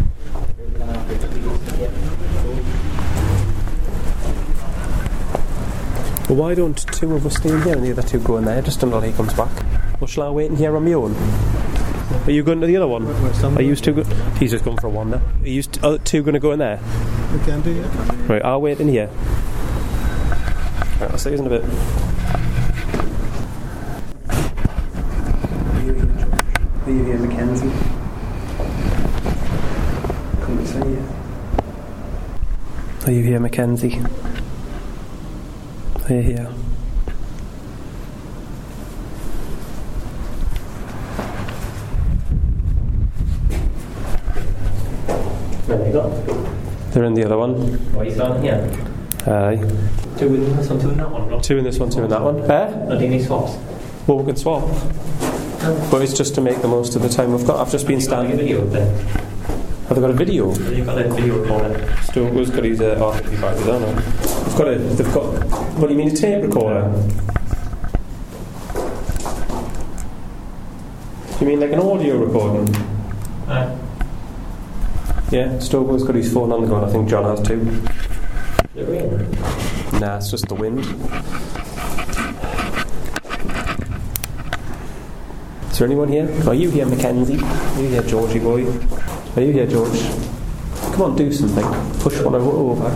Well, 6.27 6.37
why 6.37 6.55
don't 6.55 6.77
two 6.77 7.15
of 7.15 7.25
us 7.25 7.37
stay 7.37 7.49
in 7.51 7.61
here 7.61 7.75
and 7.75 7.85
the 7.85 7.91
other 7.91 8.01
two 8.01 8.19
go 8.19 8.37
in 8.37 8.45
there 8.45 8.61
just 8.61 8.83
until 8.83 8.99
he 8.99 9.13
comes 9.13 9.33
back? 9.33 9.84
Or 10.01 10.07
shall 10.07 10.23
I 10.27 10.29
wait 10.31 10.51
in 10.51 10.57
here 10.57 10.75
on 10.75 10.83
my 10.85 10.93
own? 10.93 11.15
Are 12.27 12.31
you 12.31 12.43
going 12.43 12.59
to 12.61 12.67
the 12.67 12.75
other 12.77 12.87
one? 12.87 13.05
Are 13.57 13.61
you 13.61 13.75
two? 13.75 13.93
Go- 13.93 14.03
He's 14.39 14.51
just 14.51 14.63
going 14.65 14.77
for 14.77 14.87
a 14.87 14.89
wander. 14.89 15.21
Are 15.41 15.47
you 15.47 15.61
st- 15.61 15.83
other 15.83 15.97
two 15.99 16.21
going 16.21 16.33
to 16.33 16.39
go 16.39 16.51
in 16.51 16.59
there? 16.59 16.79
We 17.33 17.39
can 17.39 17.61
do, 17.61 17.71
yeah. 17.73 18.25
Right, 18.27 18.43
I'll 18.43 18.61
wait 18.61 18.79
in 18.79 18.87
here. 18.87 19.07
Right, 20.99 21.11
I'll 21.11 21.17
see 21.17 21.31
you 21.31 21.37
in 21.37 21.45
a 21.47 21.49
bit. 21.49 21.63
Are 26.85 26.91
you 26.91 27.03
here, 27.03 27.17
Mackenzie? 27.17 27.69
Come 30.41 30.57
and 30.59 30.67
see 30.67 30.77
you. 30.77 31.03
Are 33.07 33.11
you 33.11 33.23
here, 33.23 33.39
Mackenzie? 33.39 33.99
Are 36.09 36.13
you 36.13 36.21
here? 36.21 36.53
There 45.68 45.86
you 45.88 45.93
go. 45.93 46.09
They're 46.91 47.03
in 47.05 47.13
the 47.13 47.24
other 47.26 47.38
one. 47.38 47.55
Why 47.93 48.01
are 48.01 48.05
you 48.05 48.11
starting 48.13 48.43
here? 48.43 48.70
Aye. 49.28 49.57
Two 50.18 50.36
in 50.36 50.55
this 50.55 50.70
one, 50.70 50.80
two 50.80 50.89
in 50.91 50.97
that 50.97 51.09
one. 51.11 51.41
Two 51.41 51.57
in 51.57 51.63
this 51.63 51.80
one, 51.80 51.89
two 51.89 52.03
in 52.03 52.09
that 52.09 52.22
one. 52.22 52.39
Eh? 52.49 52.86
no 52.88 52.97
do 52.97 53.03
you 53.03 53.09
need 53.09 53.26
swaps? 53.26 53.57
Well, 54.07 54.20
we 54.20 54.26
could 54.26 54.38
swap. 54.38 54.63
But 55.89 56.03
it's 56.03 56.13
just 56.16 56.36
to 56.36 56.41
make 56.41 56.61
the 56.61 56.68
most 56.68 56.95
of 56.95 57.01
the 57.01 57.09
time 57.09 57.34
we've 57.34 57.45
got. 57.45 57.59
I've 57.66 57.72
just 57.72 57.88
been 57.88 57.99
You've 57.99 58.09
got 58.09 58.26
a 58.26 58.28
standing. 58.28 58.38
video 58.45 58.66
then. 58.66 58.88
Have 59.88 59.95
they 59.95 60.01
got 60.01 60.09
a 60.11 60.13
video? 60.13 60.53
You've 60.70 60.86
got 60.86 60.99
a 60.99 61.09
video 61.09 61.41
recorder. 61.41 61.95
Stuart's 62.03 62.49
got 62.51 62.63
his 62.63 62.82
uh, 62.82 62.95
R55, 62.95 63.43
I 63.43 63.66
don't 63.66 63.82
know. 63.82 63.95
They've 63.95 64.57
got 64.57 64.68
a, 64.68 64.78
they've 64.78 65.13
got, 65.13 65.24
what 65.80 65.88
do 65.88 65.93
you 65.93 65.97
mean, 65.99 66.09
a 66.09 66.16
tape 66.16 66.43
recorder? 66.43 66.91
Do 71.38 71.45
you 71.45 71.47
mean 71.47 71.59
like 71.59 71.72
an 71.72 71.80
audio 71.80 72.18
recording? 72.18 72.74
Uh, 73.47 73.78
Yeah, 75.32 75.57
Stuart's 75.59 76.03
got 76.03 76.15
his 76.15 76.32
phone 76.32 76.51
on 76.51 76.61
the 76.61 76.67
ground. 76.67 76.86
I 76.86 76.91
think 76.91 77.09
John 77.09 77.23
has 77.26 77.41
too. 77.45 77.61
it? 78.76 79.99
Nah, 79.99 80.17
it's 80.17 80.30
just 80.30 80.47
the 80.47 80.55
wind. 80.55 80.80
Is 85.71 85.80
there 85.80 85.88
anyone 85.88 86.07
here? 86.07 86.30
Are 86.47 86.53
you 86.53 86.69
here, 86.69 86.86
Mackenzie? 86.86 87.39
Are 87.43 87.82
you 87.82 87.89
here, 87.89 88.03
Georgie 88.03 88.39
boy? 88.39 88.65
Are 89.36 89.41
you 89.41 89.51
here, 89.51 89.67
George? 89.67 89.99
Come 90.93 91.01
on, 91.01 91.15
do 91.15 91.32
something. 91.34 91.65
Push 91.99 92.21
one 92.21 92.36
over. 92.36 92.95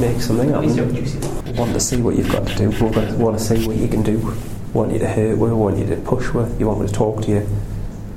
Make 0.00 0.20
something 0.20 0.52
Please 0.52 0.74
happen. 0.76 0.92
don't 0.92 0.96
you 0.96 1.06
see 1.06 1.18
that? 1.18 1.56
want 1.56 1.72
to 1.74 1.80
see 1.80 2.00
what 2.00 2.16
you've 2.16 2.32
got 2.32 2.46
to 2.48 2.54
do. 2.56 2.70
We 2.70 2.80
want 2.80 2.94
to, 2.94 3.14
want 3.16 3.38
to 3.38 3.44
see 3.44 3.66
what 3.66 3.76
you 3.76 3.86
can 3.86 4.02
do. 4.02 4.34
Want 4.74 4.92
you 4.92 4.98
to 4.98 5.08
hurt 5.08 5.38
with. 5.38 5.52
Want 5.52 5.78
you 5.78 5.86
to 5.86 5.96
push 5.96 6.32
with. 6.32 6.58
You 6.58 6.66
want 6.66 6.80
me 6.80 6.86
to 6.88 6.92
talk 6.92 7.22
to 7.22 7.30
you. 7.30 7.48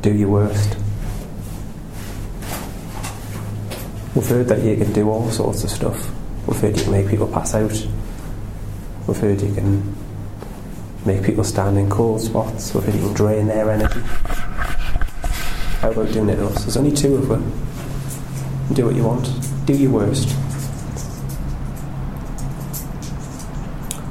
Do 0.01 0.13
your 0.13 0.29
worst. 0.29 0.75
We've 4.15 4.27
heard 4.27 4.47
that 4.47 4.63
you 4.63 4.75
can 4.75 4.91
do 4.91 5.09
all 5.09 5.29
sorts 5.29 5.63
of 5.63 5.69
stuff. 5.69 6.11
We've 6.47 6.59
heard 6.59 6.75
you 6.77 6.83
can 6.83 6.91
make 6.91 7.07
people 7.07 7.27
pass 7.27 7.53
out. 7.53 7.87
We've 9.07 9.17
heard 9.17 9.41
you 9.41 9.53
can 9.53 9.95
make 11.05 11.23
people 11.23 11.43
stand 11.43 11.77
in 11.77 11.89
cold 11.89 12.21
spots. 12.21 12.73
We've 12.73 12.83
heard 12.83 12.95
you 12.95 13.01
can 13.01 13.13
drain 13.13 13.47
their 13.47 13.69
energy. 13.69 13.99
How 15.79 15.91
about 15.91 16.11
doing 16.11 16.29
it 16.29 16.37
to 16.37 16.47
us? 16.47 16.63
There's 16.63 16.77
only 16.77 16.91
two 16.91 17.15
of 17.15 17.27
them. 17.27 17.43
Do 18.73 18.85
what 18.85 18.95
you 18.95 19.03
want. 19.03 19.29
Do 19.65 19.73
your 19.73 19.91
worst. 19.91 20.35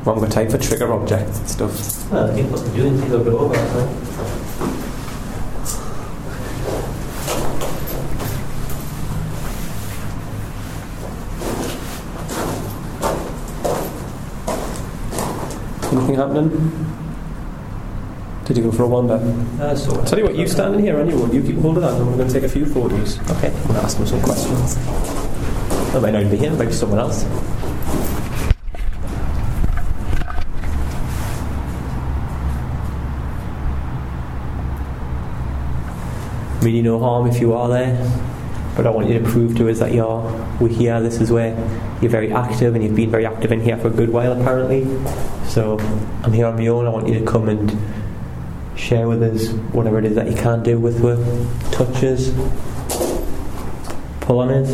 Wrong 0.07 0.28
type 0.30 0.51
for 0.51 0.59
trigger 0.59 0.92
object 0.92 1.36
and 1.36 1.49
stuff. 1.49 2.11
Well, 2.11 2.30
I 2.30 2.34
think 2.34 2.51
what 2.51 2.64
they're 2.64 2.76
doing 2.76 2.94
is 2.94 3.12
over. 3.12 4.38
Happening? 16.18 16.50
Did 18.44 18.56
you 18.56 18.62
go 18.64 18.72
for 18.72 18.84
a 18.84 18.88
wander? 18.88 19.14
Uh, 19.60 19.74
so 19.74 20.04
Tell 20.04 20.18
you 20.18 20.24
what, 20.24 20.34
you 20.34 20.46
stand 20.48 20.74
in 20.74 20.80
here 20.80 20.98
on 20.98 21.08
your 21.08 21.20
own, 21.20 21.32
you 21.32 21.42
keep 21.42 21.56
hold 21.58 21.76
of 21.76 21.82
that, 21.82 21.94
and 21.94 22.06
we're 22.06 22.16
going 22.16 22.28
to 22.28 22.34
take 22.34 22.44
a 22.44 22.48
few 22.48 22.66
photos. 22.66 23.18
Okay. 23.32 23.48
I'm 23.48 23.62
going 23.62 23.74
to 23.74 23.82
ask 23.82 23.96
them 23.96 24.06
some 24.06 24.22
questions. 24.22 24.76
I 25.94 26.00
might 26.00 26.12
not 26.12 26.22
even 26.22 26.30
be 26.30 26.38
here, 26.38 26.52
maybe 26.52 26.72
someone 26.72 26.98
else. 26.98 27.24
Really 36.62 36.82
no 36.82 36.98
harm 36.98 37.26
if 37.28 37.40
you 37.40 37.52
are 37.52 37.68
there, 37.68 37.96
but 38.78 38.86
I 38.86 38.90
want 38.90 39.08
you 39.08 39.18
to 39.18 39.28
prove 39.28 39.56
to 39.56 39.68
us 39.68 39.80
that 39.80 39.92
you're 39.92 40.22
we're 40.60 40.68
here. 40.68 41.00
This 41.00 41.20
is 41.20 41.32
where 41.32 41.52
you're 42.00 42.12
very 42.12 42.32
active, 42.32 42.76
and 42.76 42.84
you've 42.84 42.94
been 42.94 43.10
very 43.10 43.26
active 43.26 43.50
in 43.50 43.60
here 43.60 43.76
for 43.76 43.88
a 43.88 43.90
good 43.90 44.08
while 44.08 44.40
apparently. 44.40 44.84
So 45.48 45.80
I'm 46.22 46.32
here 46.32 46.46
on 46.46 46.54
my 46.54 46.68
own. 46.68 46.86
I 46.86 46.90
want 46.90 47.08
you 47.08 47.18
to 47.18 47.26
come 47.26 47.48
and 47.48 47.76
share 48.78 49.08
with 49.08 49.20
us 49.20 49.48
whatever 49.74 49.98
it 49.98 50.04
is 50.04 50.14
that 50.14 50.30
you 50.30 50.36
can 50.36 50.62
do 50.62 50.78
with 50.78 51.02
the 51.02 51.16
touches, 51.72 52.32
pull 54.20 54.38
on 54.38 54.50
us. 54.50 54.70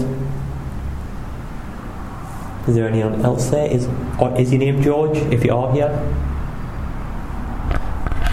Is 2.68 2.74
there 2.74 2.86
anyone 2.86 3.24
else 3.24 3.48
there? 3.48 3.70
Is 3.70 3.86
or 4.20 4.38
is 4.38 4.52
your 4.52 4.60
name 4.60 4.82
George? 4.82 5.16
If 5.32 5.42
you 5.46 5.54
are 5.54 5.72
here, 5.72 5.88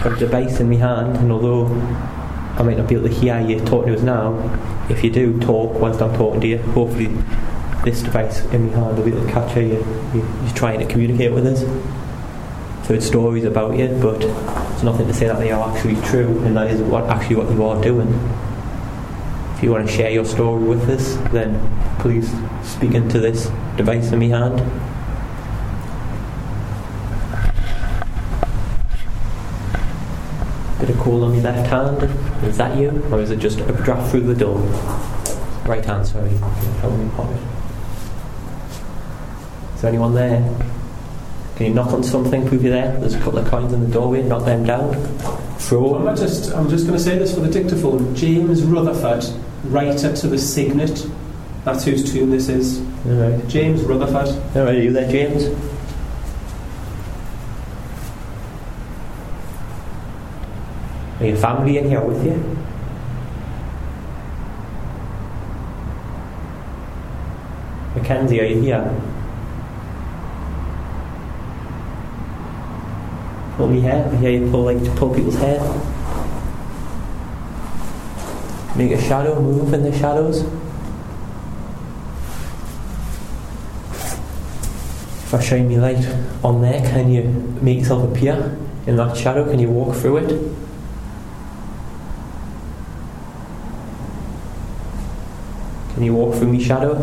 got 0.04 0.12
a 0.12 0.16
device 0.16 0.60
in 0.60 0.68
my 0.68 0.76
hand, 0.76 1.16
and 1.16 1.32
although 1.32 1.64
I 2.58 2.62
might 2.62 2.76
not 2.76 2.88
be 2.88 2.94
able 2.94 3.08
to 3.08 3.14
hear 3.14 3.40
you 3.40 3.60
talking 3.60 3.92
to 3.92 3.98
us 3.98 4.02
now, 4.02 4.34
if 4.90 5.02
you 5.02 5.10
do 5.10 5.40
talk 5.40 5.72
whilst 5.80 6.02
I'm 6.02 6.14
talking 6.16 6.40
to 6.42 6.46
you, 6.46 6.58
hopefully 6.58 7.06
this 7.84 8.02
device 8.02 8.44
in 8.52 8.66
my 8.66 8.72
hand 8.76 8.96
will 8.96 9.04
be 9.04 9.10
able 9.10 9.24
to 9.24 9.32
capture 9.32 9.62
you. 9.62 9.84
you 10.12 10.26
you're 10.42 10.54
trying 10.54 10.78
to 10.80 10.86
communicate 10.86 11.32
with 11.32 11.46
us. 11.46 11.60
So 12.86 12.94
it's 12.94 13.06
stories 13.06 13.44
about 13.44 13.78
you, 13.78 13.88
but 14.02 14.22
it's 14.72 14.82
nothing 14.82 15.06
to 15.06 15.14
say 15.14 15.28
that 15.28 15.38
they 15.38 15.50
are 15.50 15.74
actually 15.74 15.96
true, 16.02 16.40
and 16.44 16.56
that 16.56 16.70
is 16.70 16.80
what 16.82 17.04
actually 17.04 17.36
what 17.36 17.50
you 17.50 17.64
are 17.64 17.80
doing. 17.82 18.08
If 19.56 19.62
you 19.62 19.70
want 19.70 19.88
to 19.88 19.92
share 19.92 20.10
your 20.10 20.24
story 20.24 20.62
with 20.62 20.88
us, 20.90 21.14
then 21.32 21.58
please 22.00 22.30
speak 22.64 22.92
into 22.92 23.18
this 23.18 23.50
device 23.76 24.12
in 24.12 24.18
my 24.18 24.26
hand. 24.26 24.58
Bit 30.80 30.90
of 30.90 30.98
cold 30.98 31.22
on 31.22 31.34
your 31.34 31.44
left 31.44 31.68
hand. 31.68 32.31
Is 32.42 32.56
that 32.58 32.76
you? 32.76 33.02
Or 33.10 33.20
is 33.20 33.30
it 33.30 33.38
just 33.38 33.60
a 33.60 33.72
draft 33.72 34.10
through 34.10 34.22
the 34.22 34.34
door? 34.34 34.58
Right 35.66 35.84
hand, 35.84 36.06
sorry. 36.06 36.30
Help 36.80 36.98
me 36.98 37.08
pocket. 37.10 37.38
Is 39.74 39.82
there 39.82 39.90
anyone 39.90 40.14
there? 40.14 40.42
Can 41.56 41.66
you 41.66 41.74
knock 41.74 41.92
on 41.92 42.02
something, 42.02 42.46
prove 42.48 42.62
you're 42.62 42.72
there? 42.72 42.98
There's 42.98 43.14
a 43.14 43.20
couple 43.20 43.38
of 43.38 43.48
coins 43.48 43.72
in 43.72 43.80
the 43.80 43.86
doorway, 43.86 44.22
knock 44.22 44.44
them 44.44 44.64
down. 44.64 44.94
Throw 45.58 45.94
I'm 46.08 46.16
just, 46.16 46.52
I'm 46.52 46.68
just 46.68 46.86
going 46.86 46.98
to 46.98 47.02
say 47.02 47.18
this 47.18 47.34
for 47.34 47.40
the 47.40 47.50
dictaphone. 47.50 48.14
James 48.16 48.62
Rutherford, 48.64 49.24
writer 49.64 50.14
to 50.16 50.26
the 50.26 50.38
Signet. 50.38 51.06
That's 51.64 51.84
whose 51.84 52.12
tomb 52.12 52.30
this 52.30 52.48
is. 52.48 52.80
Alright. 53.06 53.46
James 53.46 53.82
Rutherford. 53.82 54.28
Alright, 54.56 54.76
are 54.76 54.82
you 54.82 54.92
there, 54.92 55.10
James? 55.10 55.44
Are 61.22 61.26
your 61.26 61.36
family 61.36 61.78
in 61.78 61.88
here 61.88 62.00
with 62.00 62.24
you? 62.26 62.32
Mackenzie, 67.94 68.40
are 68.40 68.44
you 68.44 68.60
here? 68.60 68.82
Pull 73.56 73.68
me 73.68 73.82
hair. 73.82 74.04
I 74.12 74.16
hear 74.16 74.30
you 74.30 74.50
pull 74.50 74.64
like 74.64 74.82
to 74.82 74.90
pull 74.96 75.14
people's 75.14 75.36
hair. 75.36 75.60
Make 78.74 78.90
a 78.90 79.00
shadow 79.00 79.40
move 79.40 79.72
in 79.72 79.84
the 79.84 79.96
shadows. 79.96 80.40
If 85.22 85.34
I 85.34 85.40
shine 85.40 85.68
me 85.68 85.78
light 85.78 86.04
on 86.42 86.62
there, 86.62 86.80
can 86.80 87.12
you 87.12 87.22
make 87.62 87.78
yourself 87.78 88.10
appear 88.10 88.58
in 88.88 88.96
that 88.96 89.16
shadow? 89.16 89.48
Can 89.48 89.60
you 89.60 89.70
walk 89.70 89.94
through 89.94 90.16
it? 90.16 90.61
Can 95.94 96.02
you 96.02 96.14
walk 96.14 96.34
through 96.34 96.48
me 96.48 96.62
shadow? 96.62 96.94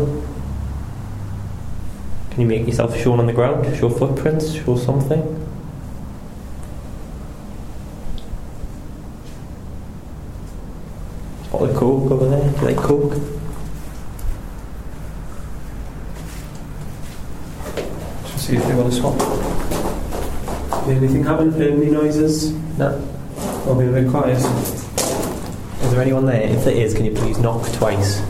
Can 2.30 2.40
you 2.40 2.46
make 2.46 2.66
yourself 2.66 2.96
shown 2.96 3.20
on 3.20 3.26
the 3.26 3.32
ground? 3.32 3.76
Show 3.76 3.88
footprints? 3.88 4.52
Show 4.52 4.76
something? 4.76 5.20
Bottle 11.52 11.70
of 11.70 11.76
Coke 11.76 12.10
over 12.10 12.28
there. 12.28 12.50
Do 12.52 12.58
you 12.60 12.66
like 12.66 12.76
Coke? 12.76 13.14
Just 18.24 18.46
see 18.46 18.56
if 18.56 18.64
they 18.66 18.74
want 18.74 18.92
to 18.92 18.98
swap. 18.98 19.20
Anything 20.88 21.24
happen? 21.24 21.54
Any 21.60 21.90
noises? 21.90 22.52
No. 22.78 23.06
I'll 23.66 23.78
be 23.78 23.86
a 23.86 23.92
bit 23.92 24.10
quiet. 24.10 24.38
Is 24.38 25.90
there 25.92 26.00
anyone 26.00 26.26
there? 26.26 26.42
If 26.42 26.64
there 26.64 26.74
is, 26.74 26.94
can 26.94 27.04
you 27.04 27.12
please 27.12 27.38
knock 27.38 27.70
twice? 27.72 28.22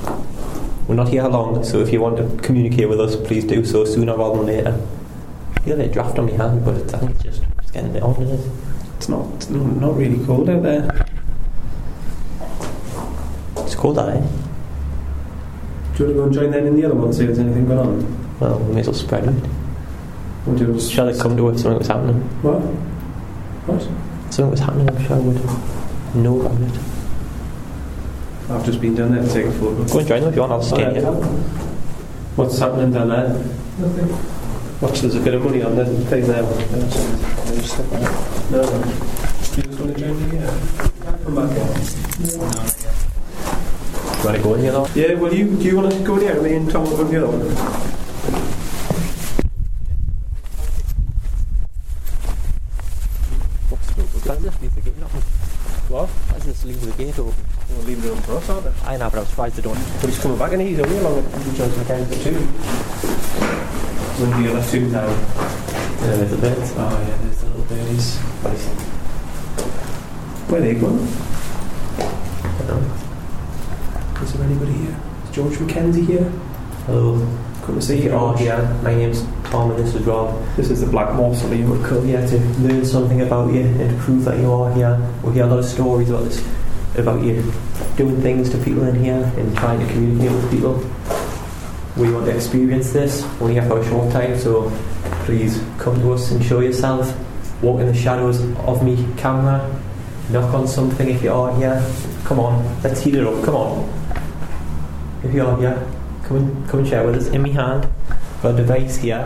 We're 0.90 0.96
not 0.96 1.08
here 1.08 1.22
long, 1.28 1.62
so 1.62 1.78
if 1.78 1.92
you 1.92 2.00
want 2.00 2.16
to 2.16 2.42
communicate 2.42 2.88
with 2.88 2.98
us, 2.98 3.14
please 3.14 3.44
do 3.44 3.64
so 3.64 3.84
sooner 3.84 4.16
rather 4.16 4.38
than 4.38 4.46
later. 4.48 4.88
I 5.54 5.60
feel 5.60 5.74
a 5.74 5.84
bit 5.84 5.92
draft 5.92 6.18
on 6.18 6.26
my 6.26 6.32
hand, 6.32 6.64
but 6.64 6.74
it's, 6.78 6.92
I 6.92 6.98
think 6.98 7.12
it's 7.12 7.22
just 7.22 7.42
it's 7.62 7.70
getting 7.70 7.90
a 7.90 7.92
bit 7.92 8.02
on, 8.02 8.20
isn't 8.20 8.40
it? 8.40 8.52
It's 8.96 9.08
not, 9.08 9.32
it's 9.36 9.48
not 9.50 9.96
really 9.96 10.26
cold 10.26 10.50
out 10.50 10.64
there. 10.64 11.06
It's 13.58 13.76
cold 13.76 14.00
out, 14.00 14.08
eh? 14.08 14.20
Do 15.94 16.02
you 16.02 16.06
want 16.06 16.08
to 16.08 16.14
go 16.14 16.24
and 16.24 16.32
join 16.32 16.50
them 16.50 16.66
in 16.66 16.74
the 16.74 16.84
other 16.86 16.96
one, 16.96 17.12
see 17.12 17.20
if 17.20 17.26
there's 17.28 17.38
anything 17.38 17.68
going 17.68 17.78
on? 17.78 18.38
Well, 18.40 18.58
we 18.58 18.74
may 18.74 18.80
as 18.80 18.88
well 18.88 18.94
spread 18.94 19.28
it. 19.28 19.44
Or 20.48 20.56
do 20.56 20.66
you 20.66 20.74
just... 20.74 20.92
Shall 20.92 21.08
I 21.08 21.16
come 21.16 21.36
to 21.36 21.50
if 21.50 21.60
something 21.60 21.78
was 21.78 21.86
happening? 21.86 22.20
What? 22.42 22.58
What? 23.68 23.82
Something 24.34 24.50
was 24.50 24.58
happening, 24.58 24.88
I'm 24.90 25.06
sure 25.06 25.14
I 25.14 25.20
would 25.20 26.16
know 26.16 26.40
about 26.40 26.60
it. 26.60 26.99
I've 28.50 28.64
just 28.66 28.80
been 28.80 28.96
down 28.96 29.12
there 29.12 29.22
to 29.22 29.32
take 29.32 29.46
a 29.46 29.52
photo. 29.52 29.84
Go 29.84 29.98
and 30.00 30.08
join 30.08 30.20
them 30.22 30.30
if 30.30 30.34
you 30.34 30.40
want, 30.40 30.52
I'll 30.52 30.62
stay 30.62 31.02
Oh, 31.04 31.12
uh, 31.12 31.26
What's 32.34 32.58
happening 32.58 32.92
down 32.92 33.08
there? 33.08 33.28
Nothing. 33.78 34.08
Watch, 34.80 35.00
there's 35.00 35.14
a 35.14 35.20
bit 35.20 35.34
of 35.34 35.44
money 35.44 35.62
on 35.62 35.76
the 35.76 35.84
thing 35.84 36.26
there. 36.26 36.42
No, 36.42 36.48
no. 38.62 38.78
You 39.56 39.62
just 39.62 39.78
want 39.78 39.94
to 39.94 40.00
join 40.00 40.30
me? 40.30 40.38
Yeah. 40.38 40.50
Come 41.22 41.34
back 41.36 41.50
here. 41.50 41.66
Do 44.16 44.18
you 44.18 44.24
want 44.24 44.36
to 44.36 44.42
go 44.42 44.54
in 44.54 44.60
here 44.62 44.72
though? 44.72 44.88
Yeah, 44.94 45.14
well, 45.14 45.32
you, 45.32 45.56
do 45.56 45.62
you 45.64 45.76
want 45.76 45.92
to 45.92 45.98
go 46.02 46.16
in 46.16 46.22
here? 46.22 46.42
Me 46.42 46.54
and 46.56 46.68
Tom 46.70 46.84
will 46.84 46.96
go 46.96 47.02
in 47.02 47.10
the 47.12 47.28
other 47.28 47.38
one. 47.38 47.40
Why 54.26 54.34
does 54.34 54.42
this 54.42 54.60
leave 54.60 54.74
the 54.74 54.80
gate 54.80 55.02
open? 55.02 55.20
What? 55.88 56.08
Why 56.08 56.34
does 56.34 56.46
this 56.46 56.64
leave 56.64 56.80
the 56.80 56.92
gate 57.04 57.18
open? 57.18 57.59
We'll 57.90 57.98
leave 57.98 58.18
it 58.18 58.22
for 58.22 58.36
us, 58.36 58.48
aren't 58.48 58.64
they? 58.64 58.86
I 58.86 58.96
know, 58.96 59.10
but 59.10 59.16
I 59.16 59.20
was 59.20 59.28
surprised 59.30 59.56
they 59.56 59.62
don't. 59.62 59.74
But 59.74 60.10
he's 60.10 60.18
coming 60.20 60.38
back 60.38 60.52
and 60.52 60.62
he's 60.62 60.78
only 60.78 60.98
along 60.98 61.16
with 61.16 61.56
John's 61.56 61.76
Mackenzie 61.76 62.22
too. 62.22 62.36
When 64.20 64.42
the 64.42 64.50
other 64.52 64.70
two 64.70 64.90
down. 64.92 65.10
Yeah, 65.10 66.16
there's 66.16 66.32
a 66.32 66.36
bit. 66.36 66.58
Oh 66.76 67.04
yeah, 67.08 67.16
there's 67.22 67.40
the 67.40 67.46
little 67.46 67.64
birdies. 67.64 68.18
Where 70.48 70.60
are 70.60 70.64
they 70.64 70.74
going? 70.74 70.98
Is 74.22 74.32
there 74.34 74.44
anybody 74.44 74.72
here? 74.72 74.96
Is 75.24 75.30
George 75.32 75.58
Mackenzie 75.58 76.04
here? 76.04 76.30
Hello. 76.86 77.18
Come 77.62 77.74
to 77.74 77.82
see 77.82 77.98
you. 77.98 78.10
you 78.10 78.16
are 78.16 78.36
here, 78.38 78.78
my 78.82 78.94
name's 78.94 79.22
Tom 79.44 79.70
and 79.72 79.84
this 79.84 79.94
is 79.94 80.02
Rob. 80.06 80.40
This 80.56 80.70
is 80.70 80.80
the 80.80 80.86
Black 80.86 81.14
Mausoleum. 81.14 81.70
We're 81.70 81.86
come 81.86 82.06
here 82.06 82.24
to 82.26 82.38
learn 82.60 82.84
something 82.84 83.20
about 83.20 83.52
you 83.52 83.62
and 83.62 83.90
to 83.90 83.96
prove 83.98 84.24
that 84.24 84.38
you 84.38 84.50
are 84.52 84.72
here. 84.72 84.98
We 85.22 85.32
hear 85.34 85.44
a 85.44 85.46
lot 85.46 85.58
of 85.58 85.64
stories 85.64 86.08
about 86.08 86.24
this, 86.24 86.40
about 86.96 87.22
you 87.22 87.52
doing 87.96 88.20
things 88.20 88.50
to 88.50 88.58
people 88.58 88.84
in 88.84 88.94
here 88.96 89.32
and 89.36 89.56
trying 89.56 89.78
to 89.80 89.86
communicate 89.92 90.32
with 90.32 90.50
people. 90.50 90.74
We 91.96 92.12
want 92.12 92.26
to 92.26 92.34
experience 92.34 92.92
this. 92.92 93.22
Only 93.40 93.54
here 93.54 93.66
for 93.66 93.78
a 93.78 93.88
short 93.88 94.12
time, 94.12 94.38
so 94.38 94.70
please 95.24 95.62
come 95.78 96.00
to 96.00 96.12
us 96.12 96.30
and 96.30 96.44
show 96.44 96.60
yourself. 96.60 97.14
Walk 97.62 97.80
in 97.80 97.86
the 97.86 97.94
shadows 97.94 98.40
of 98.60 98.82
me 98.82 99.06
camera. 99.16 99.80
Knock 100.30 100.54
on 100.54 100.66
something 100.66 101.08
if 101.08 101.22
you 101.22 101.32
are 101.32 101.54
here. 101.56 101.84
Come 102.24 102.40
on, 102.40 102.82
let's 102.82 103.00
heat 103.00 103.16
it 103.16 103.26
up. 103.26 103.44
Come 103.44 103.56
on. 103.56 104.00
If 105.22 105.34
you 105.34 105.44
are 105.44 105.56
here, 105.58 105.86
come 106.24 106.36
and 106.38 106.68
come 106.68 106.80
and 106.80 106.88
share 106.88 107.04
with 107.04 107.16
us. 107.16 107.28
In 107.28 107.42
my 107.42 107.48
hand, 107.48 107.88
got 108.42 108.54
a 108.54 108.56
device 108.56 108.96
here 108.96 109.24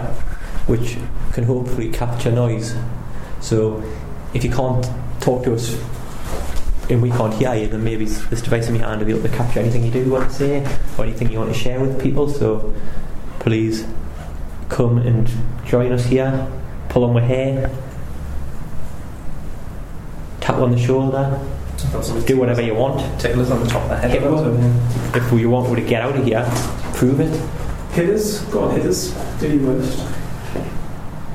which 0.67 0.97
can 1.33 1.45
hopefully 1.45 1.91
capture 1.91 2.33
noise. 2.33 2.75
So 3.41 3.83
if 4.33 4.43
you 4.43 4.51
can't 4.51 4.85
talk 5.21 5.45
to 5.45 5.55
us 5.55 5.79
and 6.91 7.01
we 7.03 7.11
can't 7.11 7.35
hear 7.35 7.55
you, 7.55 7.67
then 7.67 7.83
maybe 7.83 8.05
this 8.05 8.43
device 8.43 8.69
in 8.69 8.75
your 8.75 8.87
hand 8.87 9.01
will 9.01 9.07
be 9.07 9.13
able 9.13 9.29
to 9.29 9.35
capture 9.37 9.61
anything 9.61 9.85
you 9.85 9.91
do 9.91 10.11
want 10.11 10.29
to 10.31 10.35
say 10.35 10.79
or 10.99 11.05
anything 11.05 11.31
you 11.31 11.39
want 11.39 11.53
to 11.53 11.59
share 11.59 11.81
with 11.81 12.01
people. 12.03 12.29
So 12.29 12.75
please 13.39 13.87
come 14.69 14.99
and 14.99 15.31
join 15.65 15.93
us 15.93 16.05
here. 16.05 16.47
Pull 16.89 17.05
on 17.05 17.15
my 17.15 17.21
hair. 17.21 17.71
Tap 20.41 20.57
on 20.57 20.71
the 20.71 20.79
shoulder. 20.79 21.41
Do 22.27 22.39
whatever 22.39 22.63
you 22.63 22.75
want. 22.75 23.21
Tickle 23.21 23.43
us 23.43 23.51
on 23.51 23.61
the 23.63 23.69
top 23.69 23.83
of 23.83 23.89
the 23.91 23.97
head. 23.97 24.11
Hit 24.11 24.23
one. 24.23 24.57
If 25.15 25.33
you 25.41 25.51
want 25.51 25.75
to 25.75 25.83
get 25.83 26.03
out 26.03 26.17
of 26.17 26.25
here, 26.25 26.45
prove 26.95 27.21
it. 27.21 27.33
Hit 27.93 28.11
us. 28.11 28.43
Go 28.47 28.65
on, 28.65 28.75
hit 28.75 28.87
us. 28.87 29.11
Do 29.41 29.49
your 29.57 29.75
worst. 29.75 30.07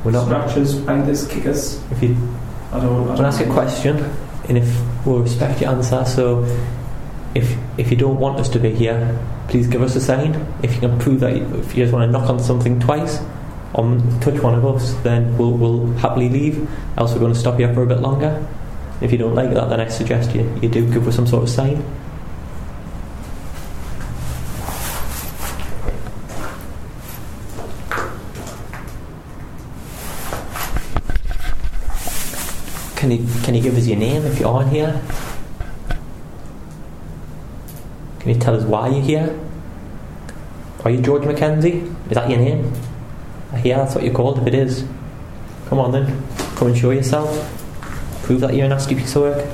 We're 0.03 0.11
not. 0.11 0.25
Scratchers, 0.25 0.75
bite 0.81 1.09
us, 1.09 1.27
kick 1.27 1.45
us. 1.45 1.83
If 1.91 2.01
you 2.03 2.15
I 2.71 2.79
don't 2.79 3.07
want 3.07 3.19
I'll 3.19 3.25
ask 3.25 3.41
a 3.41 3.49
question, 3.49 3.97
and 4.49 4.57
if 4.57 5.05
we'll 5.05 5.19
respect 5.19 5.61
your 5.61 5.69
answer. 5.69 6.03
So, 6.05 6.43
if 7.35 7.55
if 7.77 7.91
you 7.91 7.97
don't 7.97 8.19
want 8.19 8.39
us 8.39 8.49
to 8.49 8.59
be 8.59 8.71
here, 8.71 9.17
please 9.47 9.67
give 9.67 9.81
us 9.81 9.95
a 9.95 10.01
sign. 10.01 10.45
If 10.63 10.73
you 10.73 10.81
can 10.81 10.99
prove 10.99 11.21
that, 11.21 11.35
you, 11.37 11.45
if 11.59 11.77
you 11.77 11.83
just 11.83 11.93
want 11.93 12.07
to 12.07 12.11
knock 12.11 12.29
on 12.29 12.39
something 12.39 12.79
twice, 12.79 13.19
or 13.73 13.97
touch 14.21 14.41
one 14.41 14.55
of 14.55 14.65
us, 14.65 14.93
then 15.03 15.37
we'll 15.37 15.53
we'll 15.53 15.93
happily 15.93 16.29
leave. 16.29 16.67
Else, 16.97 17.13
we're 17.13 17.19
going 17.19 17.33
to 17.33 17.39
stop 17.39 17.57
here 17.59 17.73
for 17.73 17.83
a 17.83 17.87
bit 17.87 17.99
longer. 17.99 18.45
If 19.01 19.11
you 19.11 19.17
don't 19.17 19.35
like 19.35 19.53
that, 19.53 19.69
then 19.69 19.79
I 19.79 19.87
suggest 19.87 20.35
you 20.35 20.43
you 20.61 20.67
do 20.67 20.91
give 20.91 21.07
us 21.07 21.15
some 21.15 21.27
sort 21.27 21.43
of 21.43 21.49
sign. 21.49 21.83
Can 33.43 33.55
you 33.55 33.61
give 33.61 33.75
us 33.77 33.87
your 33.87 33.97
name 33.97 34.25
if 34.25 34.39
you're 34.39 34.49
on 34.49 34.69
here? 34.69 35.01
Can 38.19 38.29
you 38.29 38.39
tell 38.39 38.55
us 38.55 38.63
why 38.63 38.89
you're 38.89 39.01
here? 39.01 39.39
Are 40.83 40.91
you 40.91 41.01
George 41.01 41.25
Mackenzie? 41.25 41.91
Is 42.09 42.11
that 42.11 42.29
your 42.29 42.39
name? 42.39 42.71
Hear 43.57 43.77
that's 43.77 43.95
what 43.95 44.03
you're 44.03 44.13
called. 44.13 44.39
If 44.39 44.47
it 44.47 44.53
is, 44.53 44.85
come 45.67 45.79
on 45.79 45.91
then, 45.91 46.23
come 46.55 46.67
and 46.67 46.77
show 46.77 46.91
yourself. 46.91 47.29
Prove 48.23 48.41
that 48.41 48.53
you're 48.53 48.65
a 48.65 48.69
nasty 48.69 48.95
piece 48.95 49.15
of 49.15 49.23
work. 49.23 49.45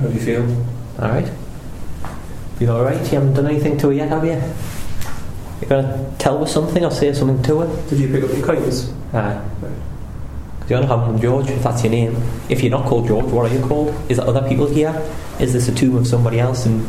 How 0.00 0.06
do 0.06 0.14
you 0.14 0.20
feel? 0.20 0.42
All 0.98 1.08
right. 1.08 1.39
You 2.60 2.70
all 2.70 2.84
right? 2.84 3.00
You 3.00 3.18
haven't 3.18 3.32
done 3.34 3.46
anything 3.46 3.78
to 3.78 3.86
her 3.86 3.92
yet, 3.94 4.10
have 4.10 4.22
you? 4.22 4.32
You're 5.60 5.82
gonna 5.82 6.14
tell 6.18 6.38
her 6.38 6.46
something 6.46 6.84
or 6.84 6.90
say 6.90 7.12
something 7.14 7.42
to 7.44 7.60
her? 7.60 7.88
Did 7.88 7.98
you 8.00 8.08
pick 8.08 8.22
up 8.22 8.36
your 8.36 8.46
coins? 8.46 8.92
Aye. 9.14 9.40
Do 9.60 10.74
you 10.76 10.76
want 10.76 10.90
to 10.90 10.96
have 10.96 11.08
him 11.08 11.20
George, 11.20 11.50
if 11.50 11.62
that's 11.62 11.82
your 11.82 11.90
name? 11.90 12.22
If 12.48 12.62
you're 12.62 12.70
not 12.70 12.84
called 12.86 13.08
George, 13.08 13.24
what 13.24 13.50
are 13.50 13.54
you 13.54 13.64
called? 13.66 13.94
Is 14.10 14.18
there 14.18 14.26
other 14.28 14.46
people 14.46 14.68
here? 14.68 14.94
Is 15.40 15.54
this 15.54 15.68
a 15.68 15.74
tomb 15.74 15.96
of 15.96 16.06
somebody 16.06 16.38
else? 16.38 16.66
And 16.66 16.86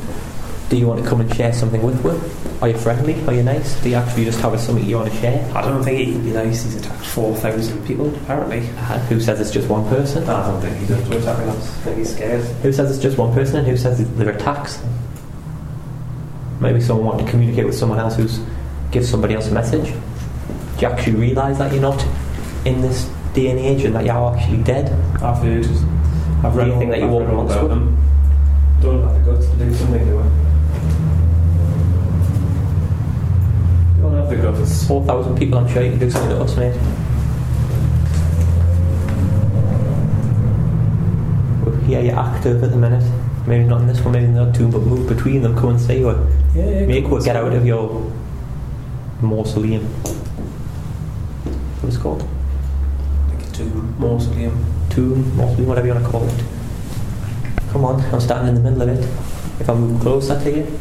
do 0.69 0.77
you 0.77 0.87
want 0.87 1.01
to 1.01 1.09
come 1.09 1.21
and 1.21 1.33
share 1.33 1.53
something 1.53 1.81
with 1.81 2.03
them? 2.03 2.21
Are 2.61 2.67
you 2.67 2.77
friendly? 2.77 3.15
Are 3.25 3.33
you 3.33 3.41
nice? 3.41 3.81
Do 3.81 3.89
you 3.89 3.95
actually 3.95 4.25
just 4.25 4.39
have 4.41 4.59
something 4.59 4.85
you 4.85 4.97
want 4.97 5.11
to 5.11 5.17
share? 5.19 5.49
I 5.55 5.61
don't 5.61 5.83
think 5.83 5.97
he 5.97 6.11
can 6.11 6.23
be 6.23 6.31
nice. 6.31 6.63
He's 6.63 6.75
attacked 6.75 7.05
4,000 7.07 7.87
people, 7.87 8.13
apparently. 8.15 8.59
Uh, 8.59 8.99
who 9.07 9.19
says 9.19 9.39
it's 9.39 9.51
just 9.51 9.67
one 9.69 9.87
person? 9.89 10.29
I 10.29 10.47
don't 10.47 10.61
think 10.61 10.87
to 10.87 11.17
attacking 11.17 11.49
us. 11.49 11.77
I 11.77 11.81
think 11.81 11.97
he's 11.97 12.13
scared. 12.13 12.43
Who 12.61 12.71
says 12.71 12.91
it's 12.91 13.01
just 13.01 13.17
one 13.17 13.33
person 13.33 13.55
and 13.55 13.67
who 13.67 13.77
says 13.77 13.97
they're 14.17 14.29
attacks? 14.29 14.79
Maybe 16.61 16.79
someone 16.79 17.07
wanting 17.07 17.25
to 17.25 17.31
communicate 17.31 17.65
with 17.65 17.75
someone 17.75 17.97
else 17.97 18.15
who's 18.15 18.39
gives 18.91 19.09
somebody 19.09 19.33
else 19.33 19.47
a 19.47 19.51
message. 19.51 19.85
Do 19.85 20.81
you 20.81 20.87
actually 20.87 21.15
realise 21.15 21.57
that 21.57 21.73
you're 21.73 21.81
not 21.81 22.05
in 22.65 22.81
this 22.81 23.09
day 23.33 23.47
and 23.49 23.59
age 23.59 23.83
and 23.83 23.95
that 23.95 24.05
you're 24.05 24.37
actually 24.37 24.61
dead? 24.61 24.91
I've 25.23 25.37
heard. 25.41 25.65
I've 26.45 26.55
read 26.55 26.69
all, 26.69 26.79
that 26.79 26.99
you 26.99 27.05
I've 27.05 27.09
walk 27.09 27.21
read 27.21 27.29
all 27.29 27.39
amongst 27.39 27.55
about 27.55 27.69
them? 27.69 27.97
Don't 28.79 29.01
have 29.03 29.25
the 29.25 29.31
guts 29.31 29.47
to 29.47 29.55
do 29.57 29.73
something 29.73 30.05
to 30.05 30.19
it. 30.19 30.23
Don't 34.01 34.15
have 34.15 34.29
the 34.29 34.35
guts. 34.35 34.87
4,000 34.87 35.37
people, 35.37 35.57
I'm 35.57 35.67
sure 35.67 35.83
you 35.83 35.91
can 35.91 35.99
do 35.99 36.11
something 36.11 36.29
to 36.29 36.43
us, 36.43 36.55
mate. 36.57 36.79
We'll 41.63 41.75
hear 41.85 42.01
you're 42.01 42.19
active 42.19 42.63
at 42.63 42.69
the 42.69 42.77
minute. 42.77 43.20
Maybe 43.47 43.63
not 43.63 43.81
in 43.81 43.87
this 43.87 43.99
one, 44.01 44.13
maybe 44.13 44.25
in 44.25 44.33
the 44.35 44.43
other 44.43 44.53
two, 44.53 44.67
but 44.67 44.81
move 44.81 45.09
between 45.09 45.41
them, 45.41 45.55
come 45.55 45.69
and. 45.69 45.81
Yeah, 45.89 46.15
yeah. 46.55 46.85
Make 46.85 47.07
what 47.07 47.23
get 47.23 47.35
out 47.35 47.51
of 47.51 47.65
your 47.65 48.11
mausoleum. 49.21 49.83
What 51.81 51.89
is 51.89 51.95
it 51.95 52.01
called? 52.01 52.27
Like 53.29 53.47
a 53.47 53.51
tomb, 53.51 53.95
mausoleum. 53.99 54.65
tomb, 54.91 55.35
mausoleum, 55.35 55.67
whatever 55.67 55.87
you 55.87 55.93
want 55.93 56.05
to 56.05 56.11
call 56.11 56.27
it. 56.27 56.43
Come 57.71 57.85
on, 57.85 58.01
I'm 58.13 58.19
standing 58.19 58.55
in 58.55 58.63
the 58.63 58.69
middle 58.69 58.81
of 58.83 58.89
it. 58.89 59.03
If 59.61 59.69
I 59.69 59.73
move 59.73 60.01
closer 60.01 60.39
to 60.39 60.51
you, 60.51 60.79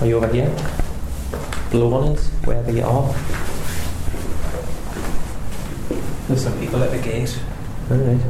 are 0.00 0.06
you 0.06 0.16
over 0.16 0.28
here? 0.28 0.54
Below 1.70 1.94
on 1.94 2.12
us, 2.12 2.28
wherever 2.44 2.72
you 2.72 2.84
are. 2.84 3.14
There's 6.28 6.42
some 6.42 6.58
people 6.58 6.82
at 6.82 6.90
the 6.90 6.98
gate. 6.98 7.38
Alright. 7.90 8.20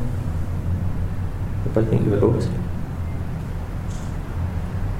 Everybody 1.76 1.98
think 1.98 2.08
you're 2.08 2.16
a 2.16 2.20
ghost? 2.22 2.48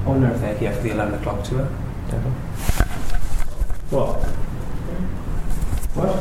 I 0.05 0.07
wonder 0.07 0.27
if 0.27 0.39
they're 0.39 0.57
here 0.59 0.71
for 0.73 0.83
the 0.83 0.91
11 0.91 1.15
o'clock 1.15 1.43
tour. 1.43 1.67
Devil. 2.11 2.29
What? 3.89 4.21
What? 5.97 6.13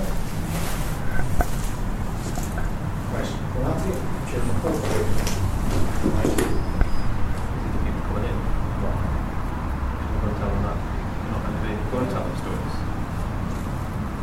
Right. 3.12 3.28
Well, 3.52 3.68
that's 3.68 3.84
it. 3.84 4.00
Check 4.32 4.40
my 4.48 4.57
phone. 4.64 4.80
Right. 6.09 6.32
People 7.84 8.00
coming 8.09 8.24
in. 8.24 8.36
What? 8.80 8.96
You're 10.24 10.40
tell 10.40 10.48
them 10.48 10.62
that. 10.64 10.78
Not 11.28 11.40
going 11.44 11.52
to 11.52 11.61
be. 11.68 11.72
Go 11.92 11.96
and 12.00 12.09
tell 12.09 12.24
them 12.24 12.32
stories. 12.40 12.74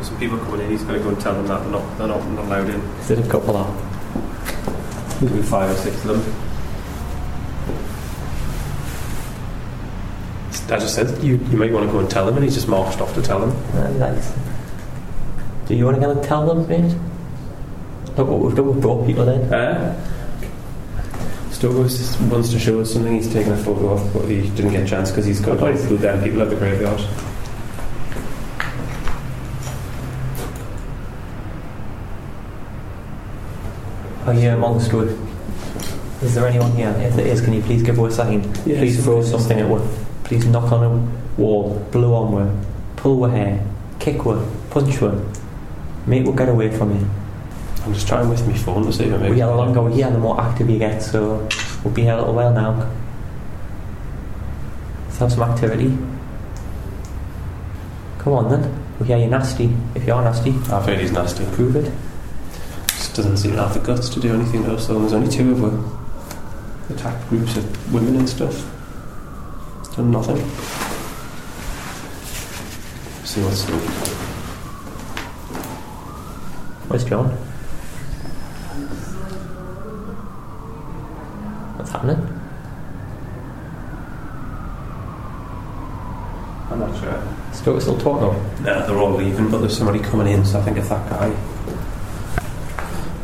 Some 0.08 0.18
people 0.18 0.38
coming 0.38 0.62
in. 0.62 0.70
He's 0.72 0.82
going 0.82 0.98
to 0.98 1.04
go 1.04 1.10
and 1.10 1.20
tell 1.20 1.34
them 1.34 1.46
that 1.46 1.60
they're 1.62 1.70
not. 1.70 1.86
They're 1.96 2.08
not, 2.08 2.26
not 2.30 2.44
allowed 2.46 2.70
in. 2.70 2.80
Is 2.80 3.12
it 3.12 3.24
a 3.24 3.30
couple 3.30 3.56
of? 3.56 3.83
There'll 5.20 5.36
be 5.36 5.42
five 5.42 5.70
or 5.70 5.74
six 5.74 6.04
of 6.04 6.24
them. 6.24 6.34
I 10.70 10.78
just 10.78 10.94
said 10.94 11.22
you, 11.22 11.36
you 11.36 11.56
might 11.56 11.72
want 11.72 11.86
to 11.86 11.92
go 11.92 11.98
and 11.98 12.10
tell 12.10 12.24
them, 12.26 12.36
and 12.36 12.44
he's 12.44 12.54
just 12.54 12.68
marched 12.68 13.00
off 13.00 13.14
to 13.14 13.22
tell 13.22 13.38
them. 13.38 13.50
Uh, 13.76 13.90
nice. 13.92 14.32
Do 15.66 15.74
you 15.74 15.84
want 15.84 15.96
to 15.96 16.00
go 16.00 16.10
and 16.10 16.22
tell 16.22 16.46
them, 16.46 16.66
mate? 16.66 16.96
Look 18.16 18.28
what 18.28 18.40
we've 18.40 18.54
done, 18.54 18.72
we've 18.72 18.80
brought 18.80 19.06
people 19.06 19.28
in. 19.28 19.52
Uh, 19.52 19.94
Stokos 21.50 22.20
wants 22.30 22.50
to 22.50 22.58
show 22.58 22.80
us 22.80 22.92
something 22.92 23.14
he's 23.14 23.32
taken 23.32 23.52
a 23.52 23.56
photo 23.56 23.90
of, 23.90 24.12
but 24.12 24.26
he 24.26 24.48
didn't 24.50 24.72
get 24.72 24.82
a 24.82 24.86
chance 24.86 25.10
because 25.10 25.26
he's 25.26 25.40
got 25.40 25.58
to 25.58 25.66
include 25.66 26.00
them 26.00 26.22
people 26.22 26.42
at 26.42 26.50
the 26.50 26.56
graveyard. 26.56 27.00
Are 34.26 34.32
you 34.32 34.48
amongst 34.48 34.90
us? 34.94 35.10
Is 36.22 36.34
there 36.34 36.46
anyone 36.46 36.72
here? 36.72 36.88
If 36.98 37.14
there 37.14 37.26
is, 37.26 37.42
can 37.42 37.52
you 37.52 37.60
please 37.60 37.82
give 37.82 38.00
us 38.00 38.14
a 38.14 38.16
sign? 38.16 38.42
Yeah, 38.64 38.78
please 38.78 39.04
throw 39.04 39.22
something 39.22 39.60
at 39.60 39.68
one. 39.68 39.86
Please 40.24 40.46
knock 40.46 40.72
on 40.72 40.82
a 40.82 41.40
wall, 41.40 41.78
blow 41.92 42.14
on 42.14 42.32
one, 42.32 42.66
pull 42.96 43.22
her 43.24 43.36
hair, 43.36 43.66
kick 43.98 44.24
one, 44.24 44.50
punch 44.70 44.98
one. 45.02 45.30
Mate, 46.06 46.24
we'll 46.24 46.32
get 46.32 46.48
away 46.48 46.74
from 46.74 46.98
you. 46.98 47.06
I'm 47.84 47.92
just 47.92 48.08
trying 48.08 48.30
with 48.30 48.46
my 48.46 48.54
phone 48.54 48.86
to 48.86 48.92
see 48.94 49.04
if 49.04 49.12
it 49.12 49.18
makes 49.18 49.34
We 49.34 49.42
are 49.42 49.50
the 49.50 49.56
longer 49.56 49.82
we're 49.82 49.90
here, 49.90 50.10
the 50.10 50.18
more 50.18 50.40
active 50.40 50.70
you 50.70 50.78
get, 50.78 51.02
so 51.02 51.46
we'll 51.84 51.92
be 51.92 52.04
here 52.04 52.14
a 52.14 52.20
little 52.20 52.34
while 52.34 52.54
now. 52.54 52.90
Let's 55.04 55.18
have 55.18 55.32
some 55.32 55.42
activity. 55.42 55.88
Come 58.20 58.32
on 58.32 58.48
then. 58.48 58.84
We'll 58.98 59.06
hear 59.06 59.18
you 59.18 59.26
nasty. 59.26 59.76
If 59.94 60.06
you 60.06 60.14
are 60.14 60.24
nasty, 60.24 60.52
I've 60.72 60.86
heard 60.86 61.00
he's 61.00 61.12
nasty. 61.12 61.44
prove 61.52 61.76
it. 61.76 61.92
Just 63.14 63.28
doesn't 63.28 63.36
seem 63.36 63.52
to 63.52 63.62
have 63.62 63.72
the 63.72 63.78
guts 63.78 64.08
to 64.08 64.18
do 64.18 64.34
anything 64.34 64.64
to 64.64 64.74
us, 64.74 64.88
though. 64.88 64.98
There's 64.98 65.12
only 65.12 65.30
two 65.30 65.52
of 65.52 65.60
them. 65.60 65.98
Attacked 66.90 67.28
groups 67.28 67.56
of 67.56 67.94
women 67.94 68.16
and 68.16 68.28
stuff. 68.28 68.68
Done 69.94 70.10
nothing. 70.10 70.38
See 73.24 73.40
what's 73.44 73.70
up. 73.70 73.80
Where's 76.90 77.04
John? 77.04 77.26
What's 81.76 81.90
happening? 81.92 82.16
I'm 86.68 86.80
not 86.80 86.98
sure. 86.98 87.52
Still, 87.52 87.80
still 87.80 87.98
talking? 88.00 88.64
Nah, 88.64 88.84
they're 88.86 88.98
all 88.98 89.12
leaving, 89.12 89.52
but 89.52 89.58
there's 89.58 89.78
somebody 89.78 90.00
coming 90.00 90.26
in, 90.26 90.44
so 90.44 90.58
I 90.58 90.62
think 90.62 90.78
it's 90.78 90.88
that 90.88 91.08
guy. 91.08 91.53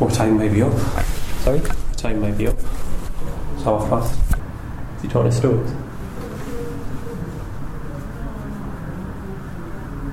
What 0.01 0.15
time 0.15 0.39
may 0.39 0.49
be 0.49 0.63
up? 0.63 0.73
Sorry? 1.45 1.59
What 1.61 1.99
time 1.99 2.23
may 2.23 2.31
be 2.33 2.47
up? 2.47 2.57
It's 2.57 3.63
half 3.65 3.87
past. 3.91 4.19
Is 4.97 5.03
he 5.03 5.09
trying 5.09 5.25
to 5.25 5.33
stop? 5.33 5.53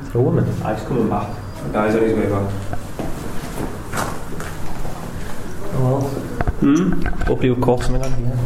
Is 0.04 0.12
there 0.12 0.22
a 0.22 0.24
woman? 0.26 0.46
Ah, 0.62 0.76
he's 0.76 0.86
coming 0.86 1.08
back. 1.10 1.30
The 1.64 1.70
guy's 1.72 1.96
on 1.96 2.02
his 2.04 2.14
way 2.14 2.28
back. 2.28 2.52
Oh, 5.74 5.84
well, 5.84 6.02
Hmm? 6.60 7.08
Open 7.32 7.46
your 7.46 7.56
course, 7.56 7.88
here. 7.88 8.40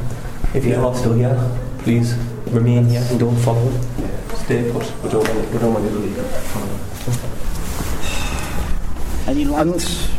If 0.54 0.64
you 0.66 0.76
are 0.76 0.94
still 0.96 1.14
here, 1.14 1.36
please 1.80 2.14
remain 2.52 2.86
here 2.86 3.02
and 3.10 3.20
don't 3.20 3.36
follow. 3.38 3.72
Yeah. 3.98 4.36
Stay 4.36 4.72
put. 4.72 4.84
We 5.04 5.10
don't 5.10 5.74
want 5.74 5.86
you 5.86 5.90
to 5.90 5.96
leave. 5.98 6.20
Any 9.28 9.46
lights? 9.46 10.11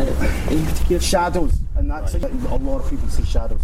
Any 0.00 0.64
particular 0.64 1.00
shadows? 1.00 1.54
And 1.76 1.90
that's 1.90 2.14
a 2.14 2.18
lot 2.18 2.80
of 2.82 2.90
people 2.90 3.08
see 3.08 3.24
shadows. 3.24 3.60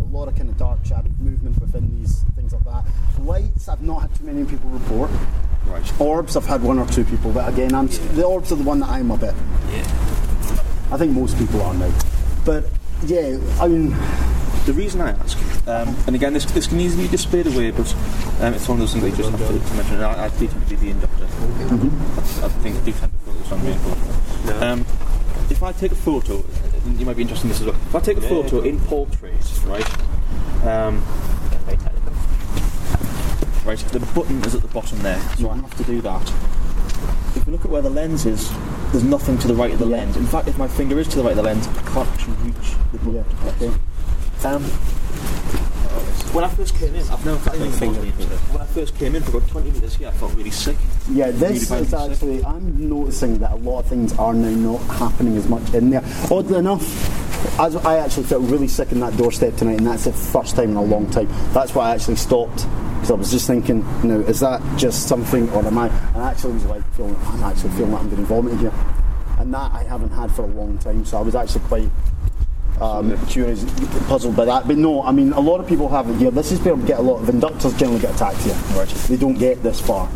A 0.00 0.04
lot 0.14 0.28
of 0.28 0.36
kind 0.36 0.48
of 0.48 0.56
dark 0.56 0.84
shadow 0.84 1.10
movement 1.18 1.60
within 1.60 1.88
these 2.00 2.24
things 2.34 2.52
like 2.52 2.64
that. 2.64 2.84
Lights, 3.20 3.68
I've 3.68 3.82
not 3.82 4.02
had 4.02 4.14
too 4.14 4.24
many 4.24 4.44
people 4.44 4.70
report. 4.70 5.10
Right. 5.66 6.00
Orbs, 6.00 6.36
I've 6.36 6.46
had 6.46 6.62
one 6.62 6.78
or 6.78 6.86
two 6.86 7.04
people, 7.04 7.30
but 7.32 7.48
again, 7.52 7.74
I'm 7.74 7.88
the 7.88 8.24
orbs 8.24 8.52
are 8.52 8.56
the 8.56 8.64
one 8.64 8.80
that 8.80 8.88
I'm 8.88 9.10
a 9.10 9.16
bit. 9.18 9.34
Yeah. 9.70 9.82
I 10.90 10.96
think 10.96 11.12
most 11.12 11.36
people 11.36 11.60
are 11.62 11.74
now. 11.74 11.92
But 12.44 12.64
yeah, 13.04 13.38
I 13.60 13.68
mean, 13.68 13.94
The 14.68 14.74
reason 14.74 15.00
I 15.00 15.12
ask, 15.12 15.38
um, 15.66 15.96
and 16.06 16.14
again, 16.14 16.34
this, 16.34 16.44
this 16.44 16.66
can 16.66 16.78
easily 16.78 17.04
be 17.04 17.08
displayed 17.08 17.46
away, 17.46 17.70
but 17.70 17.90
um, 18.42 18.52
it's 18.52 18.68
one 18.68 18.76
of 18.76 18.80
those 18.80 18.92
things 18.92 19.02
that 19.02 19.10
you 19.10 19.16
just 19.16 19.30
have 19.30 19.40
to, 19.40 19.46
to 19.46 19.74
mention. 19.74 19.94
And 19.94 20.04
I, 20.04 20.26
I 20.26 20.28
do 20.28 20.46
tend 20.46 20.62
to 20.62 20.68
be 20.68 20.76
the 20.76 20.90
inductor. 20.90 21.24
That's, 21.24 22.42
I 22.42 22.48
think 22.48 22.76
I 22.76 22.80
do 22.80 22.92
tend 22.92 23.10
to 23.10 23.18
focus 23.18 23.52
on 23.52 23.64
reinforcement. 23.64 24.62
Um, 24.62 24.86
if 25.50 25.62
I 25.62 25.72
take 25.72 25.92
a 25.92 25.96
photo, 25.96 26.44
you 26.96 27.06
might 27.06 27.16
be 27.16 27.22
interested 27.22 27.44
in 27.46 27.48
this 27.50 27.60
as 27.60 27.66
well. 27.66 27.74
If 27.74 27.94
I 27.94 28.00
take 28.00 28.18
a 28.18 28.20
Yeah, 28.20 28.28
photo 28.28 28.60
in 28.60 28.80
portrait, 28.80 29.34
right, 29.66 29.86
um, 30.66 31.02
right, 33.64 33.78
the 33.78 34.00
button 34.14 34.44
is 34.44 34.54
at 34.54 34.62
the 34.62 34.68
bottom 34.68 34.98
there, 35.00 35.20
so 35.36 35.50
I 35.50 35.56
have 35.56 35.76
to 35.76 35.84
do 35.84 36.00
that. 36.02 36.32
If 37.36 37.46
you 37.46 37.52
look 37.52 37.64
at 37.64 37.70
where 37.70 37.82
the 37.82 37.90
lens 37.90 38.26
is, 38.26 38.50
there's 38.92 39.04
nothing 39.04 39.38
to 39.38 39.48
the 39.48 39.54
right 39.54 39.72
of 39.72 39.78
the 39.78 39.86
lens. 39.86 40.16
In 40.16 40.26
fact, 40.26 40.48
if 40.48 40.58
my 40.58 40.68
finger 40.68 40.98
is 40.98 41.08
to 41.08 41.16
the 41.16 41.22
right 41.22 41.32
of 41.32 41.36
the 41.36 41.42
lens, 41.42 41.66
I 41.68 41.82
can't 41.82 42.08
actually 42.08 42.34
reach 42.44 42.74
the 42.92 42.98
button. 42.98 43.14
yeah, 43.14 43.68
okay. 43.68 43.72
Um, 44.44 44.64
when 46.38 46.48
I 46.48 46.54
first 46.54 46.76
came 46.76 46.94
in, 46.94 47.08
I've 47.08 47.26
never 47.26 47.38
felt 47.38 47.56
anything 47.56 47.94
finger. 47.94 48.36
When 48.52 48.60
I 48.62 48.66
first 48.66 48.96
came 48.96 49.16
in 49.16 49.22
for 49.24 49.38
about 49.38 49.48
20 49.48 49.70
metres 49.72 49.96
here, 49.96 50.06
I 50.06 50.12
felt 50.12 50.34
really 50.34 50.52
sick. 50.52 50.76
Yeah, 51.10 51.32
this 51.32 51.68
Really 51.68 51.82
is 51.82 51.94
actually. 51.94 52.44
I'm 52.44 52.88
noticing 52.88 53.38
that 53.38 53.50
a 53.50 53.56
lot 53.56 53.80
of 53.80 53.86
things 53.86 54.16
are 54.18 54.32
now 54.32 54.50
not 54.50 54.78
happening 54.98 55.36
as 55.36 55.48
much 55.48 55.74
in 55.74 55.90
there. 55.90 56.02
Oddly 56.30 56.58
enough, 56.60 57.58
as 57.58 57.74
I 57.74 57.98
actually 57.98 58.22
felt 58.24 58.44
really 58.44 58.68
sick 58.68 58.92
in 58.92 59.00
that 59.00 59.16
doorstep 59.16 59.56
tonight, 59.56 59.78
and 59.78 59.86
that's 59.88 60.04
the 60.04 60.12
first 60.12 60.54
time 60.54 60.70
in 60.70 60.76
a 60.76 60.82
long 60.82 61.10
time. 61.10 61.26
That's 61.52 61.74
why 61.74 61.90
I 61.90 61.94
actually 61.96 62.16
stopped 62.16 62.66
because 62.94 63.10
I 63.10 63.14
was 63.14 63.30
just 63.32 63.48
thinking, 63.48 63.84
you 64.04 64.08
know, 64.08 64.20
is 64.20 64.38
that 64.38 64.62
just 64.78 65.08
something, 65.08 65.50
or 65.50 65.66
am 65.66 65.76
I? 65.76 65.88
And 65.88 66.22
I 66.22 66.30
actually 66.30 66.54
was 66.54 66.64
like, 66.66 66.94
feeling, 66.94 67.16
I'm 67.26 67.42
actually 67.42 67.70
feeling 67.70 67.92
like 67.92 68.02
I'm 68.02 68.10
getting 68.10 68.26
vomited 68.26 68.60
here. 68.60 68.72
and 69.38 69.52
that 69.54 69.72
I 69.72 69.82
haven't 69.82 70.10
had 70.10 70.30
for 70.30 70.42
a 70.42 70.48
long 70.48 70.78
time. 70.78 71.04
So 71.04 71.18
I 71.18 71.22
was 71.22 71.34
actually 71.34 71.62
quite 71.62 71.90
um, 72.80 73.26
curious, 73.26 73.64
puzzled 74.08 74.36
by 74.36 74.44
that. 74.44 74.66
But 74.66 74.78
no, 74.78 75.02
I 75.02 75.12
mean, 75.12 75.32
a 75.32 75.40
lot 75.40 75.60
of 75.60 75.66
people 75.66 75.88
have 75.88 76.08
it 76.08 76.16
here. 76.16 76.30
This 76.30 76.52
is 76.52 76.60
where 76.60 76.74
we 76.74 76.86
get 76.86 76.98
a 76.98 77.02
lot 77.02 77.20
of 77.22 77.28
inductors 77.28 77.76
generally 77.78 78.00
get 78.00 78.14
attacked 78.14 78.42
here. 78.42 78.54
Right. 78.76 78.88
They 78.88 79.16
don't 79.16 79.38
get 79.38 79.62
this 79.62 79.80
far. 79.80 80.08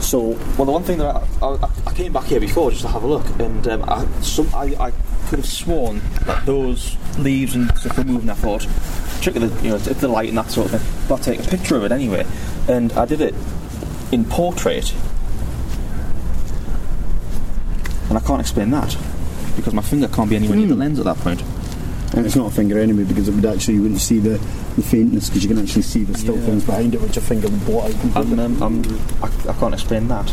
So 0.00 0.38
Well, 0.56 0.66
the 0.66 0.72
one 0.72 0.82
thing 0.82 0.98
that 0.98 1.16
I, 1.42 1.46
I, 1.46 1.70
I 1.86 1.92
came 1.94 2.12
back 2.12 2.24
here 2.24 2.38
before 2.38 2.70
just 2.70 2.82
to 2.82 2.88
have 2.88 3.02
a 3.02 3.06
look, 3.06 3.26
and 3.40 3.66
um, 3.68 3.84
I, 3.88 4.06
some, 4.20 4.48
I, 4.54 4.74
I 4.78 4.90
could 5.28 5.38
have 5.38 5.48
sworn 5.48 6.00
that 6.26 6.44
those 6.44 6.96
leaves 7.18 7.54
and 7.54 7.76
stuff 7.78 7.96
were 7.96 8.04
moving. 8.04 8.28
I 8.28 8.34
thought, 8.34 8.66
trick 9.22 9.36
of 9.36 9.42
the, 9.42 9.64
you 9.64 9.70
know, 9.70 9.78
the 9.78 10.08
light 10.08 10.28
and 10.28 10.38
that 10.38 10.50
sort 10.50 10.72
of 10.72 10.80
thing. 10.80 11.06
But 11.08 11.14
I'll 11.14 11.20
take 11.20 11.40
a 11.40 11.48
picture 11.48 11.76
of 11.76 11.84
it 11.84 11.92
anyway, 11.92 12.26
and 12.68 12.92
I 12.92 13.06
did 13.06 13.22
it 13.22 13.34
in 14.12 14.26
portrait, 14.26 14.94
and 18.10 18.18
I 18.18 18.20
can't 18.20 18.40
explain 18.40 18.70
that 18.70 18.96
because 19.56 19.72
my 19.72 19.82
finger 19.82 20.08
can't 20.08 20.28
be 20.28 20.36
anywhere 20.36 20.58
near 20.58 20.66
the 20.66 20.74
lens 20.74 20.98
at 20.98 21.06
that 21.06 21.16
point. 21.16 21.42
And 22.16 22.24
it's 22.24 22.36
not 22.36 22.52
a 22.52 22.54
finger 22.54 22.78
anyway 22.78 23.02
because 23.04 23.28
it 23.28 23.34
would 23.34 23.44
actually 23.44 23.74
you 23.74 23.82
wouldn't 23.82 24.00
see 24.00 24.20
the, 24.20 24.38
the 24.76 24.82
faintness 24.82 25.28
because 25.28 25.42
you 25.42 25.48
can 25.48 25.58
actually 25.62 25.82
see 25.82 26.04
the 26.04 26.16
still 26.16 26.36
Yeah. 26.36 26.46
things 26.46 26.64
behind 26.64 26.94
it 26.94 27.00
which 27.00 27.16
your 27.16 27.24
finger 27.24 27.48
would 27.48 27.64
blot 27.66 27.90
out 27.92 28.00
completely. 28.00 28.44
I'm, 28.44 28.62
um, 28.62 28.84
I'm, 28.84 29.00
I, 29.22 29.30
I 29.50 29.52
can't 29.54 29.74
explain 29.74 30.06
that. 30.08 30.26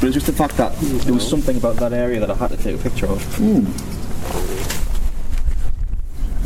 But 0.00 0.08
it's 0.08 0.14
just 0.14 0.26
the 0.26 0.32
fact 0.32 0.56
that 0.56 0.76
there 0.80 1.14
was 1.14 1.26
something 1.28 1.56
about 1.56 1.76
that 1.76 1.92
area 1.92 2.18
that 2.20 2.30
I 2.30 2.34
had 2.34 2.50
to 2.50 2.56
take 2.56 2.74
a 2.78 2.82
picture 2.82 3.06
of. 3.06 3.22
Hmm. 3.36 3.66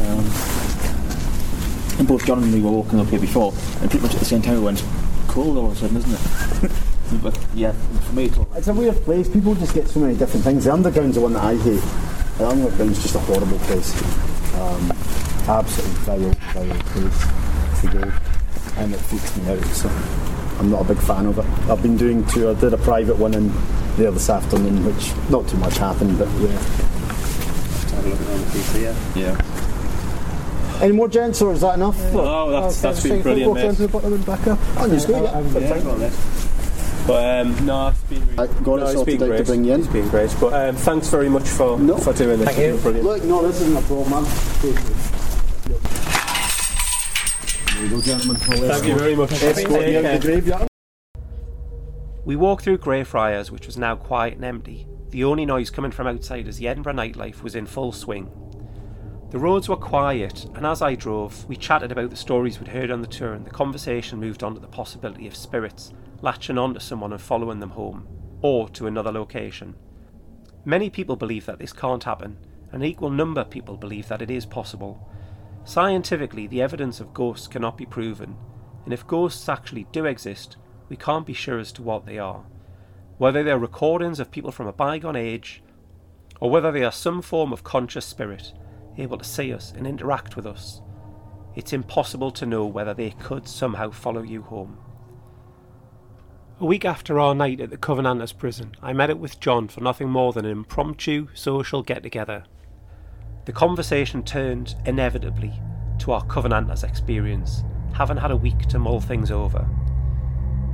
Um, 0.00 1.98
and 1.98 2.06
both 2.08 2.24
John 2.26 2.42
and 2.42 2.52
me 2.52 2.60
were 2.60 2.70
walking 2.70 3.00
up 3.00 3.08
here 3.08 3.18
before, 3.18 3.52
and 3.80 3.90
pretty 3.90 4.00
much 4.04 4.12
at 4.14 4.20
the 4.20 4.24
same 4.26 4.42
time 4.42 4.54
we 4.54 4.60
went, 4.60 4.84
cold 5.26 5.56
all 5.56 5.66
of 5.70 5.72
a 5.72 5.76
sudden, 5.76 5.96
isn't 5.96 6.12
it? 6.64 6.72
but 7.22 7.38
yeah, 7.54 7.72
for 7.72 8.12
me, 8.14 8.24
it's 8.26 8.38
all- 8.38 8.48
It's 8.56 8.68
a 8.68 8.74
weird 8.74 8.96
place. 9.04 9.28
People 9.28 9.54
just 9.54 9.74
get 9.74 9.88
so 9.88 10.00
many 10.00 10.14
different 10.16 10.44
things. 10.44 10.64
The 10.64 10.72
underground's 10.72 11.16
the 11.16 11.20
one 11.22 11.32
that 11.34 11.44
I 11.44 11.56
hate. 11.56 11.82
The 12.38 12.48
underground's 12.48 13.02
just 13.02 13.14
a 13.14 13.18
horrible 13.20 13.58
place. 13.60 13.92
Um, 14.54 14.92
absolutely 15.48 15.96
vile, 16.04 16.30
vile 16.54 16.78
place 16.92 17.80
to 17.82 17.86
go. 17.98 18.12
And 18.80 18.94
it 18.94 18.98
freaks 19.00 19.36
me 19.36 19.48
out. 19.52 19.64
So 19.66 19.88
I'm 20.58 20.70
not 20.70 20.82
a 20.82 20.94
big 20.94 20.98
fan 21.02 21.26
of 21.26 21.38
it. 21.38 21.44
I've 21.70 21.82
been 21.82 21.96
doing 21.96 22.24
two. 22.26 22.50
I 22.50 22.54
did 22.54 22.72
a 22.72 22.78
private 22.78 23.16
one 23.16 23.34
in 23.34 23.52
there 23.96 24.10
this 24.10 24.30
afternoon, 24.30 24.84
which 24.84 25.12
not 25.30 25.48
too 25.48 25.56
much 25.58 25.76
happened, 25.78 26.18
but 26.18 26.28
yeah. 26.40 26.48
Have 27.90 28.06
a 28.06 28.08
look 28.08 28.20
around 28.20 28.40
the 28.40 28.46
PC, 28.58 28.82
yeah. 28.82 28.94
yeah. 29.36 30.80
Any 30.82 30.92
more 30.92 31.08
gents, 31.08 31.42
or 31.42 31.52
is 31.52 31.60
that 31.60 31.74
enough? 31.74 31.98
Oh, 32.14 32.50
that's, 32.50 32.80
that's 32.80 33.02
been 33.02 33.20
brilliant, 33.20 33.48
Walk 33.50 33.58
down 33.58 33.66
mate. 33.68 33.76
to 33.76 33.82
the 33.82 33.88
bottom 33.88 34.12
and 34.14 34.24
back 34.24 34.46
up. 34.46 34.58
Oh, 34.78 34.88
just 34.88 35.08
go, 35.08 35.22
yeah. 35.24 36.10
Yeah. 37.00 37.06
But 37.06 37.46
um, 37.46 37.66
no, 37.66 37.88
it's 37.88 38.00
been 38.02 38.20
really, 38.26 38.38
I 38.38 38.46
got 38.46 38.66
no, 38.66 38.76
it's 38.76 38.92
sorted 38.92 39.18
been 39.18 39.22
out 39.22 39.26
to 39.26 39.26
great. 39.36 39.46
bring 39.46 39.64
you 39.64 39.72
in. 39.74 39.80
It's 39.80 39.88
been 39.92 40.08
great. 40.08 40.36
But 40.40 40.52
um, 40.68 40.76
thanks 40.76 41.08
very 41.08 41.28
much 41.28 41.48
for 41.48 41.78
No. 41.78 41.96
for 41.98 42.12
doing 42.12 42.38
this. 42.40 42.48
Thank 42.48 42.58
you. 42.58 42.76
brilliant. 42.80 43.06
Look, 43.06 43.24
no, 43.24 43.46
this 43.46 43.60
isn't 43.60 43.76
a 43.76 43.80
problem, 43.82 44.10
man. 44.10 44.24
There 47.66 47.84
you 47.84 47.90
go, 47.90 48.00
gentlemen. 48.02 48.36
Thank 48.36 48.86
you 48.86 48.94
very 48.96 49.16
much. 49.16 49.32
Escort 49.32 49.70
you 49.86 50.02
Take 50.02 50.04
out 50.04 50.20
the 50.20 50.26
graveyard. 50.26 50.68
We 52.24 52.36
walked 52.36 52.64
through 52.64 52.78
Greyfriars, 52.78 53.50
which 53.50 53.66
was 53.66 53.78
now 53.78 53.96
quiet 53.96 54.34
and 54.34 54.44
empty. 54.44 54.86
The 55.08 55.24
only 55.24 55.46
noise 55.46 55.70
coming 55.70 55.90
from 55.90 56.06
outside 56.06 56.46
as 56.46 56.58
the 56.58 56.68
Edinburgh 56.68 56.92
nightlife 56.92 57.42
was 57.42 57.54
in 57.54 57.66
full 57.66 57.92
swing. 57.92 58.30
The 59.30 59.38
roads 59.38 59.68
were 59.68 59.76
quiet, 59.76 60.46
and 60.54 60.66
as 60.66 60.82
I 60.82 60.94
drove, 60.96 61.46
we 61.46 61.56
chatted 61.56 61.90
about 61.90 62.10
the 62.10 62.16
stories 62.16 62.58
we'd 62.58 62.68
heard 62.68 62.90
on 62.90 63.00
the 63.00 63.06
tour, 63.08 63.32
and 63.32 63.46
the 63.46 63.50
conversation 63.50 64.20
moved 64.20 64.42
on 64.42 64.54
to 64.54 64.60
the 64.60 64.66
possibility 64.66 65.26
of 65.26 65.34
spirits 65.34 65.92
latching 66.22 66.58
onto 66.58 66.80
someone 66.80 67.12
and 67.12 67.20
following 67.20 67.60
them 67.60 67.70
home, 67.70 68.06
or 68.42 68.68
to 68.70 68.86
another 68.86 69.12
location. 69.12 69.74
Many 70.64 70.90
people 70.90 71.16
believe 71.16 71.46
that 71.46 71.58
this 71.58 71.72
can't 71.72 72.04
happen, 72.04 72.38
an 72.72 72.84
equal 72.84 73.10
number 73.10 73.40
of 73.40 73.50
people 73.50 73.76
believe 73.76 74.08
that 74.08 74.22
it 74.22 74.30
is 74.30 74.46
possible. 74.46 75.08
Scientifically, 75.64 76.46
the 76.46 76.62
evidence 76.62 77.00
of 77.00 77.14
ghosts 77.14 77.48
cannot 77.48 77.76
be 77.76 77.86
proven, 77.86 78.36
and 78.84 78.92
if 78.92 79.06
ghosts 79.06 79.48
actually 79.48 79.86
do 79.92 80.04
exist, 80.04 80.56
we 80.88 80.96
can't 80.96 81.26
be 81.26 81.32
sure 81.32 81.58
as 81.58 81.72
to 81.72 81.82
what 81.82 82.06
they 82.06 82.18
are. 82.18 82.44
Whether 83.18 83.42
they 83.42 83.50
are 83.50 83.58
recordings 83.58 84.20
of 84.20 84.30
people 84.30 84.52
from 84.52 84.66
a 84.66 84.72
bygone 84.72 85.16
age, 85.16 85.62
or 86.40 86.50
whether 86.50 86.72
they 86.72 86.84
are 86.84 86.92
some 86.92 87.22
form 87.22 87.52
of 87.52 87.64
conscious 87.64 88.06
spirit 88.06 88.52
able 88.96 89.18
to 89.18 89.24
see 89.24 89.52
us 89.52 89.72
and 89.76 89.86
interact 89.86 90.36
with 90.36 90.46
us, 90.46 90.80
it's 91.54 91.72
impossible 91.72 92.30
to 92.30 92.46
know 92.46 92.64
whether 92.66 92.94
they 92.94 93.10
could 93.10 93.46
somehow 93.46 93.90
follow 93.90 94.22
you 94.22 94.42
home. 94.42 94.78
A 96.62 96.66
week 96.66 96.84
after 96.84 97.18
our 97.18 97.34
night 97.34 97.58
at 97.62 97.70
the 97.70 97.78
Covenanters 97.78 98.36
prison, 98.36 98.74
I 98.82 98.92
met 98.92 99.08
up 99.08 99.16
with 99.16 99.40
John 99.40 99.66
for 99.66 99.80
nothing 99.80 100.10
more 100.10 100.34
than 100.34 100.44
an 100.44 100.50
impromptu 100.50 101.28
social 101.32 101.82
get 101.82 102.02
together. 102.02 102.44
The 103.46 103.52
conversation 103.52 104.22
turned, 104.22 104.74
inevitably, 104.84 105.54
to 106.00 106.12
our 106.12 106.22
Covenanters 106.26 106.84
experience, 106.84 107.64
having 107.94 108.18
had 108.18 108.30
a 108.30 108.36
week 108.36 108.58
to 108.66 108.78
mull 108.78 109.00
things 109.00 109.30
over. 109.30 109.66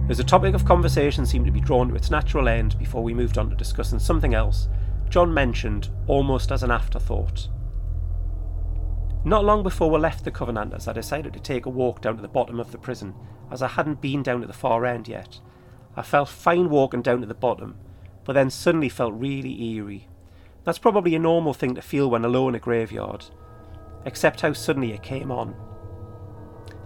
As 0.08 0.16
the 0.18 0.24
topic 0.24 0.56
of 0.56 0.64
conversation 0.64 1.24
seemed 1.24 1.46
to 1.46 1.52
be 1.52 1.60
drawn 1.60 1.88
to 1.90 1.94
its 1.94 2.10
natural 2.10 2.48
end 2.48 2.76
before 2.80 3.04
we 3.04 3.14
moved 3.14 3.38
on 3.38 3.48
to 3.50 3.54
discussing 3.54 4.00
something 4.00 4.34
else, 4.34 4.68
John 5.08 5.32
mentioned, 5.32 5.90
almost 6.08 6.50
as 6.50 6.64
an 6.64 6.72
afterthought. 6.72 7.48
Not 9.24 9.44
long 9.44 9.62
before 9.62 9.88
we 9.88 10.00
left 10.00 10.24
the 10.24 10.32
Covenanters, 10.32 10.88
I 10.88 10.92
decided 10.92 11.32
to 11.34 11.40
take 11.40 11.64
a 11.64 11.70
walk 11.70 12.00
down 12.00 12.16
to 12.16 12.22
the 12.22 12.26
bottom 12.26 12.58
of 12.58 12.72
the 12.72 12.78
prison, 12.78 13.14
as 13.52 13.62
I 13.62 13.68
hadn't 13.68 14.00
been 14.00 14.24
down 14.24 14.40
to 14.40 14.48
the 14.48 14.52
far 14.52 14.84
end 14.84 15.06
yet. 15.06 15.38
I 15.96 16.02
felt 16.02 16.28
fine 16.28 16.68
walking 16.68 17.02
down 17.02 17.22
to 17.22 17.26
the 17.26 17.34
bottom, 17.34 17.76
but 18.24 18.34
then 18.34 18.50
suddenly 18.50 18.88
felt 18.88 19.14
really 19.14 19.62
eerie. 19.72 20.08
That's 20.64 20.78
probably 20.78 21.14
a 21.14 21.18
normal 21.18 21.54
thing 21.54 21.74
to 21.74 21.82
feel 21.82 22.10
when 22.10 22.24
alone 22.24 22.50
in 22.50 22.56
a 22.56 22.58
graveyard, 22.58 23.24
except 24.04 24.42
how 24.42 24.52
suddenly 24.52 24.92
it 24.92 25.02
came 25.02 25.30
on. 25.30 25.56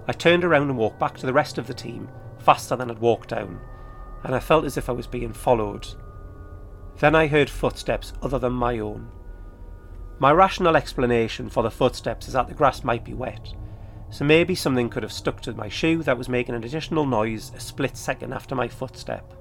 I 0.07 0.13
turned 0.13 0.45
around 0.45 0.69
and 0.69 0.79
walked 0.79 0.99
back 0.99 1.17
to 1.19 1.27
the 1.27 1.33
rest 1.33 1.59
of 1.59 1.67
the 1.67 1.75
team, 1.75 2.09
faster 2.39 2.77
than 2.77 2.91
I'd 2.91 2.99
walked 2.99 3.31
down, 3.31 3.61
and 4.23 4.35
I 4.35 4.39
felt 4.39 4.65
as 4.65 4.77
if 4.77 4.89
I 4.89 4.93
was 4.93 5.07
being 5.07 5.33
followed. 5.33 5.89
Then 6.99 7.15
I 7.15 7.27
heard 7.27 7.51
footsteps 7.51 8.13
other 8.23 8.39
than 8.39 8.53
my 8.53 8.79
own. 8.79 9.11
My 10.19 10.33
rational 10.33 10.77
explanation 10.77 11.49
for 11.49 11.63
the 11.63 11.71
footsteps 11.71 12.29
is 12.29 12.35
that 12.35 12.47
the 12.47 12.55
grass 12.55 12.85
might 12.85 13.05
be 13.05 13.15
wet, 13.15 13.55
so 14.11 14.25
maybe 14.25 14.55
something 14.55 14.89
could 14.89 15.03
have 15.03 15.13
stuck 15.13 15.41
to 15.43 15.53
my 15.55 15.69
shoe 15.69 16.03
that 16.03 16.19
was 16.19 16.29
making 16.29 16.55
an 16.55 16.65
additional 16.65 17.07
noise 17.07 17.53
a 17.55 17.61
split 17.61 17.97
second 17.97 18.33
after 18.33 18.55
my 18.55 18.69
footstep. 18.69 19.33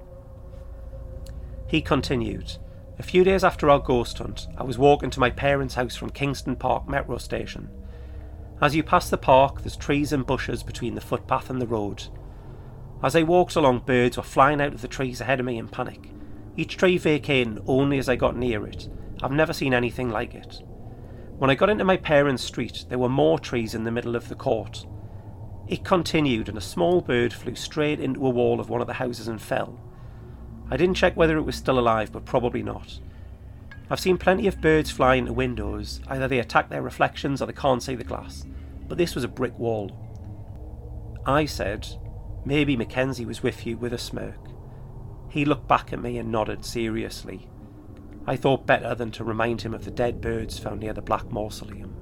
He 1.68 1.82
continued. 1.82 2.58
A 3.00 3.04
few 3.04 3.24
days 3.24 3.44
after 3.44 3.70
our 3.70 3.80
ghost 3.80 4.18
hunt, 4.18 4.48
I 4.58 4.64
was 4.64 4.78
walking 4.78 5.10
to 5.12 5.20
my 5.20 5.30
parents' 5.30 5.76
house 5.76 5.96
from 5.96 6.10
Kingston 6.10 6.56
Park 6.56 6.88
metro 6.88 7.18
station. 7.18 7.70
As 8.62 8.76
you 8.76 8.84
pass 8.84 9.10
the 9.10 9.18
park, 9.18 9.62
there's 9.62 9.78
trees 9.78 10.12
and 10.12 10.26
bushes 10.26 10.64
between 10.64 10.96
the 10.96 11.02
footpath 11.02 11.50
and 11.50 11.62
the 11.62 11.68
road. 11.68 12.06
As 13.02 13.16
I 13.16 13.24
walked 13.24 13.56
along, 13.56 13.84
birds 13.86 14.18
were 14.18 14.24
flying 14.24 14.60
out 14.60 14.74
of 14.74 14.82
the 14.82 14.88
trees 14.88 15.22
ahead 15.22 15.40
of 15.40 15.46
me 15.46 15.58
in 15.58 15.70
panic, 15.70 16.12
each 16.58 16.76
tree 16.76 16.98
vacating 16.98 17.64
only 17.68 17.98
as 17.98 18.10
I 18.10 18.18
got 18.18 18.36
near 18.36 18.68
it. 18.68 18.90
I've 19.24 19.32
never 19.32 19.54
seen 19.54 19.74
anything 19.74 20.10
like 20.10 20.36
it. 20.36 20.62
When 21.40 21.50
I 21.50 21.56
got 21.56 21.70
into 21.70 21.86
my 21.86 21.96
parents' 21.96 22.44
street, 22.44 22.84
there 22.90 23.00
were 23.00 23.08
more 23.08 23.40
trees 23.40 23.74
in 23.74 23.86
the 23.86 23.92
middle 23.92 24.18
of 24.18 24.28
the 24.28 24.36
court. 24.36 24.86
It 25.70 25.86
continued, 25.86 26.50
and 26.50 26.58
a 26.58 26.62
small 26.62 27.00
bird 27.00 27.32
flew 27.32 27.56
straight 27.56 28.02
into 28.02 28.28
a 28.28 28.30
wall 28.30 28.60
of 28.60 28.70
one 28.70 28.82
of 28.82 28.88
the 28.88 28.94
houses 28.96 29.30
and 29.30 29.42
fell. 29.42 29.80
I 30.70 30.76
didn't 30.76 30.98
check 30.98 31.16
whether 31.16 31.38
it 31.38 31.46
was 31.46 31.56
still 31.56 31.80
alive, 31.80 32.12
but 32.12 32.26
probably 32.26 32.62
not. 32.62 33.00
I've 33.90 34.02
seen 34.02 34.18
plenty 34.18 34.48
of 34.48 34.60
birds 34.60 34.92
fly 34.92 35.16
into 35.16 35.32
windows, 35.32 36.02
either 36.10 36.28
they 36.28 36.40
attack 36.40 36.68
their 36.68 36.82
reflections 36.82 37.42
or 37.42 37.46
they 37.46 37.54
can't 37.54 37.82
see 37.82 37.96
the 37.96 38.04
glass, 38.04 38.46
but 38.90 38.98
this 38.98 39.16
was 39.16 39.24
a 39.24 39.30
brick 39.30 39.58
wall. 39.58 39.96
I 41.26 41.46
said, 41.46 41.88
Maybe 42.44 42.76
Mackenzie 42.76 43.26
was 43.26 43.42
with 43.42 43.66
you 43.66 43.78
with 43.78 43.94
a 43.94 43.98
smirk. 43.98 44.50
He 45.30 45.46
looked 45.46 45.70
back 45.70 45.94
at 45.94 46.02
me 46.02 46.18
and 46.18 46.34
nodded 46.34 46.66
seriously. 46.66 47.48
I 48.30 48.36
thought 48.36 48.68
better 48.68 48.94
than 48.94 49.10
to 49.14 49.24
remind 49.24 49.64
him 49.64 49.74
of 49.74 49.86
the 49.86 49.90
dead 49.90 50.22
birds 50.22 50.60
found 50.60 50.82
near 50.82 50.94
the 50.94 51.02
Black 51.02 51.32
Mausoleum. 51.32 51.96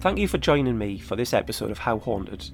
Thank 0.00 0.18
you 0.18 0.28
for 0.28 0.36
joining 0.36 0.76
me 0.76 0.98
for 0.98 1.16
this 1.16 1.32
episode 1.32 1.70
of 1.70 1.78
How 1.78 1.98
Haunted. 1.98 2.50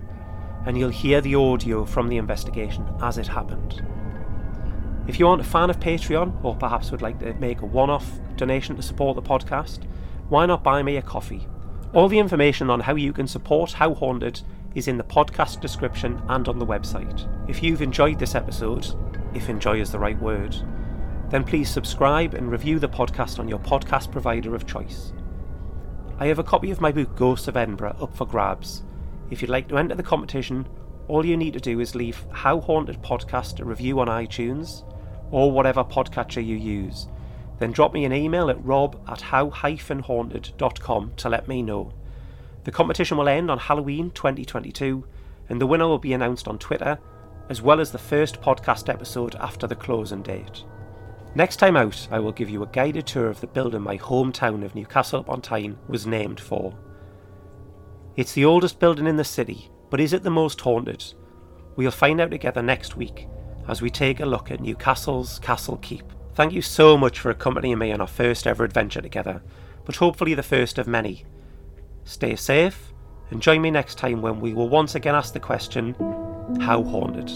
and 0.65 0.79
you'll 0.79 0.91
hear 0.91 1.21
the 1.21 1.35
audio 1.35 1.85
from 1.85 2.09
the 2.09 2.19
investigation 2.19 2.87
as 3.03 3.19
it 3.19 3.27
happened. 3.27 3.85
If 5.09 5.19
you 5.19 5.27
aren't 5.27 5.43
a 5.43 5.45
fan 5.45 5.71
of 5.71 5.81
Patreon, 5.81 6.45
or 6.45 6.55
perhaps 6.55 6.93
would 6.93 7.03
like 7.03 7.19
to 7.19 7.35
make 7.35 7.63
a 7.63 7.67
one 7.67 7.91
off 7.91 8.21
donation 8.37 8.77
to 8.77 8.83
support 8.83 9.17
the 9.17 9.23
podcast, 9.23 9.81
why 10.29 10.47
not 10.47 10.63
buy 10.63 10.85
me 10.85 10.97
a 10.97 11.03
coffee? 11.03 11.49
All 11.93 12.07
the 12.07 12.21
information 12.21 12.71
on 12.71 12.79
how 12.79 12.95
you 12.95 13.13
can 13.13 13.27
support 13.27 13.73
How 13.73 13.93
Haunted 13.93 14.43
is 14.75 14.89
in 14.89 14.97
the 14.97 15.05
podcast 15.05 15.61
description 15.61 16.23
and 16.29 16.49
on 16.49 16.59
the 16.59 16.67
website. 16.67 17.29
If 17.49 17.63
you've 17.63 17.83
enjoyed 17.83 18.19
this 18.19 18.35
episode, 18.35 18.87
if 19.35 19.49
enjoy 19.49 19.81
is 19.81 19.91
the 19.93 19.99
right 19.99 20.21
word, 20.21 20.57
then 21.31 21.45
please 21.45 21.71
subscribe 21.71 22.35
and 22.35 22.51
review 22.51 22.79
the 22.79 22.89
podcast 22.89 23.39
on 23.39 23.49
your 23.49 23.59
podcast 23.61 24.11
provider 24.11 24.55
of 24.55 24.67
choice. 24.67 25.13
I 26.19 26.27
have 26.27 26.39
a 26.39 26.45
copy 26.45 26.71
of 26.71 26.81
my 26.81 26.93
book 26.93 27.17
Ghosts 27.17 27.49
of 27.49 27.57
Edinburgh 27.57 27.97
up 28.01 28.17
for 28.17 28.27
grabs. 28.27 28.83
If 29.31 29.41
you'd 29.41 29.51
like 29.51 29.69
to 29.69 29.79
enter 29.79 29.95
the 29.95 30.03
competition, 30.03 30.69
all 31.09 31.25
you 31.25 31.37
need 31.37 31.55
to 31.55 31.61
do 31.61 31.81
is 31.81 31.95
leave 31.95 32.25
How 32.31 32.61
Haunted 32.61 33.01
Podcast 33.03 33.61
a 33.61 33.65
review 33.65 34.01
on 34.01 34.09
iTunes 34.09 34.85
or 35.31 35.51
whatever 35.51 35.83
podcatcher 35.85 36.45
you 36.45 36.57
use. 36.57 37.09
Then 37.59 37.73
drop 37.73 37.93
me 37.93 38.05
an 38.05 38.13
email 38.13 38.51
at 38.51 38.65
rob 38.65 39.01
at 39.09 39.21
how-haunted.com 39.21 41.13
to 41.17 41.29
let 41.29 41.49
me 41.49 41.63
know. 41.63 41.93
The 42.65 42.71
competition 42.71 43.17
will 43.17 43.29
end 43.29 43.51
on 43.51 43.59
Halloween 43.59 44.11
2022, 44.11 45.05
and 45.49 45.61
the 45.61 45.67
winner 45.67 45.89
will 45.89 45.99
be 45.99 46.13
announced 46.13 46.47
on 46.47 46.59
Twitter, 46.59 46.99
as 47.49 47.63
well 47.63 47.81
as 47.81 47.91
the 47.91 47.99
first 47.99 48.41
podcast 48.41 48.89
episode 48.89 49.35
after 49.37 49.67
the 49.67 49.75
closing 49.75 50.23
date. 50.23 50.65
Next 51.35 51.57
time 51.57 51.77
out, 51.77 52.09
I 52.11 52.19
will 52.19 52.33
give 52.33 52.51
you 52.51 52.63
a 52.63 52.69
guided 52.69 53.07
tour 53.07 53.29
of 53.29 53.41
the 53.41 53.47
building 53.47 53.83
my 53.83 53.97
hometown 53.97 54.65
of 54.65 54.75
Newcastle 54.75 55.21
upon 55.21 55.41
Tyne 55.41 55.79
was 55.89 56.07
named 56.07 56.41
for. 56.41 56.77
It's 58.17 58.33
the 58.33 58.45
oldest 58.45 58.79
building 58.79 59.07
in 59.07 59.17
the 59.17 59.25
city, 59.25 59.71
but 59.89 60.01
is 60.01 60.13
it 60.13 60.23
the 60.23 60.31
most 60.31 60.61
haunted? 60.61 61.05
We'll 61.77 61.91
find 61.93 62.21
out 62.21 62.31
together 62.31 62.63
next 62.63 62.97
week 62.97 63.29
as 63.69 63.81
we 63.81 63.91
take 63.91 64.21
a 64.21 64.27
look 64.27 64.51
at 64.51 64.61
Newcastle's 64.61 65.39
Castle 65.39 65.79
Keep. 65.79 66.13
Thank 66.35 66.53
you 66.53 66.63
so 66.63 66.97
much 66.99 67.21
for 67.21 67.31
accompanying 67.31 67.79
me 67.79 67.93
on 67.93 68.01
our 68.01 68.07
first 68.07 68.47
ever 68.47 68.65
adventure 68.65 69.01
together, 69.01 69.43
but 69.85 69.97
hopefully 69.97 70.35
the 70.35 70.43
first 70.43 70.79
of 70.79 70.87
many. 70.87 71.25
Stay 72.11 72.35
safe 72.35 72.93
and 73.31 73.41
join 73.41 73.63
me 73.63 73.71
next 73.71 73.97
time 73.97 74.21
when 74.21 74.41
we 74.41 74.53
will 74.53 74.69
once 74.69 74.97
again 74.97 75.15
ask 75.15 75.33
the 75.33 75.39
question 75.39 75.95
how 76.61 76.83
haunted? 76.83 77.31